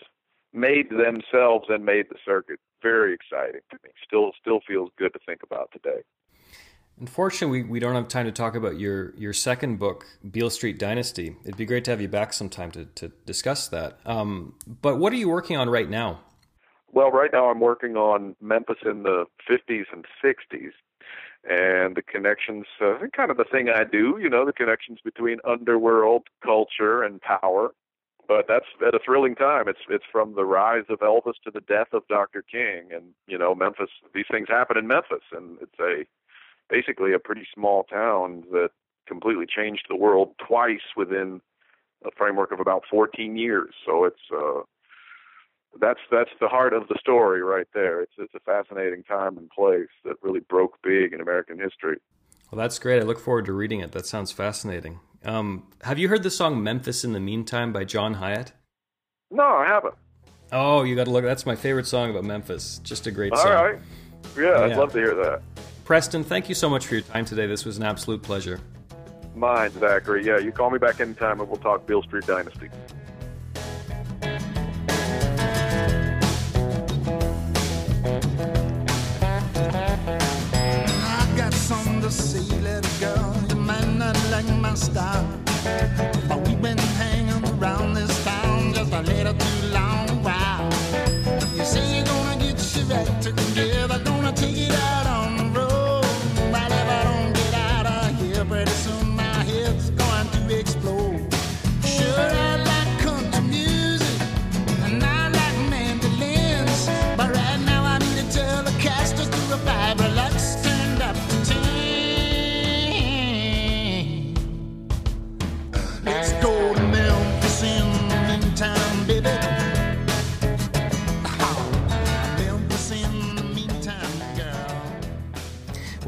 made 0.53 0.91
themselves 0.91 1.67
and 1.69 1.85
made 1.85 2.07
the 2.09 2.17
circuit 2.25 2.59
very 2.83 3.15
exciting 3.15 3.61
to 3.71 3.79
me. 3.85 3.91
Still, 4.05 4.33
still 4.41 4.61
feels 4.67 4.91
good 4.99 5.13
to 5.13 5.21
think 5.27 5.43
about 5.43 5.71
today. 5.73 6.03
Unfortunately, 7.01 7.63
we, 7.63 7.69
we 7.69 7.81
don't 7.81 7.95
have 7.95 8.09
time 8.09 8.27
to 8.27 8.33
talk 8.33 8.55
about 8.55 8.79
your, 8.79 9.15
your 9.17 9.33
second 9.33 9.79
book, 9.79 10.07
Beale 10.31 10.51
Street 10.51 10.79
Dynasty. 10.79 11.35
It'd 11.45 11.57
be 11.57 11.65
great 11.65 11.85
to 11.87 11.91
have 11.91 12.01
you 12.01 12.09
back 12.09 12.33
sometime 12.35 12.71
to, 12.73 12.85
to 12.85 13.09
discuss 13.25 13.69
that. 13.69 13.99
Um, 14.05 14.55
but 14.67 14.99
what 14.99 15.13
are 15.13 15.17
you 15.17 15.29
working 15.29 15.57
on 15.57 15.71
right 15.71 15.89
now? 15.89 16.21
Well, 16.93 17.11
right 17.11 17.31
now 17.33 17.51
I'm 17.51 17.61
working 17.61 17.97
on 17.97 18.37
Memphis 18.41 18.79
in 18.85 19.05
the 19.05 19.25
50s 19.49 19.85
and 19.93 20.05
60s 20.23 20.73
and 21.49 21.97
the 21.97 22.03
connections, 22.03 22.67
uh, 22.83 22.99
kind 23.17 23.31
of 23.31 23.39
the 23.39 23.45
thing 23.51 23.71
I 23.71 23.85
do, 23.85 24.19
you 24.21 24.29
know, 24.29 24.45
the 24.45 24.53
connections 24.53 24.99
between 25.03 25.39
underworld 25.49 26.25
culture 26.45 27.03
and 27.03 27.21
power. 27.21 27.73
but 28.29 28.47
that's 28.47 28.67
at 28.87 28.95
a 28.95 29.01
thrilling 29.05 29.35
time. 29.35 29.67
It's 29.67 29.81
it's 29.89 30.05
from 30.13 30.35
the 30.35 30.45
rise 30.45 30.85
of 30.89 31.01
Elvis 31.01 31.35
to 31.45 31.51
the 31.51 31.63
death 31.63 31.89
of 31.93 32.07
Dr. 32.09 32.43
King, 32.43 32.93
and 32.95 33.07
you 33.27 33.37
know 33.37 33.57
Memphis. 33.57 33.91
These 34.15 34.27
things 34.31 34.49
happen 34.49 34.77
in 34.77 34.87
Memphis, 34.87 35.25
and 35.33 35.59
it's 35.61 35.81
a 35.81 36.05
basically 36.71 37.13
a 37.13 37.19
pretty 37.19 37.47
small 37.55 37.85
town 37.85 38.45
that 38.53 38.71
completely 39.07 39.47
changed 39.47 39.87
the 39.89 39.97
world 39.97 40.35
twice 40.47 40.95
within 40.97 41.41
a 42.05 42.11
framework 42.17 42.53
of 42.53 42.61
about 42.61 42.85
14 42.91 43.37
years. 43.37 43.75
So 43.85 44.05
it's 44.05 44.21
uh, 44.33 44.63
that's 45.81 46.01
that's 46.11 46.31
the 46.41 46.49
heart 46.49 46.73
of 46.73 46.89
the 46.89 46.97
story 47.01 47.43
right 47.43 47.67
there. 47.75 48.01
It's 48.01 48.13
it's 48.19 48.35
a 48.35 48.41
fascinating 48.41 49.03
time 49.05 49.37
and 49.37 49.51
place 49.51 49.89
that 50.05 50.17
really 50.23 50.41
broke 50.41 50.79
big 50.83 51.13
in 51.13 51.21
American 51.21 51.59
history. 51.59 51.99
Well, 52.51 52.59
that's 52.59 52.79
great. 52.79 53.01
I 53.01 53.05
look 53.05 53.21
forward 53.21 53.47
to 53.47 53.53
reading 53.53 53.81
it. 53.81 53.93
That 53.93 54.07
sounds 54.07 54.33
fascinating. 54.33 55.01
Um, 55.25 55.69
have 55.83 55.99
you 55.99 56.09
heard 56.09 56.23
the 56.23 56.31
song 56.31 56.63
"Memphis 56.63 57.05
in 57.05 57.13
the 57.13 57.21
Meantime" 57.21 57.73
by 57.73 57.85
John 57.85 58.15
Hiatt? 58.15 58.53
No, 59.31 59.45
I 59.45 59.67
haven't. 59.67 59.95
Oh, 60.53 60.83
you 60.83 60.97
got 60.97 61.05
to 61.05 61.11
look. 61.11 61.25
That's 61.25 61.47
my 61.47 61.55
favorite 61.55 61.87
song 61.87 62.11
about 62.11 62.25
Memphis. 62.25 62.81
Just 62.83 63.07
a 63.07 63.13
great 63.13 63.33
All 63.33 63.39
song. 63.39 63.53
All 63.53 63.65
right. 63.65 63.79
Yeah, 64.37 64.65
I'd 64.65 64.77
love 64.77 64.93
to 64.93 64.99
hear 64.99 65.15
that. 65.15 65.43
Preston, 65.91 66.23
thank 66.23 66.49
you 66.49 66.55
so 66.55 66.71
much 66.71 66.87
for 66.87 66.95
your 66.95 67.03
time 67.03 67.25
today. 67.25 67.49
This 67.49 67.65
was 67.65 67.77
an 67.77 67.83
absolute 67.83 68.23
pleasure. 68.23 68.61
Mine, 69.35 69.73
Zachary. 69.73 70.25
Yeah, 70.25 70.39
you 70.39 70.53
call 70.53 70.71
me 70.71 70.79
back 70.79 71.01
anytime 71.01 71.41
and 71.41 71.49
we'll 71.49 71.59
talk 71.59 71.85
Beale 71.85 72.05
Street 72.05 72.25
Dynasty. 72.29 72.71
I 81.03 81.35
got 81.37 81.53
something 81.55 82.01
to 82.03 82.11
say, 82.13 82.39
little 82.39 83.01
girl. 83.01 83.37
You 83.49 83.57
might 83.57 83.89
not 83.89 84.17
like 84.31 84.47
my 84.61 84.75
style. 84.75 85.50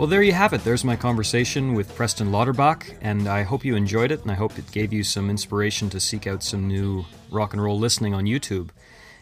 Well, 0.03 0.09
there 0.09 0.25
you 0.25 0.33
have 0.33 0.53
it. 0.53 0.65
There's 0.65 0.83
my 0.83 0.97
conversation 0.97 1.75
with 1.75 1.95
Preston 1.95 2.33
Lauterbach, 2.33 2.97
and 3.03 3.29
I 3.29 3.45
hope 3.45 3.65
you 3.65 3.77
enjoyed 3.77 4.11
it, 4.11 4.23
and 4.23 4.33
I 4.33 4.35
hope 4.35 4.59
it 4.59 4.73
gave 4.73 4.93
you 4.93 5.05
some 5.05 5.31
inspiration 5.31 5.89
to 5.91 6.01
seek 6.01 6.27
out 6.27 6.43
some 6.43 6.67
new 6.67 7.05
rock 7.31 7.53
and 7.53 7.63
roll 7.63 7.79
listening 7.79 8.13
on 8.13 8.25
YouTube. 8.25 8.71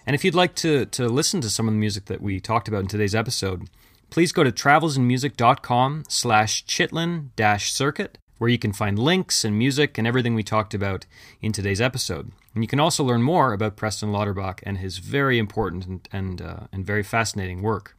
And 0.06 0.14
if 0.14 0.24
you'd 0.24 0.34
like 0.34 0.54
to, 0.54 0.86
to 0.86 1.06
listen 1.06 1.42
to 1.42 1.50
some 1.50 1.68
of 1.68 1.74
the 1.74 1.78
music 1.78 2.06
that 2.06 2.22
we 2.22 2.40
talked 2.40 2.66
about 2.66 2.80
in 2.80 2.86
today's 2.86 3.14
episode, 3.14 3.68
please 4.08 4.32
go 4.32 4.42
to 4.42 4.50
travelsandmusic.com 4.50 6.04
slash 6.08 6.64
chitlin 6.64 7.28
dash 7.36 7.74
circuit, 7.74 8.16
where 8.38 8.48
you 8.48 8.58
can 8.58 8.72
find 8.72 8.98
links 8.98 9.44
and 9.44 9.58
music 9.58 9.98
and 9.98 10.06
everything 10.06 10.34
we 10.34 10.42
talked 10.42 10.72
about 10.72 11.04
in 11.42 11.52
today's 11.52 11.82
episode. 11.82 12.32
And 12.54 12.64
you 12.64 12.68
can 12.68 12.80
also 12.80 13.04
learn 13.04 13.22
more 13.22 13.52
about 13.52 13.76
Preston 13.76 14.12
Lauterbach 14.12 14.60
and 14.62 14.78
his 14.78 14.96
very 14.96 15.38
important 15.38 15.84
and, 15.84 16.08
and, 16.10 16.40
uh, 16.40 16.60
and 16.72 16.86
very 16.86 17.02
fascinating 17.02 17.60
work. 17.60 17.98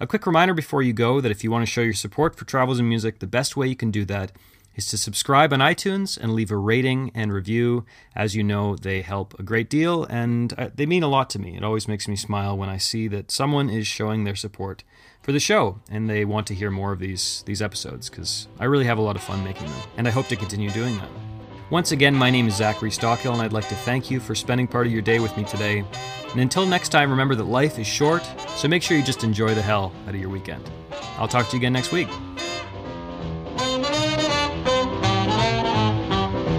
A 0.00 0.06
quick 0.08 0.26
reminder 0.26 0.54
before 0.54 0.82
you 0.82 0.92
go 0.92 1.20
that 1.20 1.30
if 1.30 1.44
you 1.44 1.52
want 1.52 1.62
to 1.64 1.70
show 1.70 1.80
your 1.80 1.92
support 1.92 2.34
for 2.34 2.44
Travels 2.44 2.80
and 2.80 2.88
Music, 2.88 3.20
the 3.20 3.28
best 3.28 3.56
way 3.56 3.68
you 3.68 3.76
can 3.76 3.92
do 3.92 4.04
that 4.06 4.32
is 4.74 4.86
to 4.86 4.98
subscribe 4.98 5.52
on 5.52 5.60
iTunes 5.60 6.18
and 6.18 6.34
leave 6.34 6.50
a 6.50 6.56
rating 6.56 7.12
and 7.14 7.32
review. 7.32 7.84
As 8.16 8.34
you 8.34 8.42
know, 8.42 8.74
they 8.74 9.02
help 9.02 9.38
a 9.38 9.44
great 9.44 9.70
deal 9.70 10.02
and 10.04 10.52
uh, 10.58 10.70
they 10.74 10.84
mean 10.84 11.04
a 11.04 11.08
lot 11.08 11.30
to 11.30 11.38
me. 11.38 11.56
It 11.56 11.62
always 11.62 11.86
makes 11.86 12.08
me 12.08 12.16
smile 12.16 12.58
when 12.58 12.68
I 12.68 12.76
see 12.76 13.06
that 13.08 13.30
someone 13.30 13.70
is 13.70 13.86
showing 13.86 14.24
their 14.24 14.34
support 14.34 14.82
for 15.22 15.30
the 15.30 15.38
show 15.38 15.80
and 15.88 16.10
they 16.10 16.24
want 16.24 16.48
to 16.48 16.54
hear 16.54 16.72
more 16.72 16.92
of 16.92 16.98
these 16.98 17.44
these 17.46 17.62
episodes 17.62 18.10
because 18.10 18.48
I 18.58 18.64
really 18.64 18.86
have 18.86 18.98
a 18.98 19.02
lot 19.02 19.14
of 19.14 19.22
fun 19.22 19.44
making 19.44 19.68
them 19.68 19.80
and 19.96 20.08
I 20.08 20.10
hope 20.10 20.26
to 20.26 20.36
continue 20.36 20.70
doing 20.70 20.98
that. 20.98 21.33
Once 21.70 21.92
again, 21.92 22.14
my 22.14 22.28
name 22.28 22.46
is 22.46 22.56
Zachary 22.56 22.90
Stockill, 22.90 23.32
and 23.32 23.40
I'd 23.40 23.54
like 23.54 23.68
to 23.70 23.74
thank 23.74 24.10
you 24.10 24.20
for 24.20 24.34
spending 24.34 24.66
part 24.66 24.86
of 24.86 24.92
your 24.92 25.00
day 25.00 25.18
with 25.18 25.34
me 25.34 25.44
today. 25.44 25.82
And 26.32 26.40
until 26.40 26.66
next 26.66 26.90
time, 26.90 27.10
remember 27.10 27.34
that 27.36 27.44
life 27.44 27.78
is 27.78 27.86
short, 27.86 28.22
so 28.50 28.68
make 28.68 28.82
sure 28.82 28.98
you 28.98 29.02
just 29.02 29.24
enjoy 29.24 29.54
the 29.54 29.62
hell 29.62 29.90
out 30.06 30.14
of 30.14 30.20
your 30.20 30.28
weekend. 30.28 30.62
I'll 31.16 31.26
talk 31.26 31.48
to 31.48 31.52
you 31.52 31.60
again 31.60 31.72
next 31.72 31.90
week. 31.90 32.08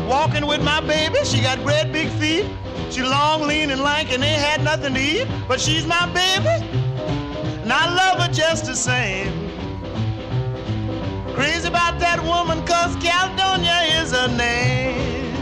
Walking 0.09 0.47
with 0.47 0.63
my 0.63 0.81
baby, 0.81 1.23
she 1.23 1.39
got 1.39 1.59
great 1.63 1.91
big 1.91 2.09
feet. 2.19 2.47
She 2.89 3.03
long, 3.03 3.43
lean, 3.43 3.69
and 3.69 3.81
lank, 3.81 4.11
and 4.11 4.23
ain't 4.23 4.41
had 4.41 4.63
nothing 4.63 4.95
to 4.95 4.99
eat. 4.99 5.27
But 5.47 5.61
she's 5.61 5.85
my 5.85 6.07
baby, 6.07 6.65
and 7.61 7.71
I 7.71 7.93
love 7.93 8.25
her 8.25 8.33
just 8.33 8.65
the 8.65 8.75
same. 8.75 9.44
Crazy 11.36 11.67
about 11.67 11.99
that 11.99 12.23
woman, 12.23 12.65
cause 12.65 12.95
Caledonia 13.03 13.99
is 13.99 14.13
her 14.13 14.29
name. 14.38 15.36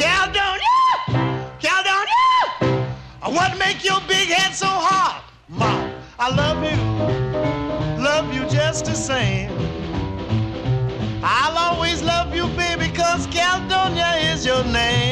Caledonia! 0.00 0.80
Caledonia! 1.60 2.88
Uh, 3.22 3.30
what 3.30 3.58
make 3.58 3.84
your 3.84 4.00
big 4.08 4.28
head 4.28 4.54
so 4.54 4.66
hard? 4.66 5.22
ma? 5.46 5.90
I 6.18 6.34
love 6.34 6.64
you. 6.64 8.02
Love 8.02 8.32
you 8.32 8.48
just 8.48 8.86
the 8.86 8.94
same. 8.94 9.50
I'll 11.22 11.58
always 11.58 12.02
love 12.02 12.34
you, 12.34 12.46
baby, 12.56 12.88
cause 12.96 13.26
Caledonia 13.26 14.32
is 14.32 14.46
your 14.46 14.64
name. 14.64 15.03